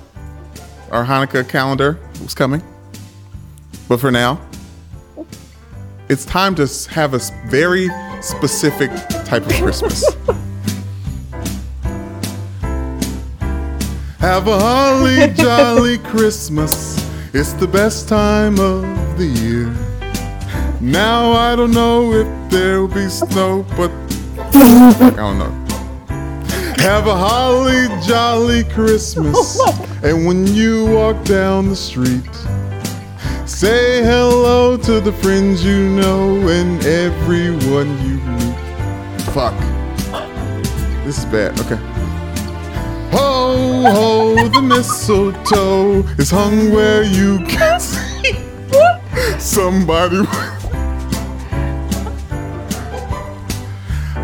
our 0.91 1.05
Hanukkah 1.05 1.49
calendar 1.49 1.99
is 2.25 2.35
coming. 2.35 2.63
But 3.89 4.01
for 4.01 4.11
now, 4.11 4.41
it's 6.09 6.25
time 6.25 6.55
to 6.57 6.69
have 6.91 7.15
a 7.15 7.21
very 7.47 7.89
specific 8.21 8.91
type 9.25 9.47
of 9.47 9.53
Christmas. 9.55 10.05
Have 14.19 14.49
a 14.49 14.59
holly 14.59 15.33
jolly 15.35 15.99
Christmas. 15.99 16.97
It's 17.33 17.53
the 17.53 17.69
best 17.69 18.09
time 18.09 18.59
of 18.59 18.83
the 19.19 19.27
year. 19.27 19.67
Now 20.81 21.31
I 21.31 21.55
don't 21.55 21.71
know 21.71 22.13
if 22.13 22.51
there'll 22.51 22.89
be 22.89 23.09
snow, 23.09 23.65
but 23.77 23.91
I 24.57 25.13
don't 25.15 25.39
know. 25.39 25.53
Have 26.79 27.07
a 27.07 27.15
holly 27.15 27.87
jolly 28.05 28.65
Christmas. 28.65 29.61
Oh 29.69 30.01
and 30.03 30.27
when 30.27 30.47
you 30.47 30.87
walk 30.87 31.25
down 31.25 31.69
the 31.69 31.77
street, 31.77 32.29
say 33.47 34.03
hello 34.03 34.77
to 34.77 35.01
the 35.01 35.13
friends 35.13 35.65
you 35.65 35.89
know 35.89 36.49
and 36.49 36.85
everyone 36.85 37.89
you 38.05 38.17
meet. 38.17 39.21
Fuck. 39.33 39.55
This 41.05 41.19
is 41.19 41.25
bad. 41.27 41.59
Okay. 41.61 41.77
Ho, 43.13 43.83
ho, 43.89 44.49
the 44.49 44.61
mistletoe 44.61 46.03
is 46.19 46.31
hung 46.31 46.73
where 46.73 47.05
you 47.05 47.39
can 47.47 47.79
see 47.79 48.35
somebody. 49.39 50.25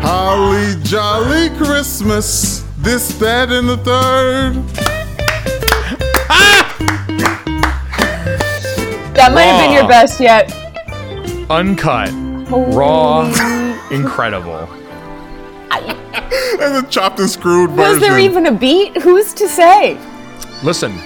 Holly 0.01 0.75
jolly 0.83 1.49
Christmas, 1.57 2.65
this, 2.77 3.17
that, 3.19 3.53
and 3.53 3.69
the 3.69 3.77
third. 3.77 4.92
That 9.23 9.35
might 9.35 9.43
have 9.43 9.65
been 9.65 9.71
your 9.71 9.87
best 9.87 10.19
yet. 10.19 10.51
Uncut, 11.49 12.09
raw, 12.75 13.21
incredible. 13.89 14.67
And 15.71 16.75
the 16.75 16.85
chopped 16.89 17.21
and 17.21 17.29
screwed 17.29 17.69
version. 17.69 17.93
Was 17.93 17.99
there 18.01 18.19
even 18.19 18.47
a 18.47 18.51
beat? 18.51 18.97
Who's 18.97 19.33
to 19.35 19.47
say? 19.47 19.97
Listen, 20.61 20.99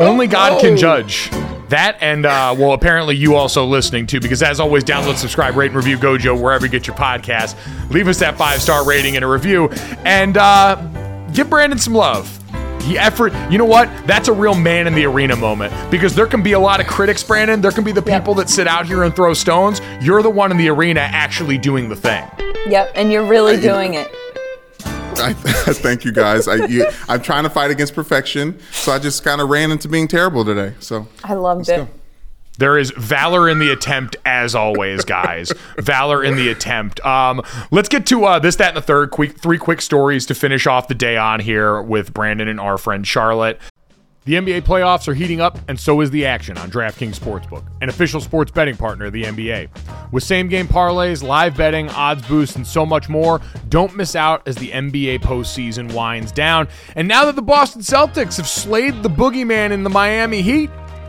only 0.00 0.26
God 0.26 0.60
can 0.60 0.76
judge. 0.76 1.30
That 1.68 1.98
and 2.00 2.26
uh, 2.26 2.56
well, 2.58 2.72
apparently 2.72 3.14
you 3.14 3.36
also 3.36 3.64
listening 3.64 4.08
too, 4.08 4.18
because 4.18 4.42
as 4.42 4.58
always, 4.58 4.82
download, 4.82 5.14
subscribe, 5.14 5.54
rate, 5.54 5.70
and 5.70 5.76
review 5.76 5.96
Gojo 5.96 6.40
wherever 6.40 6.66
you 6.66 6.72
get 6.72 6.88
your 6.88 6.96
podcast. 6.96 7.54
Leave 7.92 8.08
us 8.08 8.18
that 8.18 8.36
five 8.36 8.60
star 8.60 8.84
rating 8.84 9.14
and 9.14 9.24
a 9.24 9.28
review, 9.28 9.68
and 10.04 10.36
uh, 10.36 10.74
give 11.32 11.48
Brandon 11.48 11.78
some 11.78 11.94
love. 11.94 12.37
The 12.86 12.96
effort, 12.98 13.32
you 13.50 13.58
know 13.58 13.64
what? 13.66 13.88
That's 14.06 14.28
a 14.28 14.32
real 14.32 14.54
man 14.54 14.86
in 14.86 14.94
the 14.94 15.04
arena 15.04 15.36
moment 15.36 15.72
because 15.90 16.14
there 16.14 16.26
can 16.26 16.42
be 16.42 16.52
a 16.52 16.58
lot 16.58 16.80
of 16.80 16.86
critics, 16.86 17.22
Brandon. 17.22 17.60
There 17.60 17.70
can 17.72 17.84
be 17.84 17.92
the 17.92 18.02
Yep. 18.06 18.20
people 18.22 18.34
that 18.34 18.48
sit 18.48 18.66
out 18.66 18.86
here 18.86 19.02
and 19.04 19.14
throw 19.14 19.34
stones. 19.34 19.80
You're 20.00 20.22
the 20.22 20.30
one 20.30 20.50
in 20.50 20.56
the 20.56 20.68
arena 20.70 21.00
actually 21.00 21.58
doing 21.58 21.88
the 21.90 21.96
thing. 21.96 22.24
Yep, 22.68 22.92
and 22.94 23.12
you're 23.12 23.26
really 23.26 23.60
doing 23.60 23.94
it. 23.94 24.08
I, 25.20 25.32
thank 25.34 26.04
you 26.04 26.12
guys. 26.12 26.46
I, 26.48 26.64
you, 26.66 26.86
I'm 27.08 27.20
trying 27.20 27.42
to 27.44 27.50
fight 27.50 27.70
against 27.70 27.94
perfection, 27.94 28.58
so 28.72 28.92
I 28.92 28.98
just 28.98 29.24
kind 29.24 29.40
of 29.40 29.48
ran 29.50 29.70
into 29.72 29.88
being 29.88 30.06
terrible 30.08 30.44
today. 30.44 30.74
So 30.80 31.06
I 31.24 31.34
loved 31.34 31.68
Let's 31.68 31.70
it. 31.70 31.76
go. 31.92 31.97
There 32.58 32.76
is 32.76 32.90
valor 32.90 33.48
in 33.48 33.60
the 33.60 33.70
attempt, 33.70 34.16
as 34.26 34.54
always, 34.54 35.04
guys. 35.04 35.52
valor 35.78 36.22
in 36.22 36.36
the 36.36 36.48
attempt. 36.48 37.00
Um, 37.06 37.40
let's 37.70 37.88
get 37.88 38.04
to 38.06 38.24
uh, 38.24 38.38
this, 38.40 38.56
that, 38.56 38.68
and 38.68 38.76
the 38.76 38.82
third. 38.82 39.10
Quick, 39.10 39.38
three 39.38 39.58
quick 39.58 39.80
stories 39.80 40.26
to 40.26 40.34
finish 40.34 40.66
off 40.66 40.88
the 40.88 40.94
day 40.94 41.16
on 41.16 41.40
here 41.40 41.80
with 41.80 42.12
Brandon 42.12 42.48
and 42.48 42.58
our 42.58 42.76
friend 42.76 43.06
Charlotte. 43.06 43.60
The 44.24 44.34
NBA 44.34 44.62
playoffs 44.62 45.08
are 45.08 45.14
heating 45.14 45.40
up, 45.40 45.58
and 45.68 45.80
so 45.80 46.02
is 46.02 46.10
the 46.10 46.26
action 46.26 46.58
on 46.58 46.70
DraftKings 46.70 47.18
Sportsbook, 47.18 47.64
an 47.80 47.88
official 47.88 48.20
sports 48.20 48.50
betting 48.50 48.76
partner 48.76 49.06
of 49.06 49.14
the 49.14 49.22
NBA. 49.22 49.70
With 50.12 50.22
same 50.22 50.48
game 50.48 50.68
parlays, 50.68 51.22
live 51.22 51.56
betting, 51.56 51.88
odds 51.90 52.28
boosts, 52.28 52.54
and 52.54 52.66
so 52.66 52.84
much 52.84 53.08
more, 53.08 53.40
don't 53.70 53.96
miss 53.96 54.14
out 54.14 54.46
as 54.46 54.56
the 54.56 54.68
NBA 54.68 55.20
postseason 55.20 55.90
winds 55.94 56.30
down. 56.30 56.68
And 56.94 57.08
now 57.08 57.24
that 57.24 57.36
the 57.36 57.42
Boston 57.42 57.80
Celtics 57.80 58.36
have 58.36 58.46
slayed 58.46 59.02
the 59.02 59.08
boogeyman 59.08 59.70
in 59.70 59.82
the 59.82 59.88
Miami 59.88 60.42
Heat, 60.42 60.68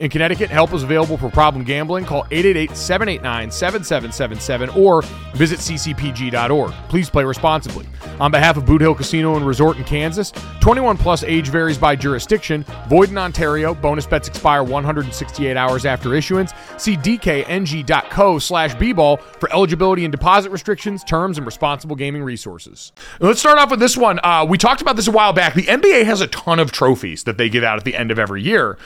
In 0.00 0.08
Connecticut, 0.08 0.48
help 0.48 0.72
is 0.72 0.82
available 0.82 1.18
for 1.18 1.28
problem 1.28 1.62
gambling. 1.62 2.06
Call 2.06 2.26
888 2.30 2.74
789 2.74 3.50
7777 3.50 4.70
or 4.70 5.02
visit 5.34 5.58
ccpg.org. 5.58 6.72
Please 6.88 7.10
play 7.10 7.22
responsibly. 7.22 7.86
On 8.18 8.30
behalf 8.30 8.56
of 8.56 8.64
Boot 8.64 8.80
Hill 8.80 8.94
Casino 8.94 9.36
and 9.36 9.46
Resort 9.46 9.76
in 9.76 9.84
Kansas, 9.84 10.32
21 10.60 10.96
plus 10.96 11.22
age 11.22 11.48
varies 11.48 11.76
by 11.76 11.96
jurisdiction, 11.96 12.64
void 12.88 13.10
in 13.10 13.18
Ontario. 13.18 13.74
Bonus 13.74 14.06
bets 14.06 14.28
expire 14.28 14.62
168 14.62 15.56
hours 15.56 15.84
after 15.84 16.14
issuance. 16.14 16.52
See 16.78 16.96
dkng.co 16.96 18.38
slash 18.38 18.74
bball 18.76 19.20
for 19.20 19.52
eligibility 19.52 20.04
and 20.04 20.12
deposit 20.12 20.50
restrictions, 20.50 21.04
terms, 21.04 21.36
and 21.36 21.46
responsible 21.46 21.96
gaming 21.96 22.22
resources. 22.22 22.92
Let's 23.20 23.40
start 23.40 23.58
off 23.58 23.70
with 23.70 23.80
this 23.80 23.98
one. 23.98 24.18
Uh, 24.22 24.46
we 24.48 24.56
talked 24.56 24.80
about 24.80 24.96
this 24.96 25.08
a 25.08 25.12
while 25.12 25.34
back. 25.34 25.52
The 25.52 25.64
NBA 25.64 26.04
has 26.04 26.22
a 26.22 26.26
ton 26.26 26.58
of 26.58 26.72
trophies 26.72 27.24
that 27.24 27.36
they 27.36 27.50
give 27.50 27.64
out 27.64 27.78
at 27.78 27.84
the 27.84 27.94
end 27.94 28.10
of 28.10 28.18
every 28.18 28.42
year, 28.42 28.78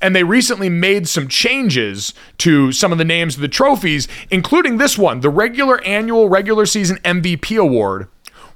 and 0.00 0.14
they 0.14 0.22
recently 0.24 0.59
made 0.68 1.08
some 1.08 1.28
changes 1.28 2.12
to 2.38 2.72
some 2.72 2.92
of 2.92 2.98
the 2.98 3.04
names 3.04 3.36
of 3.36 3.40
the 3.40 3.48
trophies, 3.48 4.08
including 4.30 4.76
this 4.76 4.98
one, 4.98 5.20
the 5.20 5.30
regular 5.30 5.82
annual 5.84 6.28
regular 6.28 6.66
season 6.66 6.98
MVP 6.98 7.56
award 7.58 8.08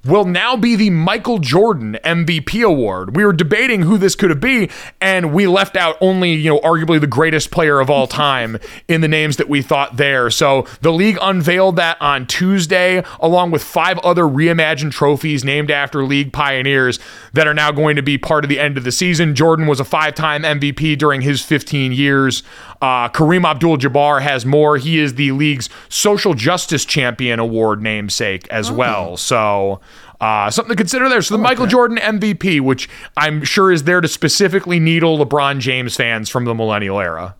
will 0.04 0.24
now 0.24 0.56
be 0.56 0.76
the 0.76 0.90
Michael 0.90 1.38
Jordan 1.38 1.98
MVP 2.04 2.64
award. 2.64 3.16
We 3.16 3.24
were 3.24 3.32
debating 3.32 3.82
who 3.82 3.98
this 3.98 4.14
could 4.14 4.30
have 4.30 4.40
be, 4.40 4.70
and 5.00 5.32
we 5.32 5.46
left 5.46 5.76
out 5.76 5.96
only, 6.00 6.34
you 6.34 6.50
know, 6.50 6.60
arguably 6.60 7.00
the 7.00 7.06
greatest 7.06 7.50
player 7.50 7.80
of 7.80 7.90
all 7.90 8.06
time 8.06 8.58
in 8.88 9.00
the 9.00 9.08
names 9.08 9.36
that 9.38 9.48
we 9.48 9.62
thought 9.62 9.96
there. 9.96 10.30
So 10.30 10.66
the 10.82 10.92
league 10.92 11.18
unveiled 11.20 11.76
that 11.76 11.96
on 12.00 12.26
Tuesday, 12.26 13.02
along 13.20 13.50
with 13.50 13.64
five 13.64 13.98
other 14.00 14.24
reimagined 14.24 14.92
trophies 14.92 15.44
named 15.44 15.70
after 15.70 16.04
league 16.04 16.32
pioneers 16.32 16.98
that 17.32 17.46
are 17.46 17.54
now 17.54 17.72
going 17.72 17.96
to 17.96 18.02
be 18.02 18.18
part 18.18 18.44
of 18.44 18.48
the 18.48 18.60
end 18.60 18.76
of 18.76 18.84
the 18.84 18.92
season. 18.92 19.34
Jordan 19.34 19.66
was 19.66 19.80
a 19.80 19.84
five 19.84 20.14
time 20.14 20.42
MVP 20.42 20.98
during 20.98 21.22
his 21.22 21.42
15 21.42 21.92
years. 21.92 22.42
Uh, 22.82 23.08
Kareem 23.08 23.48
Abdul 23.48 23.78
Jabbar 23.78 24.20
has 24.20 24.44
more. 24.44 24.76
He 24.76 24.98
is 24.98 25.14
the 25.14 25.32
league's 25.32 25.70
Social 25.88 26.34
Justice 26.34 26.84
Champion 26.84 27.38
Award 27.38 27.82
namesake 27.82 28.46
as 28.48 28.70
well. 28.70 29.16
So. 29.16 29.80
Uh, 30.24 30.50
something 30.50 30.70
to 30.70 30.76
consider 30.76 31.06
there. 31.10 31.20
So 31.20 31.34
the 31.34 31.42
Michael 31.42 31.66
Jordan 31.66 31.98
MVP, 31.98 32.58
which 32.58 32.88
I'm 33.14 33.44
sure 33.44 33.70
is 33.70 33.82
there 33.82 34.00
to 34.00 34.08
specifically 34.08 34.80
needle 34.80 35.18
LeBron 35.18 35.58
James 35.58 35.96
fans 35.96 36.30
from 36.30 36.46
the 36.46 36.54
millennial 36.54 36.98
era. 36.98 37.34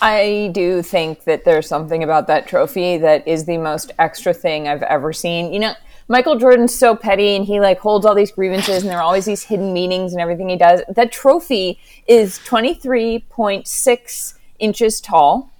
I 0.00 0.48
do 0.54 0.80
think 0.80 1.24
that 1.24 1.44
there's 1.44 1.68
something 1.68 2.02
about 2.02 2.26
that 2.28 2.46
trophy 2.46 2.96
that 2.96 3.28
is 3.28 3.44
the 3.44 3.58
most 3.58 3.92
extra 3.98 4.32
thing 4.32 4.66
I've 4.68 4.82
ever 4.84 5.12
seen. 5.12 5.52
You 5.52 5.60
know, 5.60 5.74
Michael 6.08 6.38
Jordan's 6.38 6.74
so 6.74 6.96
petty 6.96 7.36
and 7.36 7.44
he 7.44 7.60
like 7.60 7.78
holds 7.78 8.06
all 8.06 8.14
these 8.14 8.32
grievances 8.32 8.82
and 8.82 8.90
there 8.90 9.00
are 9.00 9.04
always 9.04 9.26
these 9.26 9.42
hidden 9.42 9.74
meanings 9.74 10.14
and 10.14 10.20
everything 10.22 10.48
he 10.48 10.56
does. 10.56 10.80
That 10.88 11.12
trophy 11.12 11.78
is 12.08 12.38
23.6 12.38 14.34
inches 14.60 14.98
tall, 15.02 15.50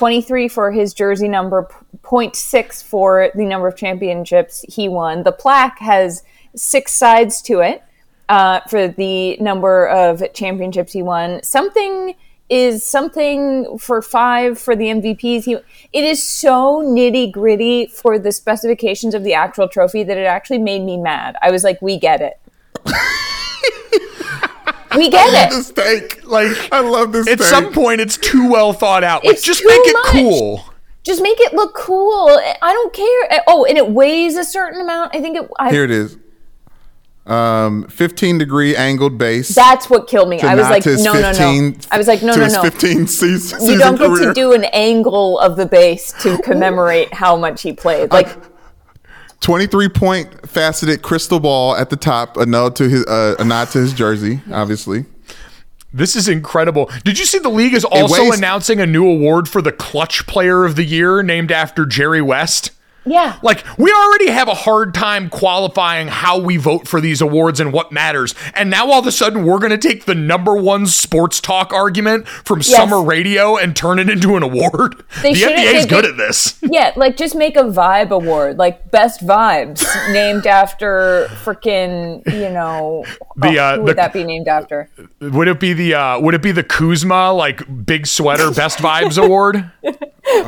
23 0.00 0.48
for 0.48 0.72
his 0.72 0.94
jersey 0.94 1.28
number, 1.28 1.68
0.6 2.04 2.82
for 2.82 3.30
the 3.34 3.44
number 3.44 3.68
of 3.68 3.76
championships 3.76 4.64
he 4.66 4.88
won. 4.88 5.24
The 5.24 5.32
plaque 5.32 5.78
has 5.78 6.22
six 6.56 6.94
sides 6.94 7.42
to 7.42 7.60
it 7.60 7.84
uh, 8.30 8.60
for 8.60 8.88
the 8.88 9.36
number 9.40 9.86
of 9.88 10.22
championships 10.32 10.94
he 10.94 11.02
won. 11.02 11.42
Something 11.42 12.14
is 12.48 12.82
something 12.82 13.76
for 13.76 14.00
five 14.00 14.58
for 14.58 14.74
the 14.74 14.86
MVPs. 14.86 15.44
He, 15.44 15.52
it 15.92 16.04
is 16.04 16.24
so 16.24 16.82
nitty 16.82 17.30
gritty 17.30 17.84
for 17.84 18.18
the 18.18 18.32
specifications 18.32 19.14
of 19.14 19.22
the 19.22 19.34
actual 19.34 19.68
trophy 19.68 20.02
that 20.02 20.16
it 20.16 20.24
actually 20.24 20.60
made 20.60 20.80
me 20.80 20.96
mad. 20.96 21.36
I 21.42 21.50
was 21.50 21.62
like, 21.62 21.82
we 21.82 21.98
get 21.98 22.22
it. 22.22 22.40
we 24.96 25.08
get 25.10 25.50
This 25.50 25.70
it. 25.70 25.72
steak. 25.72 26.26
Like, 26.26 26.56
I 26.72 26.80
love 26.80 27.12
this 27.12 27.28
At 27.28 27.38
steak. 27.40 27.48
some 27.48 27.72
point, 27.72 28.00
it's 28.00 28.16
too 28.16 28.48
well 28.50 28.72
thought 28.72 29.04
out. 29.04 29.24
Like, 29.24 29.34
It's 29.34 29.42
just 29.42 29.60
too 29.60 29.68
make 29.68 29.80
it 29.84 29.92
much. 29.92 30.06
cool. 30.12 30.64
Just 31.02 31.22
make 31.22 31.40
it 31.40 31.54
look 31.54 31.74
cool. 31.74 32.28
I 32.62 32.72
don't 32.72 32.92
care. 32.92 33.42
Oh, 33.46 33.64
and 33.64 33.78
it 33.78 33.88
weighs 33.90 34.36
a 34.36 34.44
certain 34.44 34.80
amount. 34.82 35.14
I 35.16 35.20
think 35.20 35.36
it. 35.36 35.48
I, 35.58 35.70
Here 35.70 35.84
it 35.84 35.90
is. 35.90 36.18
Um, 37.26 37.86
15 37.88 38.38
degree 38.38 38.74
angled 38.74 39.16
base. 39.16 39.54
that's 39.54 39.88
what 39.88 40.08
killed 40.08 40.28
me. 40.28 40.40
I 40.40 40.54
was 40.56 40.64
like, 40.68 40.82
to 40.82 40.90
his 40.90 41.04
no, 41.04 41.12
no, 41.12 41.30
no. 41.32 41.72
I 41.92 41.98
was 41.98 42.08
like, 42.08 42.22
no, 42.22 42.32
to 42.32 42.38
no, 42.38 42.44
his 42.44 42.54
no. 42.54 42.62
15 42.62 43.06
season, 43.06 43.64
You 43.66 43.78
don't 43.78 43.96
get 43.98 44.08
career. 44.08 44.28
to 44.28 44.34
do 44.34 44.52
an 44.52 44.64
angle 44.72 45.38
of 45.38 45.56
the 45.56 45.66
base 45.66 46.12
to 46.22 46.38
commemorate 46.38 47.12
how 47.14 47.36
much 47.36 47.62
he 47.62 47.72
played. 47.72 48.10
Like, 48.10 48.28
23 49.40 49.88
point 49.88 50.48
faceted 50.48 51.02
crystal 51.02 51.40
ball 51.40 51.74
at 51.76 51.90
the 51.90 51.96
top, 51.96 52.36
a 52.36 52.46
nod 52.46 52.76
to 52.76 52.88
his 52.88 53.04
uh, 53.06 53.36
a 53.38 53.44
nod 53.44 53.68
to 53.70 53.78
his 53.78 53.92
jersey, 53.92 54.40
obviously. 54.52 55.06
This 55.92 56.14
is 56.14 56.28
incredible. 56.28 56.88
Did 57.04 57.18
you 57.18 57.24
see 57.24 57.38
the 57.38 57.48
league 57.48 57.74
is 57.74 57.84
also 57.84 58.22
weighs- 58.22 58.38
announcing 58.38 58.80
a 58.80 58.86
new 58.86 59.06
award 59.06 59.48
for 59.48 59.60
the 59.60 59.72
clutch 59.72 60.26
player 60.26 60.64
of 60.64 60.76
the 60.76 60.84
year 60.84 61.22
named 61.22 61.50
after 61.50 61.84
Jerry 61.84 62.22
West? 62.22 62.70
Yeah. 63.04 63.38
Like, 63.42 63.64
we 63.78 63.92
already 63.92 64.28
have 64.30 64.48
a 64.48 64.54
hard 64.54 64.94
time 64.94 65.28
qualifying 65.30 66.08
how 66.08 66.38
we 66.38 66.56
vote 66.56 66.86
for 66.86 67.00
these 67.00 67.20
awards 67.20 67.60
and 67.60 67.72
what 67.72 67.92
matters. 67.92 68.34
And 68.54 68.70
now 68.70 68.90
all 68.90 69.00
of 69.00 69.06
a 69.06 69.12
sudden, 69.12 69.44
we're 69.44 69.58
going 69.58 69.70
to 69.70 69.78
take 69.78 70.04
the 70.04 70.14
number 70.14 70.54
one 70.54 70.86
sports 70.86 71.40
talk 71.40 71.72
argument 71.72 72.28
from 72.28 72.62
summer 72.62 73.02
radio 73.02 73.56
and 73.56 73.74
turn 73.74 73.98
it 73.98 74.08
into 74.10 74.36
an 74.36 74.42
award. 74.42 75.02
They 75.22 75.34
the 75.34 75.40
NBA 75.42 75.74
is 75.74 75.86
good 75.86 76.04
at 76.04 76.16
this. 76.16 76.58
Yeah, 76.62 76.92
like 76.96 77.16
just 77.16 77.34
make 77.34 77.56
a 77.56 77.62
vibe 77.64 78.10
award, 78.10 78.58
like 78.58 78.90
best 78.90 79.26
vibes, 79.26 79.84
named 80.12 80.46
after 80.46 81.26
freaking, 81.44 82.22
you 82.26 82.50
know, 82.50 83.04
The, 83.36 83.58
oh, 83.58 83.62
uh, 83.62 83.74
who 83.76 83.82
would 83.82 83.90
the- 83.90 83.94
that 83.94 84.12
be 84.12 84.24
named 84.24 84.48
after? 84.48 84.88
Would 85.20 85.48
it 85.48 85.58
be 85.60 85.72
the 85.72 85.94
uh, 85.94 86.20
Would 86.20 86.34
it 86.34 86.42
be 86.42 86.52
the 86.52 86.64
Kuzma 86.64 87.32
like 87.32 87.62
big 87.86 88.06
sweater 88.06 88.50
best 88.50 88.78
vibes 88.78 89.22
award? 89.22 89.70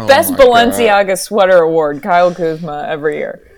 best 0.07 0.35
Balenciaga 0.35 1.19
sweater 1.19 1.59
award, 1.59 2.03
Kyle 2.03 2.35
Kuzma 2.35 2.87
every 2.89 3.17
year. 3.17 3.49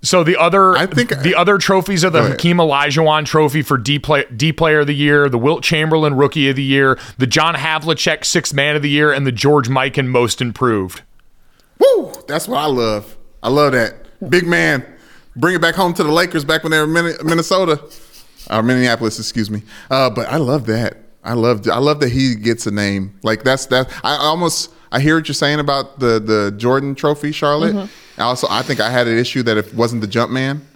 So 0.00 0.22
the 0.22 0.36
other, 0.36 0.76
I 0.76 0.86
think- 0.86 1.10
the 1.22 1.34
other 1.34 1.58
trophies 1.58 2.04
are 2.04 2.10
the 2.10 2.20
Go 2.20 2.24
ahead. 2.26 2.32
Hakeem 2.40 2.58
Olajuwon 2.58 3.24
Trophy 3.26 3.62
for 3.62 3.76
D, 3.76 3.98
play, 3.98 4.24
D 4.34 4.52
Player 4.52 4.80
of 4.80 4.86
the 4.86 4.94
Year, 4.94 5.28
the 5.28 5.38
Wilt 5.38 5.64
Chamberlain 5.64 6.14
Rookie 6.14 6.48
of 6.48 6.54
the 6.56 6.62
Year, 6.62 6.96
the 7.18 7.26
John 7.26 7.56
Havlicek 7.56 8.24
Sixth 8.24 8.54
Man 8.54 8.76
of 8.76 8.82
the 8.82 8.90
Year, 8.90 9.12
and 9.12 9.26
the 9.26 9.32
George 9.32 9.68
Mikan 9.68 10.06
Most 10.06 10.40
Improved. 10.40 11.02
Woo! 11.80 12.12
That's 12.28 12.46
what 12.46 12.58
I 12.58 12.66
love. 12.66 13.16
I 13.42 13.48
love 13.48 13.72
that. 13.72 13.94
Big 14.30 14.46
man. 14.46 14.84
Bring 15.34 15.54
it 15.56 15.60
back 15.60 15.74
home 15.74 15.94
to 15.94 16.04
the 16.04 16.12
Lakers 16.12 16.44
back 16.44 16.62
when 16.62 16.70
they 16.72 16.78
were 16.78 16.84
in 16.84 17.26
Minnesota. 17.26 17.80
Or 18.50 18.62
Minneapolis, 18.62 19.18
excuse 19.18 19.50
me. 19.50 19.62
Uh, 19.90 20.10
but 20.10 20.28
I 20.28 20.36
love 20.36 20.66
that. 20.66 20.96
I 21.24 21.34
love 21.34 21.68
I 21.68 21.78
love 21.78 22.00
that 22.00 22.10
he 22.10 22.34
gets 22.34 22.66
a 22.66 22.70
name. 22.70 23.18
Like 23.22 23.42
that's 23.44 23.66
that 23.66 23.90
I 24.02 24.16
almost 24.16 24.70
I 24.90 25.00
hear 25.00 25.16
what 25.16 25.28
you're 25.28 25.34
saying 25.34 25.60
about 25.60 25.98
the 26.00 26.18
the 26.20 26.54
Jordan 26.56 26.94
trophy, 26.94 27.32
Charlotte. 27.32 27.74
Mm-hmm. 27.74 28.20
I 28.20 28.24
also 28.24 28.46
I 28.50 28.62
think 28.62 28.80
I 28.80 28.90
had 28.90 29.06
an 29.06 29.18
issue 29.18 29.42
that 29.44 29.56
it 29.56 29.74
wasn't 29.74 30.00
the 30.00 30.08
jump 30.08 30.30
man. 30.32 30.66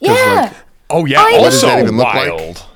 Yeah. 0.00 0.12
like, 0.42 0.52
Oh 0.90 1.04
yeah, 1.06 1.20
I- 1.20 1.38
What 1.38 1.50
does 1.50 1.62
also 1.64 1.66
that 1.68 1.82
even 1.82 1.96
look 1.96 2.06
like? 2.06 2.30
wild. 2.32 2.66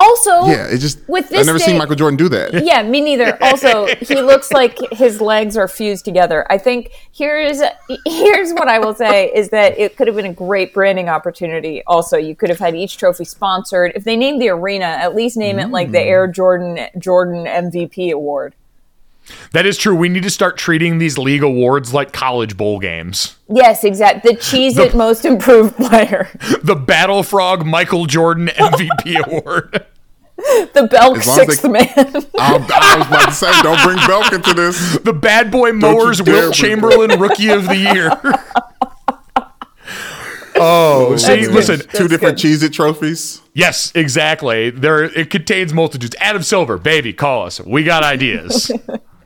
Also, 0.00 0.46
Yeah, 0.46 0.68
it 0.68 0.78
just 0.78 1.00
with 1.08 1.28
this 1.28 1.40
I've 1.40 1.46
never 1.46 1.58
day- 1.58 1.64
seen 1.66 1.76
Michael 1.76 1.96
Jordan 1.96 2.16
do 2.16 2.28
that. 2.28 2.64
yeah, 2.64 2.82
me 2.84 3.00
neither. 3.00 3.36
Also, 3.42 3.86
he 4.00 4.14
looks 4.22 4.52
like 4.52 4.78
his 4.92 5.20
legs 5.20 5.56
are 5.56 5.66
fused 5.66 6.04
together. 6.04 6.46
I 6.50 6.56
think 6.56 6.92
here's 7.12 7.60
here's 8.06 8.52
what 8.52 8.68
I 8.68 8.78
will 8.78 8.94
say 8.94 9.30
is 9.34 9.48
that 9.50 9.76
it 9.76 9.96
could 9.96 10.06
have 10.06 10.14
been 10.14 10.26
a 10.26 10.32
great 10.32 10.72
branding 10.72 11.08
opportunity. 11.08 11.82
Also, 11.86 12.16
you 12.16 12.36
could 12.36 12.48
have 12.48 12.60
had 12.60 12.76
each 12.76 12.96
trophy 12.96 13.24
sponsored. 13.24 13.90
If 13.96 14.04
they 14.04 14.16
named 14.16 14.40
the 14.40 14.50
arena, 14.50 14.84
at 14.86 15.16
least 15.16 15.36
name 15.36 15.58
it 15.58 15.70
like 15.70 15.90
the 15.90 16.00
Air 16.00 16.28
Jordan 16.28 16.78
Jordan 16.96 17.44
MVP 17.46 18.12
award. 18.12 18.54
That 19.52 19.66
is 19.66 19.78
true. 19.78 19.94
We 19.96 20.08
need 20.08 20.22
to 20.24 20.30
start 20.30 20.58
treating 20.58 20.98
these 20.98 21.16
league 21.18 21.42
awards 21.42 21.94
like 21.94 22.12
college 22.12 22.56
bowl 22.56 22.78
games. 22.78 23.36
Yes, 23.48 23.84
exactly. 23.84 24.32
The 24.32 24.38
Cheez 24.38 24.76
It 24.78 24.94
Most 24.94 25.24
Improved 25.24 25.76
Player, 25.76 26.28
The 26.62 26.76
Battle 26.76 27.22
Frog 27.22 27.64
Michael 27.66 28.06
Jordan 28.06 28.46
MVP 28.54 29.26
award. 29.26 29.86
the 30.36 30.86
Belk 30.90 31.18
As 31.18 31.34
Sixth 31.34 31.62
they- 31.62 31.68
Man. 31.68 31.84
I, 31.96 32.20
I 32.38 32.98
was 32.98 33.06
about 33.08 33.24
to 33.28 33.32
say, 33.32 33.62
don't 33.62 33.82
bring 33.82 33.96
Belk 34.06 34.32
into 34.32 34.54
this. 34.54 34.98
The 34.98 35.12
Bad 35.12 35.50
Boy 35.50 35.68
you 35.68 35.74
Mowers 35.74 36.20
dare 36.20 36.34
Wilt 36.34 36.44
bring- 36.44 36.52
Chamberlain 36.70 37.18
Rookie 37.20 37.48
of 37.48 37.64
the 37.66 37.76
Year. 37.76 38.10
oh, 40.56 41.16
see, 41.16 41.26
That's 41.26 41.46
good. 41.48 41.54
listen. 41.54 41.78
Two 41.80 41.86
That's 41.86 42.08
different 42.08 42.40
good. 42.40 42.46
Cheez 42.48 42.62
It 42.62 42.72
trophies. 42.72 43.42
Yes, 43.54 43.92
exactly. 43.94 44.70
There, 44.70 45.04
it 45.04 45.30
contains 45.30 45.72
multitudes. 45.72 46.14
Adam 46.20 46.42
Silver, 46.42 46.78
baby, 46.78 47.12
call 47.12 47.46
us. 47.46 47.60
We 47.60 47.82
got 47.84 48.04
ideas. 48.04 48.70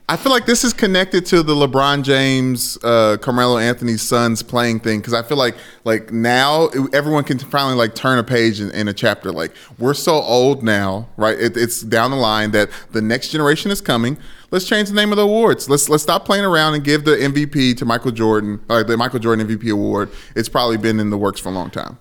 I 0.09 0.17
feel 0.17 0.33
like 0.33 0.45
this 0.45 0.65
is 0.65 0.73
connected 0.73 1.25
to 1.27 1.43
the 1.43 1.55
LeBron 1.55 2.03
James, 2.03 2.77
uh, 2.83 3.15
Carmelo 3.21 3.57
Anthony's 3.57 4.01
sons 4.01 4.43
playing 4.43 4.81
thing 4.81 4.99
because 4.99 5.13
I 5.13 5.23
feel 5.23 5.37
like 5.37 5.55
like 5.85 6.11
now 6.11 6.67
everyone 6.91 7.23
can 7.23 7.39
finally 7.39 7.75
like 7.75 7.95
turn 7.95 8.19
a 8.19 8.23
page 8.23 8.59
in, 8.59 8.69
in 8.71 8.89
a 8.89 8.93
chapter. 8.93 9.31
Like 9.31 9.53
we're 9.79 9.93
so 9.93 10.15
old 10.15 10.61
now, 10.61 11.07
right? 11.15 11.39
It, 11.39 11.55
it's 11.55 11.81
down 11.81 12.11
the 12.11 12.17
line 12.17 12.51
that 12.51 12.69
the 12.91 13.01
next 13.01 13.29
generation 13.29 13.71
is 13.71 13.79
coming. 13.79 14.17
Let's 14.51 14.65
change 14.65 14.89
the 14.89 14.95
name 14.95 15.11
of 15.11 15.15
the 15.15 15.23
awards. 15.23 15.69
Let's 15.69 15.87
let's 15.87 16.03
stop 16.03 16.25
playing 16.25 16.43
around 16.43 16.73
and 16.73 16.83
give 16.83 17.05
the 17.05 17.15
MVP 17.15 17.77
to 17.77 17.85
Michael 17.85 18.11
Jordan, 18.11 18.59
or 18.69 18.83
the 18.83 18.97
Michael 18.97 19.19
Jordan 19.19 19.47
MVP 19.47 19.71
award. 19.71 20.11
It's 20.35 20.49
probably 20.49 20.77
been 20.77 20.99
in 20.99 21.11
the 21.11 21.17
works 21.17 21.39
for 21.39 21.47
a 21.47 21.53
long 21.53 21.69
time. 21.69 21.97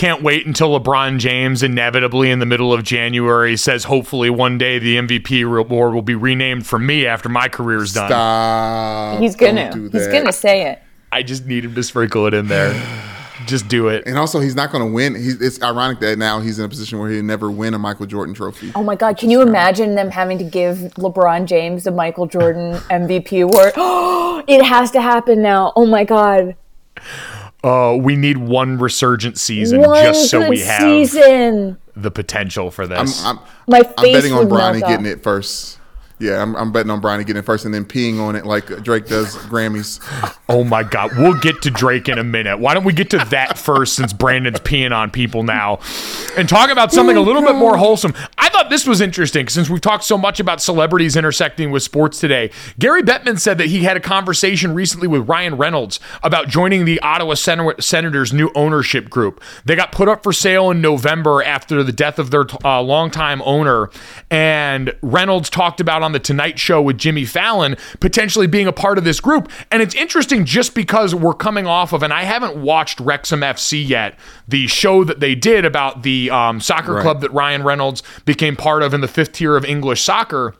Can't 0.00 0.22
wait 0.22 0.46
until 0.46 0.80
LeBron 0.80 1.18
James 1.18 1.62
inevitably 1.62 2.30
in 2.30 2.38
the 2.38 2.46
middle 2.46 2.72
of 2.72 2.82
January 2.82 3.54
says, 3.58 3.84
hopefully 3.84 4.30
one 4.30 4.56
day 4.56 4.78
the 4.78 4.96
MVP 4.96 5.42
award 5.60 5.92
will 5.92 6.00
be 6.00 6.14
renamed 6.14 6.66
for 6.66 6.78
me 6.78 7.04
after 7.04 7.28
my 7.28 7.48
career's 7.48 7.92
done. 7.92 8.08
Stop. 8.08 9.20
He's 9.20 9.36
gonna. 9.36 9.70
do 9.70 9.90
He's 9.90 10.06
gonna 10.06 10.32
say 10.32 10.70
it. 10.70 10.82
I 11.12 11.22
just 11.22 11.44
need 11.44 11.66
him 11.66 11.74
to 11.74 11.82
sprinkle 11.82 12.24
it 12.24 12.32
in 12.32 12.48
there. 12.48 12.72
just 13.46 13.68
do 13.68 13.88
it. 13.88 14.04
And 14.06 14.16
also, 14.16 14.40
he's 14.40 14.54
not 14.54 14.72
going 14.72 14.82
to 14.82 14.90
win. 14.90 15.14
He's, 15.14 15.38
it's 15.38 15.62
ironic 15.62 16.00
that 16.00 16.16
now 16.16 16.40
he's 16.40 16.58
in 16.58 16.64
a 16.64 16.68
position 16.70 16.98
where 16.98 17.10
he'll 17.10 17.22
never 17.22 17.50
win 17.50 17.74
a 17.74 17.78
Michael 17.78 18.06
Jordan 18.06 18.34
trophy. 18.34 18.72
Oh 18.74 18.82
my 18.82 18.96
God! 18.96 19.18
Can 19.18 19.28
you 19.28 19.42
imagine 19.42 19.96
them 19.96 20.08
having 20.08 20.38
to 20.38 20.44
give 20.44 20.78
LeBron 20.96 21.44
James 21.44 21.84
the 21.84 21.90
Michael 21.90 22.24
Jordan 22.26 22.72
MVP 22.88 23.44
award? 23.44 23.74
it 24.48 24.64
has 24.64 24.92
to 24.92 25.02
happen 25.02 25.42
now. 25.42 25.74
Oh 25.76 25.84
my 25.84 26.04
God! 26.04 26.56
Uh, 27.62 27.96
we 28.00 28.16
need 28.16 28.38
one 28.38 28.78
resurgent 28.78 29.38
season 29.38 29.82
One 29.82 30.02
just 30.02 30.30
so 30.30 30.48
we 30.48 30.60
have 30.60 30.80
season. 30.80 31.78
the 31.94 32.10
potential 32.10 32.70
for 32.70 32.84
I'm, 32.84 33.06
this. 33.06 33.24
I'm, 33.24 33.38
My 33.66 33.82
I'm 33.98 34.12
betting 34.12 34.32
on 34.32 34.48
would 34.48 34.48
Bronny 34.48 34.80
getting 34.80 35.06
it 35.06 35.22
first. 35.22 35.79
Yeah, 36.20 36.42
I'm, 36.42 36.54
I'm 36.54 36.70
betting 36.70 36.90
on 36.90 37.00
Bronny 37.00 37.26
getting 37.26 37.38
it 37.38 37.46
first 37.46 37.64
and 37.64 37.72
then 37.72 37.86
peeing 37.86 38.20
on 38.20 38.36
it 38.36 38.44
like 38.44 38.66
Drake 38.82 39.06
does 39.06 39.36
Grammys. 39.36 40.00
oh 40.50 40.64
my 40.64 40.82
God. 40.82 41.16
We'll 41.16 41.38
get 41.40 41.62
to 41.62 41.70
Drake 41.70 42.10
in 42.10 42.18
a 42.18 42.24
minute. 42.24 42.58
Why 42.58 42.74
don't 42.74 42.84
we 42.84 42.92
get 42.92 43.08
to 43.10 43.18
that 43.30 43.56
first 43.56 43.94
since 43.94 44.12
Brandon's 44.12 44.60
peeing 44.60 44.94
on 44.94 45.10
people 45.10 45.42
now 45.42 45.78
and 46.36 46.46
talk 46.46 46.68
about 46.68 46.92
something 46.92 47.16
a 47.16 47.22
little 47.22 47.40
bit 47.40 47.54
more 47.54 47.78
wholesome? 47.78 48.12
I 48.36 48.50
thought 48.50 48.68
this 48.68 48.86
was 48.86 49.00
interesting 49.00 49.48
since 49.48 49.70
we've 49.70 49.80
talked 49.80 50.04
so 50.04 50.18
much 50.18 50.40
about 50.40 50.60
celebrities 50.60 51.16
intersecting 51.16 51.70
with 51.70 51.82
sports 51.82 52.20
today. 52.20 52.50
Gary 52.78 53.02
Bettman 53.02 53.38
said 53.38 53.56
that 53.56 53.68
he 53.68 53.84
had 53.84 53.96
a 53.96 54.00
conversation 54.00 54.74
recently 54.74 55.08
with 55.08 55.26
Ryan 55.26 55.56
Reynolds 55.56 56.00
about 56.22 56.48
joining 56.48 56.84
the 56.84 57.00
Ottawa 57.00 57.32
Sen- 57.32 57.80
Senators' 57.80 58.30
new 58.30 58.50
ownership 58.54 59.08
group. 59.08 59.42
They 59.64 59.74
got 59.74 59.90
put 59.90 60.06
up 60.06 60.22
for 60.22 60.34
sale 60.34 60.70
in 60.70 60.82
November 60.82 61.42
after 61.42 61.82
the 61.82 61.92
death 61.92 62.18
of 62.18 62.30
their 62.30 62.44
uh, 62.62 62.82
longtime 62.82 63.40
owner. 63.46 63.88
And 64.30 64.94
Reynolds 65.00 65.48
talked 65.48 65.80
about 65.80 66.02
on 66.02 66.09
the 66.12 66.18
Tonight 66.20 66.58
Show 66.58 66.80
with 66.82 66.98
Jimmy 66.98 67.24
Fallon 67.24 67.76
potentially 68.00 68.46
being 68.46 68.66
a 68.66 68.72
part 68.72 68.98
of 68.98 69.04
this 69.04 69.20
group. 69.20 69.50
And 69.70 69.82
it's 69.82 69.94
interesting 69.94 70.44
just 70.44 70.74
because 70.74 71.14
we're 71.14 71.34
coming 71.34 71.66
off 71.66 71.92
of, 71.92 72.02
and 72.02 72.12
I 72.12 72.22
haven't 72.24 72.56
watched 72.56 73.00
Wrexham 73.00 73.40
FC 73.40 73.86
yet, 73.86 74.18
the 74.48 74.66
show 74.66 75.04
that 75.04 75.20
they 75.20 75.34
did 75.34 75.64
about 75.64 76.02
the 76.02 76.30
um, 76.30 76.60
soccer 76.60 76.94
Right. 76.94 77.02
club 77.02 77.20
that 77.20 77.32
Ryan 77.32 77.62
Reynolds 77.62 78.02
became 78.24 78.56
part 78.56 78.82
of 78.82 78.92
in 78.94 79.00
the 79.00 79.08
fifth 79.08 79.32
tier 79.32 79.56
of 79.56 79.64
English 79.64 80.02
soccer 80.02 80.54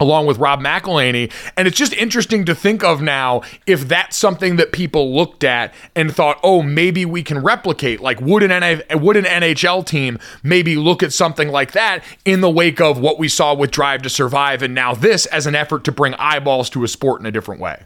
along 0.00 0.26
with 0.26 0.38
Rob 0.38 0.60
McElhenney. 0.60 1.32
And 1.56 1.68
it's 1.68 1.76
just 1.76 1.92
interesting 1.92 2.44
to 2.46 2.54
think 2.54 2.82
of 2.82 3.00
now 3.00 3.42
if 3.66 3.86
that's 3.86 4.16
something 4.16 4.56
that 4.56 4.72
people 4.72 5.14
looked 5.14 5.44
at 5.44 5.72
and 5.94 6.14
thought, 6.14 6.38
oh, 6.42 6.62
maybe 6.62 7.04
we 7.04 7.22
can 7.22 7.38
replicate. 7.38 8.00
Like, 8.00 8.20
would 8.20 8.42
an, 8.42 8.82
would 9.00 9.16
an 9.16 9.24
NHL 9.24 9.86
team 9.86 10.18
maybe 10.42 10.76
look 10.76 11.02
at 11.02 11.12
something 11.12 11.48
like 11.48 11.72
that 11.72 12.02
in 12.24 12.40
the 12.40 12.50
wake 12.50 12.80
of 12.80 12.98
what 12.98 13.18
we 13.18 13.28
saw 13.28 13.54
with 13.54 13.70
Drive 13.70 14.02
to 14.02 14.10
Survive 14.10 14.62
and 14.62 14.74
now 14.74 14.94
this 14.94 15.26
as 15.26 15.46
an 15.46 15.54
effort 15.54 15.84
to 15.84 15.92
bring 15.92 16.14
eyeballs 16.14 16.70
to 16.70 16.84
a 16.84 16.88
sport 16.88 17.20
in 17.20 17.26
a 17.26 17.32
different 17.32 17.60
way? 17.60 17.84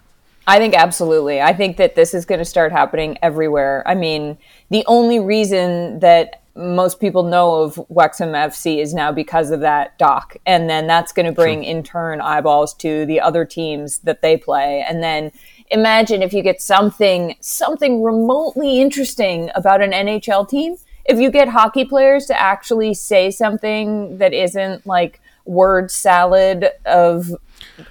I 0.48 0.58
think 0.58 0.74
absolutely. 0.74 1.42
I 1.42 1.52
think 1.52 1.76
that 1.76 1.94
this 1.94 2.14
is 2.14 2.24
going 2.24 2.38
to 2.38 2.44
start 2.44 2.72
happening 2.72 3.18
everywhere. 3.20 3.82
I 3.86 3.94
mean, 3.94 4.38
the 4.70 4.82
only 4.86 5.20
reason 5.20 5.98
that 6.00 6.42
most 6.56 7.00
people 7.00 7.22
know 7.22 7.62
of 7.62 7.78
Wrexham 7.90 8.30
FC 8.30 8.78
is 8.78 8.94
now 8.94 9.12
because 9.12 9.50
of 9.50 9.60
that 9.60 9.98
doc. 9.98 10.38
And 10.46 10.68
then 10.68 10.86
that's 10.86 11.12
going 11.12 11.26
to 11.26 11.32
bring 11.32 11.64
in 11.64 11.82
turn 11.82 12.22
eyeballs 12.22 12.72
to 12.76 13.04
the 13.04 13.20
other 13.20 13.44
teams 13.44 13.98
that 13.98 14.22
they 14.22 14.38
play. 14.38 14.82
And 14.88 15.02
then 15.02 15.32
imagine 15.70 16.22
if 16.22 16.32
you 16.32 16.42
get 16.42 16.62
something 16.62 17.36
something 17.40 18.02
remotely 18.02 18.80
interesting 18.80 19.50
about 19.54 19.82
an 19.82 19.92
NHL 19.92 20.48
team. 20.48 20.76
If 21.04 21.20
you 21.20 21.30
get 21.30 21.48
hockey 21.48 21.84
players 21.84 22.24
to 22.26 22.40
actually 22.40 22.94
say 22.94 23.30
something 23.30 24.16
that 24.16 24.32
isn't 24.32 24.86
like 24.86 25.20
word 25.44 25.90
salad 25.90 26.70
of 26.86 27.34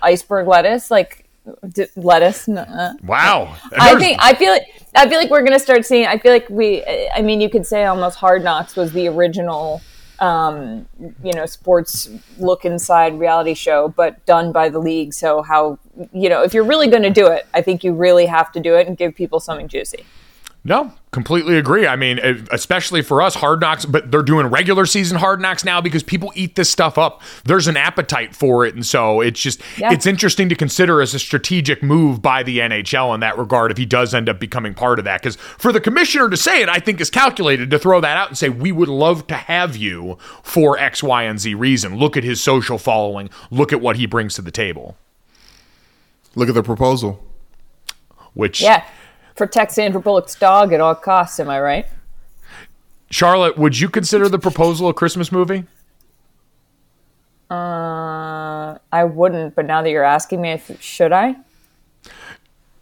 iceberg 0.02 0.48
lettuce, 0.48 0.90
like 0.90 1.27
d- 1.70 1.86
lettuce. 1.96 2.48
nuh-uh. 2.48 2.94
Wow. 3.04 3.56
I 3.80 3.96
think 3.96 4.18
I 4.22 4.34
feel 4.34 4.52
like 4.52 4.64
I 4.96 5.08
feel 5.10 5.20
like 5.20 5.30
we're 5.30 5.44
gonna 5.44 5.60
start 5.60 5.86
seeing. 5.86 6.06
I 6.06 6.18
feel 6.18 6.32
like 6.32 6.50
we. 6.50 6.84
I 7.14 7.22
mean, 7.22 7.42
you 7.42 7.50
could 7.50 7.66
say 7.66 7.86
almost 7.86 8.18
Hard 8.18 8.44
Knocks 8.44 8.76
was 8.76 8.92
the 8.94 9.08
original, 9.08 9.82
um, 10.20 10.88
you 11.24 11.34
know, 11.34 11.46
sports 11.46 12.10
look 12.38 12.66
inside 12.66 13.20
reality 13.20 13.54
show, 13.54 13.90
but 13.90 14.26
done 14.26 14.52
by 14.52 14.70
the 14.70 14.80
league. 14.80 15.14
So 15.14 15.42
how 15.42 15.80
you 16.14 16.30
know 16.30 16.44
if 16.44 16.54
you're 16.54 16.66
really 16.66 16.88
going 16.88 17.04
to 17.04 17.10
do 17.10 17.28
it, 17.28 17.48
I 17.54 17.62
think 17.62 17.84
you 17.84 17.94
really 17.94 18.26
have 18.26 18.52
to 18.54 18.60
do 18.60 18.76
it 18.76 18.88
and 18.88 18.98
give 18.98 19.16
people 19.16 19.40
something 19.40 19.68
juicy. 19.68 20.06
No, 20.70 20.92
completely 21.12 21.56
agree. 21.56 21.88
I 21.88 21.96
mean, 21.96 22.20
especially 22.52 23.02
for 23.02 23.22
us, 23.22 23.36
hard 23.36 23.62
knocks, 23.62 23.86
but 23.86 24.12
they're 24.12 24.22
doing 24.22 24.48
regular 24.48 24.86
season 24.86 25.18
hard 25.18 25.40
knocks 25.40 25.64
now 25.64 25.80
because 25.80 26.04
people 26.04 26.34
eat 26.36 26.56
this 26.56 26.70
stuff 26.70 26.98
up. 26.98 27.22
There's 27.46 27.70
an 27.70 27.78
appetite 27.78 28.36
for 28.36 28.66
it. 28.66 28.76
And 28.76 28.86
so 28.86 29.22
it's 29.22 29.40
just, 29.40 29.62
Yeah. 29.78 29.94
it's 29.94 30.06
interesting 30.06 30.50
to 30.50 30.56
consider 30.56 31.02
as 31.02 31.14
a 31.14 31.20
strategic 31.20 31.82
move 31.82 32.22
by 32.22 32.44
the 32.44 32.60
NHL 32.60 33.14
in 33.14 33.22
that 33.22 33.38
regard 33.38 33.72
if 33.72 33.78
he 33.78 33.86
does 33.86 34.14
end 34.14 34.28
up 34.28 34.42
becoming 34.42 34.74
part 34.74 35.00
of 35.00 35.06
that. 35.06 35.22
Because 35.22 35.38
for 35.38 35.72
the 35.72 35.80
commissioner 35.80 36.30
to 36.30 36.36
say 36.36 36.62
it, 36.62 36.68
I 36.68 36.80
think 36.80 37.00
is 37.00 37.10
calculated 37.10 37.72
to 37.72 37.80
throw 37.80 38.02
that 38.02 38.18
out 38.18 38.28
and 38.28 38.38
say, 38.38 38.50
we 38.50 38.74
would 38.74 38.90
love 38.90 39.26
to 39.28 39.36
have 39.36 39.78
you 39.78 40.18
for 40.44 40.78
X, 40.78 41.02
Y, 41.02 41.24
and 41.24 41.40
Z 41.40 41.54
reason. 41.56 41.96
Look 41.98 42.18
at 42.18 42.26
his 42.26 42.42
social 42.42 42.78
following, 42.78 43.30
look 43.50 43.72
at 43.72 43.80
what 43.80 43.96
he 43.96 44.06
brings 44.06 44.34
to 44.34 44.42
the 44.42 44.52
table, 44.52 44.98
Look 46.36 46.50
at 46.50 46.56
the 46.56 46.62
proposal. 46.64 47.24
which. 48.34 48.62
Yeah, 48.62 48.84
protect 49.38 49.72
Sandra 49.72 50.02
Bullock's 50.02 50.36
dog 50.36 50.74
at 50.74 50.82
all 50.82 50.96
costs. 50.96 51.40
Am 51.40 51.50
I 51.50 51.60
right? 51.62 51.86
Charlotte, 53.10 53.58
would 53.58 53.80
you 53.80 53.88
consider 53.90 54.28
the 54.28 54.40
proposal 54.40 54.90
a 54.90 54.94
Christmas 54.94 55.32
movie? 55.32 55.64
Uh, 57.50 58.78
I 58.92 59.04
wouldn't, 59.06 59.56
but 59.56 59.66
now 59.66 59.82
that 59.82 59.90
you're 59.90 60.04
asking 60.04 60.42
me, 60.42 60.52
if 60.52 60.82
should 60.82 61.14
I? 61.14 61.38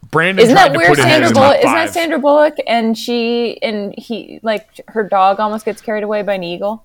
Brandon 0.10 0.44
Isn't 0.44 0.56
that 0.56 0.72
to 0.72 0.78
where 0.78 0.88
put 0.88 1.00
it 1.00 1.02
in 1.04 1.08
Sandra 1.10 1.32
Bullock? 1.32 1.58
Isn't 1.58 1.72
that. 1.74 1.94
Sandra 1.94 2.20
Bullock? 2.20 2.56
And 2.68 2.98
she 2.98 3.62
and 3.62 3.94
he 3.98 4.40
like 4.44 4.82
her 4.88 5.04
dog 5.04 5.40
almost 5.40 5.66
gets 5.66 5.82
carried 5.82 6.04
away 6.04 6.22
by 6.22 6.36
an 6.36 6.44
eagle. 6.44 6.84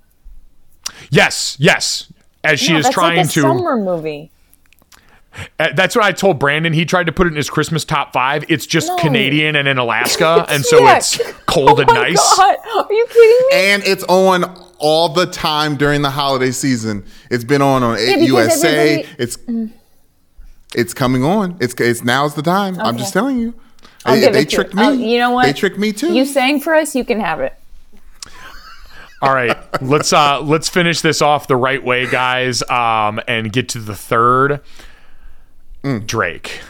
Yes, 1.10 1.56
yes. 1.58 2.12
As 2.42 2.58
she 2.58 2.72
No, 2.72 2.78
is 2.80 2.88
trying 2.90 3.18
like 3.18 3.26
a 3.26 3.30
to. 3.30 3.40
summer 3.42 3.76
movie. 3.76 4.30
Uh, 5.58 5.68
That's 5.74 5.94
what 5.94 6.04
I 6.04 6.12
told 6.12 6.38
Brandon. 6.38 6.72
He 6.72 6.84
tried 6.84 7.06
to 7.06 7.12
put 7.12 7.26
it 7.26 7.30
in 7.30 7.36
his 7.36 7.48
Christmas 7.48 7.84
top 7.84 8.12
five. 8.12 8.44
It's 8.48 8.66
just 8.66 8.88
No. 8.88 8.96
Canadian 8.96 9.54
and 9.56 9.68
in 9.68 9.78
Alaska, 9.78 10.44
and 10.50 10.64
so 10.64 10.80
Yuck. 10.82 10.96
it's 10.96 11.32
cold 11.46 11.78
oh 11.78 11.82
and 11.82 11.86
nice. 11.88 12.36
God. 12.36 12.56
Are 12.74 12.92
you 12.92 13.06
kidding 13.06 13.46
me? 13.50 13.70
And 13.72 13.82
it's 13.84 14.04
on 14.04 14.44
all 14.78 15.08
the 15.10 15.26
time 15.26 15.76
during 15.76 16.02
the 16.02 16.10
holiday 16.10 16.50
season. 16.50 17.04
It's 17.30 17.44
been 17.44 17.62
on 17.62 17.82
on 17.82 17.96
because 17.96 18.22
USA. 18.22 18.90
everybody- 19.02 19.14
It's 19.22 19.38
it's 20.74 20.94
coming 20.94 21.24
on. 21.24 21.56
It's 21.60 21.74
it's 21.74 22.02
now's 22.02 22.34
the 22.34 22.42
time. 22.42 22.78
I'm 22.80 22.96
just 22.98 23.12
telling 23.12 23.38
you. 23.38 23.54
I'll 24.04 24.14
They, 24.18 24.30
they 24.30 24.44
tricked 24.44 24.72
you. 24.74 24.80
me. 24.80 24.86
Oh, 24.86 24.92
you 24.92 25.18
know 25.18 25.30
what? 25.30 25.44
They 25.46 25.52
tricked 25.52 25.78
me 25.78 25.92
too. 25.92 26.12
You 26.14 26.24
sang 26.24 26.60
for 26.60 26.74
us. 26.74 26.94
You 26.96 27.04
can 27.04 27.20
have 27.20 27.40
it. 27.40 27.54
All 29.22 29.34
right, 29.34 29.54
let's 29.82 30.14
uh 30.14 30.40
let's 30.40 30.70
finish 30.70 31.02
this 31.02 31.20
off 31.20 31.46
the 31.46 31.56
right 31.56 31.84
way, 31.84 32.08
guys, 32.10 32.62
um, 32.70 33.20
and 33.28 33.52
get 33.52 33.68
to 33.70 33.78
the 33.78 33.94
third. 33.94 34.60
Mm. 35.82 36.06
Drake. 36.06 36.60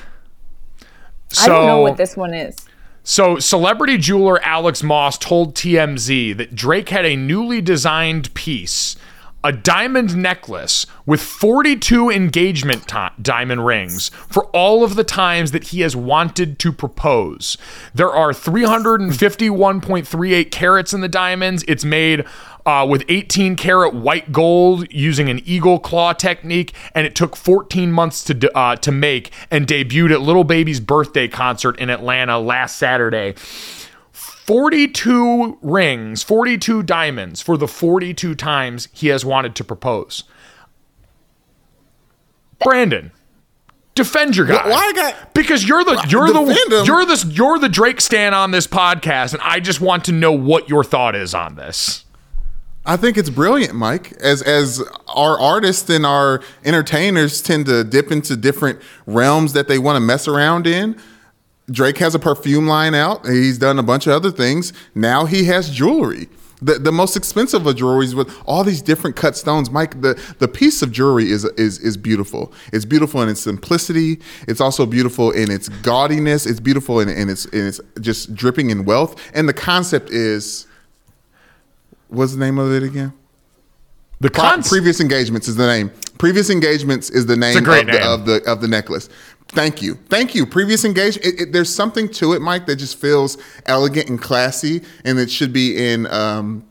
I 1.41 1.49
don't 1.49 1.67
know 1.67 1.81
what 1.81 1.97
this 1.97 2.17
one 2.17 2.35
is. 2.35 2.57
So, 3.03 3.39
celebrity 3.39 3.97
jeweler 3.97 4.45
Alex 4.45 4.83
Moss 4.83 5.17
told 5.17 5.55
TMZ 5.55 6.37
that 6.37 6.55
Drake 6.55 6.91
had 6.91 7.07
a 7.07 7.17
newly 7.17 7.63
designed 7.63 8.33
piece, 8.35 8.95
a 9.43 9.53
diamond 9.53 10.15
necklace 10.17 10.85
with 11.07 11.23
42 11.23 12.11
engagement 12.11 12.87
ti- 12.87 13.09
diamond 13.21 13.65
rings 13.65 14.11
for 14.29 14.45
all 14.47 14.85
of 14.85 14.97
the 14.97 15.05
times 15.05 15.53
that 15.53 15.69
he 15.69 15.81
has 15.81 15.97
wanted 15.97 16.59
to 16.59 16.73
propose. 16.73 17.57
There 17.95 18.11
are 18.11 18.33
351.38 18.33 20.51
carats 20.51 20.93
in 20.93 21.01
the 21.01 21.09
diamonds. 21.09 21.65
It's 21.67 21.87
made 21.87 22.27
uh, 22.67 22.87
with 22.89 23.05
18 23.09 23.57
karat 23.57 23.95
white 23.95 24.33
gold 24.33 24.87
using 24.93 25.29
an 25.29 25.41
eagle 25.45 25.79
claw 25.79 26.13
technique, 26.13 26.73
and 26.95 27.07
it 27.07 27.15
took 27.15 27.37
14 27.37 27.91
months 27.93 28.23
to 28.25 28.57
uh, 28.57 28.77
to 28.77 28.93
make 28.93 29.31
and 29.51 29.67
debuted 29.67 30.13
at 30.13 30.21
Lil 30.21 30.45
Baby's 30.45 30.81
birthday 30.81 31.29
concert 31.29 31.79
in 31.79 31.91
Atlanta 31.91 32.39
last 32.39 32.77
Saturday. 32.77 33.35
42 34.13 35.59
rings, 35.63 36.23
42 36.25 36.83
diamonds 36.83 37.41
for 37.41 37.57
the 37.57 37.69
42 37.69 38.35
times 38.35 38.89
he 38.93 39.07
has 39.09 39.25
wanted 39.25 39.55
to 39.55 39.63
propose. 39.65 40.25
Brandon, 42.65 43.13
defend 43.95 44.37
your 44.37 44.47
guy. 44.47 44.69
Why 44.69 44.93
got- 44.93 45.35
because 45.35 45.67
you're 45.67 45.85
the 45.85 46.05
you're 46.09 46.33
the 46.33 46.45
him? 46.45 46.85
you're 46.85 47.07
the 47.07 47.31
you're 47.33 47.59
the 47.59 47.69
Drake 47.69 48.01
stan 48.01 48.35
on 48.35 48.51
this 48.51 48.67
podcast, 48.67 49.33
and 49.33 49.43
I 49.43 49.61
just 49.61 49.81
want 49.81 50.05
to 50.07 50.13
know 50.13 50.33
what 50.33 50.69
your 50.69 50.85
thought 50.85 51.15
is 51.15 51.33
on 51.35 51.55
this. 51.55 52.05
I 52.87 52.97
think 52.97 53.19
it's 53.19 53.31
brilliant, 53.31 53.75
Mike. 53.75 54.13
As 54.21 54.43
as 54.43 54.83
our 55.09 55.39
artists 55.39 55.89
and 55.91 56.07
our 56.07 56.41
entertainers 56.65 57.43
tend 57.43 57.67
to 57.67 57.85
dip 57.85 58.11
into 58.11 58.37
different 58.37 58.81
realms 59.07 59.53
that 59.53 59.69
they 59.69 59.79
want 59.79 59.97
to 59.97 60.01
mess 60.01 60.27
around 60.27 60.67
in. 60.67 60.99
Drake 61.71 61.99
has 61.99 62.15
a 62.15 62.19
perfume 62.19 62.67
line 62.67 62.95
out. 62.95 63.27
He's 63.27 63.59
done 63.59 63.79
a 63.79 63.83
bunch 63.83 64.07
of 64.07 64.13
other 64.13 64.31
things. 64.31 64.73
Now 64.95 65.25
he 65.27 65.45
has 65.45 65.71
jewelry. 65.71 66.29
The, 66.63 66.75
the 66.75 66.93
most 66.93 67.17
expensive 67.17 67.67
of 67.67 67.77
jewelries 67.77 68.13
with 68.13 68.35
all 68.45 68.65
these 68.65 68.83
different 68.83 69.17
cut 69.17 69.35
stones. 69.37 69.71
Mike, 69.71 70.03
the, 70.03 70.21
the 70.41 70.49
piece 70.49 70.83
of 70.83 70.93
jewelry 70.93 71.31
is, 71.31 71.45
is 71.57 71.79
is 71.79 71.97
beautiful. 71.97 72.53
It's 72.73 72.85
beautiful 72.85 73.23
in 73.23 73.29
its 73.29 73.41
simplicity. 73.41 74.21
It's 74.49 74.61
also 74.61 74.85
beautiful 74.85 75.31
in 75.31 75.51
its 75.51 75.69
gaudiness. 75.69 76.47
It's 76.47 76.61
beautiful 76.61 77.01
in, 77.01 77.09
in 77.09 77.29
its 77.29 77.45
in 77.47 77.69
its 77.69 77.81
just 78.01 78.35
dripping 78.35 78.71
in 78.71 78.85
wealth. 78.85 79.21
And 79.35 79.49
the 79.49 79.55
concept 79.55 80.11
is 80.11 80.67
what's 82.11 82.33
the 82.35 82.41
name 82.41 82.59
of 82.59 82.73
it 82.73 82.83
again? 82.83 83.13
The 84.21 84.31
Pri- 84.31 84.61
previous 84.63 85.01
engagements 85.01 85.49
is 85.49 85.57
the 85.57 85.67
name. 85.67 85.91
Previous 86.19 86.51
engagements 86.51 87.09
is 87.09 87.25
the 87.25 87.37
name, 87.37 87.57
a 87.57 87.61
great 87.63 87.89
of, 87.89 87.95
the, 87.95 88.03
of 88.03 88.27
the 88.27 88.51
of 88.53 88.61
the 88.61 88.69
necklace. 88.69 89.09
Thank 89.49 89.81
you, 89.81 89.95
thank 90.09 90.35
you. 90.35 90.45
Previous 90.47 90.85
engagement. 90.85 91.27
It, 91.27 91.41
it, 91.41 91.53
there's 91.53 91.75
something 91.75 92.09
to 92.11 92.35
it, 92.35 92.41
Mike, 92.43 92.67
that 92.67 92.77
just 92.77 92.99
feels 92.99 93.39
elegant 93.67 94.11
and 94.11 94.21
classy, 94.21 94.83
and 95.05 95.19
it 95.19 95.31
should 95.31 95.53
be 95.53 95.77
in. 95.93 96.07
Um, 96.07 96.65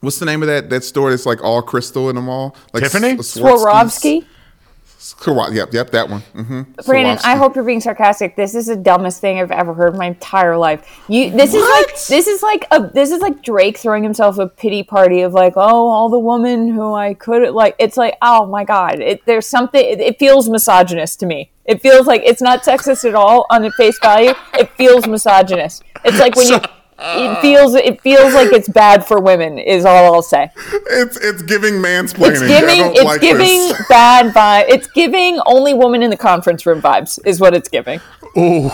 what's 0.00 0.18
the 0.18 0.26
name 0.26 0.42
of 0.42 0.48
that 0.48 0.70
that 0.70 0.84
store 0.84 1.10
that's 1.10 1.26
like 1.26 1.44
all 1.44 1.60
crystal 1.62 2.08
in 2.08 2.16
the 2.16 2.22
mall? 2.22 2.56
Like 2.72 2.82
Tiffany? 2.84 3.10
S- 3.18 3.36
Swarovski's? 3.36 4.24
Swarovski? 4.24 4.24
Swar- 4.98 5.52
Yep, 5.52 5.74
yep, 5.74 5.90
that 5.90 6.08
one. 6.08 6.22
Mm-hmm. 6.34 6.62
Brandon, 6.86 7.18
I 7.24 7.36
hope 7.36 7.54
you're 7.54 7.64
being 7.64 7.80
sarcastic. 7.80 8.34
This 8.34 8.54
is 8.54 8.66
the 8.66 8.76
dumbest 8.76 9.20
thing 9.20 9.38
I've 9.38 9.50
ever 9.50 9.74
heard 9.74 9.92
in 9.92 9.98
my 9.98 10.06
entire 10.06 10.56
life. 10.56 11.00
You, 11.08 11.30
this 11.30 11.54
is 11.54 11.62
like 11.62 11.88
this 12.06 12.26
is 12.26 12.42
like 12.42 12.66
a 12.70 12.90
this 12.92 13.10
is 13.10 13.20
like 13.20 13.42
Drake 13.42 13.76
throwing 13.76 14.02
himself 14.02 14.38
a 14.38 14.48
pity 14.48 14.82
party 14.82 15.20
of 15.20 15.34
like, 15.34 15.52
oh, 15.56 15.88
all 15.88 16.08
the 16.08 16.18
women 16.18 16.72
who 16.72 16.94
I 16.94 17.14
could 17.14 17.50
like. 17.52 17.76
It's 17.78 17.96
like, 17.96 18.16
oh 18.22 18.46
my 18.46 18.64
god, 18.64 19.00
it, 19.00 19.24
there's 19.26 19.46
something. 19.46 19.84
It, 19.84 20.00
it 20.00 20.18
feels 20.18 20.48
misogynist 20.48 21.20
to 21.20 21.26
me. 21.26 21.50
It 21.66 21.82
feels 21.82 22.06
like 22.06 22.22
it's 22.24 22.40
not 22.40 22.62
sexist 22.62 23.06
at 23.06 23.14
all 23.14 23.46
on 23.50 23.62
the 23.62 23.72
face 23.72 23.98
value. 24.00 24.32
It 24.54 24.70
feels 24.70 25.06
misogynist. 25.06 25.82
It's 26.04 26.18
like 26.18 26.36
when 26.36 26.48
you. 26.48 26.60
It 26.98 27.40
feels 27.42 27.74
it 27.74 28.00
feels 28.02 28.32
like 28.34 28.52
it's 28.52 28.68
bad 28.68 29.06
for 29.06 29.20
women. 29.20 29.58
Is 29.58 29.84
all 29.84 30.14
I'll 30.14 30.22
say. 30.22 30.50
It's 30.90 31.16
it's 31.18 31.42
giving 31.42 31.74
mansplaining. 31.74 32.42
It's 32.42 32.42
I 32.42 32.48
giving 32.60 32.78
don't 32.78 32.94
it's 32.96 33.04
like 33.04 33.20
giving 33.20 33.68
this. 33.68 33.86
bad 33.88 34.32
vibe. 34.34 34.64
It's 34.68 34.86
giving 34.88 35.38
only 35.46 35.74
woman 35.74 36.02
in 36.02 36.10
the 36.10 36.16
conference 36.16 36.64
room 36.66 36.80
vibes. 36.80 37.18
Is 37.26 37.38
what 37.40 37.54
it's 37.54 37.68
giving. 37.68 38.00
it's 38.34 38.72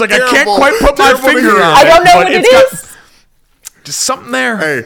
like 0.00 0.12
I 0.12 0.18
can't 0.30 0.48
quite 0.48 0.76
put 0.80 0.98
my 0.98 1.12
Terrible 1.12 1.22
to 1.22 1.22
finger 1.22 1.40
hear. 1.42 1.56
on 1.62 1.76
I 1.76 1.84
don't 1.84 2.04
know 2.04 2.16
what 2.16 2.32
it 2.32 2.44
it's 2.44 2.50
got. 2.50 2.90
Just 3.84 4.00
something 4.00 4.32
there. 4.32 4.56
Hey, 4.58 4.82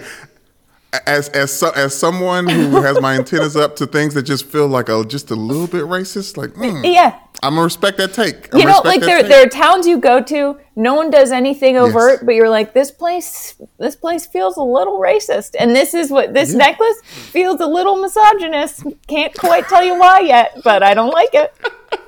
as 1.06 1.28
as 1.30 1.52
so, 1.52 1.70
as 1.70 1.94
someone 1.94 2.48
who 2.48 2.80
has 2.82 3.00
my 3.00 3.14
antennas 3.14 3.56
up 3.56 3.76
to 3.76 3.86
things 3.86 4.14
that 4.14 4.22
just 4.22 4.46
feel 4.46 4.66
like 4.68 4.88
a 4.88 5.04
just 5.04 5.30
a 5.30 5.34
little 5.36 5.66
bit 5.66 5.84
racist, 5.84 6.36
like 6.36 6.50
mm, 6.50 6.82
Yeah. 6.84 7.18
I'm 7.42 7.54
gonna 7.54 7.64
respect 7.64 7.98
that 7.98 8.14
take. 8.14 8.52
I'm 8.52 8.60
You 8.60 8.66
know, 8.66 8.80
like 8.84 9.00
there 9.04 9.18
take. 9.20 9.28
there 9.28 9.42
are 9.44 9.48
towns 9.48 9.86
you 9.86 9.98
go 9.98 10.20
to, 10.22 10.58
no 10.78 10.94
one 10.94 11.10
does 11.10 11.32
anything 11.32 11.76
overt, 11.76 12.24
but 12.24 12.36
you're 12.36 12.48
like, 12.48 12.72
this 12.72 12.92
place 12.92 13.60
this 13.78 13.96
place 13.96 14.26
feels 14.26 14.56
a 14.56 14.62
little 14.62 15.00
racist. 15.00 15.56
And 15.58 15.74
this 15.74 15.92
is 15.92 16.08
what 16.08 16.34
this 16.34 16.54
necklace 16.54 17.00
feels 17.02 17.60
a 17.60 17.66
little 17.66 18.00
misogynist. 18.00 18.84
Can't 19.08 19.34
quite 19.34 19.66
tell 19.66 19.84
you 19.84 19.98
why 19.98 20.20
yet, 20.20 20.60
but 20.62 20.84
I 20.84 20.94
don't 20.94 21.10
like 21.10 21.30
it. 21.34 21.52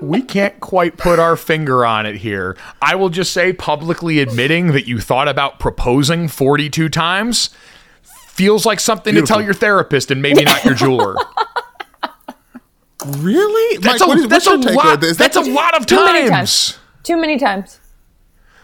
we 0.01 0.23
can't 0.23 0.61
quite 0.61 0.97
put 0.97 1.19
our 1.19 1.37
finger 1.37 1.85
on 1.85 2.07
it 2.07 2.17
here. 2.17 2.57
I 2.81 2.95
will 2.95 3.09
just 3.09 3.33
say 3.33 3.53
publicly 3.53 4.21
admitting 4.21 4.69
that 4.69 4.87
you 4.87 5.01
thought 5.01 5.27
about 5.27 5.59
proposing 5.59 6.29
42 6.29 6.89
times 6.91 7.51
feels 8.29 8.65
like 8.65 8.79
something 8.79 9.17
to 9.17 9.23
tell 9.23 9.43
your 9.43 9.53
therapist 9.53 10.13
and 10.13 10.23
maybe 10.23 10.45
not 10.45 10.65
your 10.65 10.75
jeweler. 10.75 11.17
Really? 13.19 13.79
That's 13.79 14.07
Mike, 14.07 14.17
a, 14.17 14.21
is, 14.21 14.29
that's 14.29 14.47
a 14.47 14.51
your 14.51 14.59
take 14.61 14.69
on 14.71 14.75
lot. 14.77 15.01
this? 15.01 15.17
That's 15.17 15.37
a 15.37 15.41
lot 15.41 15.75
of 15.77 15.87
Too 15.87 16.05
many 16.05 16.29
times. 16.29 16.73
times. 16.73 16.79
Too 17.03 17.17
many 17.21 17.39
times. 17.39 17.81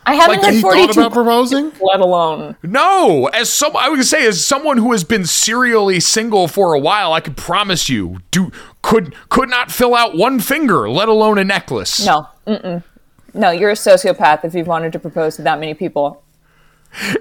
I 0.08 0.14
haven't 0.14 0.36
Like 0.36 0.44
had 0.44 0.54
he 0.54 0.62
thought 0.62 0.74
42 0.74 1.00
about 1.00 1.12
proposing? 1.12 1.72
let 1.80 2.00
alone. 2.00 2.56
No, 2.62 3.26
as 3.34 3.52
some 3.52 3.76
I 3.76 3.88
would 3.88 4.04
say 4.04 4.26
as 4.26 4.44
someone 4.44 4.78
who 4.78 4.92
has 4.92 5.02
been 5.02 5.26
serially 5.26 5.98
single 5.98 6.46
for 6.46 6.74
a 6.74 6.78
while, 6.78 7.12
I 7.12 7.20
could 7.20 7.36
promise 7.36 7.88
you, 7.88 8.18
do 8.30 8.52
could 8.82 9.14
could 9.28 9.50
not 9.50 9.72
fill 9.72 9.94
out 9.96 10.16
one 10.16 10.38
finger, 10.38 10.88
let 10.88 11.08
alone 11.08 11.38
a 11.38 11.44
necklace. 11.44 12.06
No. 12.06 12.28
Mm-mm. 12.46 12.84
No, 13.34 13.50
you're 13.50 13.70
a 13.70 13.74
sociopath 13.74 14.44
if 14.44 14.54
you've 14.54 14.68
wanted 14.68 14.92
to 14.92 14.98
propose 14.98 15.36
to 15.36 15.42
that 15.42 15.58
many 15.58 15.74
people. 15.74 16.22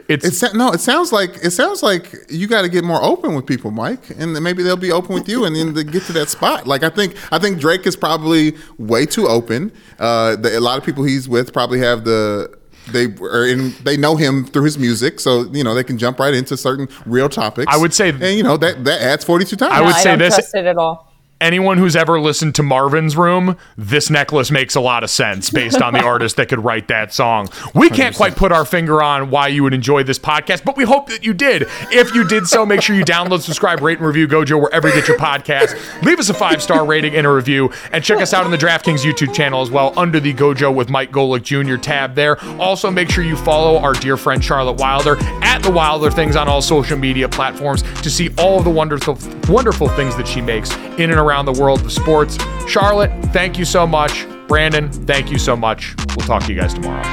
It's 0.07 0.41
It 0.41 0.53
no, 0.53 0.71
it 0.71 0.79
sounds 0.79 1.11
like 1.11 1.31
it 1.43 1.51
sounds 1.51 1.83
like 1.83 2.13
you 2.29 2.47
got 2.47 2.61
to 2.61 2.69
get 2.69 2.83
more 2.85 3.03
open 3.03 3.35
with 3.35 3.45
people, 3.45 3.71
Mike, 3.71 4.09
and 4.11 4.33
then 4.35 4.41
maybe 4.43 4.63
they'll 4.63 4.77
be 4.77 4.91
open 4.91 5.13
with 5.13 5.27
you, 5.27 5.43
and 5.43 5.55
then 5.55 5.73
they 5.73 5.83
get 5.83 6.03
to 6.03 6.13
that 6.13 6.29
spot. 6.29 6.65
Like 6.65 6.83
I 6.83 6.89
think, 6.89 7.15
I 7.33 7.39
think 7.39 7.59
Drake 7.59 7.85
is 7.85 7.97
probably 7.97 8.55
way 8.77 9.05
too 9.05 9.27
open. 9.27 9.73
Uh, 9.99 10.37
the, 10.37 10.57
a 10.57 10.61
lot 10.61 10.77
of 10.77 10.85
people 10.85 11.03
he's 11.03 11.27
with 11.27 11.51
probably 11.51 11.79
have 11.79 12.05
the 12.05 12.57
they 12.91 13.05
are 13.21 13.45
in 13.47 13.73
they 13.83 13.97
know 13.97 14.15
him 14.15 14.45
through 14.45 14.63
his 14.65 14.77
music, 14.77 15.19
so 15.19 15.43
you 15.51 15.63
know 15.63 15.73
they 15.73 15.83
can 15.83 15.97
jump 15.97 16.19
right 16.19 16.33
into 16.33 16.55
certain 16.57 16.87
real 17.05 17.29
topics. 17.29 17.71
I 17.73 17.77
would 17.77 17.93
say- 17.93 18.09
and 18.09 18.37
you 18.37 18.43
know 18.43 18.57
that 18.57 18.83
that 18.85 19.01
adds 19.01 19.23
forty 19.25 19.45
two 19.45 19.55
times. 19.55 19.73
I 19.73 19.79
No, 19.79 19.85
would 19.85 19.95
I 19.95 19.99
say 20.01 20.09
don't 20.11 20.19
this- 20.19 20.35
trust 20.35 20.55
it 20.55 20.65
at 20.65 20.77
all. 20.77 21.11
Anyone 21.45 21.77
who's 21.77 21.95
ever 21.95 22.19
listened 22.19 22.55
to 22.55 22.63
Marvin's 22.63 23.15
Room, 23.15 23.55
this 23.77 24.09
necklace 24.09 24.49
makes 24.49 24.73
a 24.73 24.81
lot 24.81 25.03
of 25.03 25.11
sense 25.11 25.51
based 25.51 25.79
on 25.79 25.93
the 25.93 25.99
artist 26.03 26.37
that 26.37 26.49
could 26.49 26.57
write 26.57 26.87
that 26.87 27.13
song. 27.13 27.49
We 27.75 27.91
can't 27.91 28.15
quite 28.15 28.35
put 28.35 28.51
our 28.51 28.65
finger 28.65 28.99
on 28.99 29.29
why 29.29 29.49
you 29.49 29.61
would 29.61 29.75
enjoy 29.75 30.01
this 30.01 30.17
podcast, 30.17 30.65
but 30.65 30.75
we 30.75 30.85
hope 30.85 31.07
that 31.09 31.23
you 31.23 31.35
did. 31.35 31.67
If 31.91 32.15
you 32.15 32.27
did 32.27 32.47
so, 32.47 32.65
make 32.65 32.81
sure 32.81 32.95
you 32.95 33.05
download, 33.05 33.41
subscribe, 33.41 33.81
rate, 33.81 33.99
and 33.99 34.07
review 34.07 34.27
Gojo 34.27 34.59
wherever 34.59 34.87
you 34.87 34.95
get 34.95 35.07
your 35.07 35.19
podcast. 35.19 35.75
Leave 36.01 36.17
us 36.17 36.29
a 36.29 36.33
five 36.33 36.63
star 36.63 36.83
rating 36.83 37.15
and 37.15 37.27
a 37.27 37.31
review, 37.31 37.71
and 37.91 38.03
check 38.03 38.17
us 38.17 38.33
out 38.33 38.43
on 38.43 38.49
the 38.49 38.57
DraftKings 38.57 39.05
YouTube 39.05 39.31
channel 39.31 39.61
as 39.61 39.69
well 39.69 39.93
under 39.99 40.19
the 40.19 40.33
Gojo 40.33 40.73
with 40.73 40.89
Mike 40.89 41.11
Golic 41.11 41.43
Jr. 41.43 41.77
tab 41.77 42.15
there. 42.15 42.43
Also, 42.59 42.89
make 42.89 43.11
sure 43.11 43.23
you 43.23 43.37
follow 43.37 43.77
our 43.77 43.93
dear 43.93 44.17
friend 44.17 44.43
Charlotte 44.43 44.79
Wilder 44.79 45.15
at 45.43 45.59
the 45.59 45.69
Wilder 45.69 46.09
Things 46.09 46.35
on 46.35 46.47
all 46.47 46.63
social 46.63 46.97
media 46.97 47.29
platforms 47.29 47.83
to 48.01 48.09
see 48.09 48.33
all 48.39 48.57
of 48.57 48.63
the 48.63 48.71
wonderful, 48.71 49.15
wonderful 49.47 49.89
things 49.89 50.17
that 50.17 50.27
she 50.27 50.41
makes 50.41 50.73
in 50.97 51.11
and 51.11 51.19
around 51.35 51.53
the 51.53 51.61
world 51.61 51.81
of 51.81 51.91
sports. 51.91 52.37
Charlotte, 52.65 53.11
thank 53.33 53.59
you 53.59 53.65
so 53.65 53.85
much. 53.85 54.25
Brandon, 54.47 54.89
thank 54.89 55.29
you 55.29 55.37
so 55.37 55.53
much. 55.53 55.93
We'll 56.15 56.25
talk 56.25 56.43
to 56.43 56.53
you 56.53 56.59
guys 56.59 56.73
tomorrow. 56.73 57.03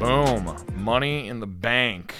Boom. 0.00 0.56
Money 0.74 1.28
in 1.28 1.38
the 1.38 1.46
bank. 1.46 2.14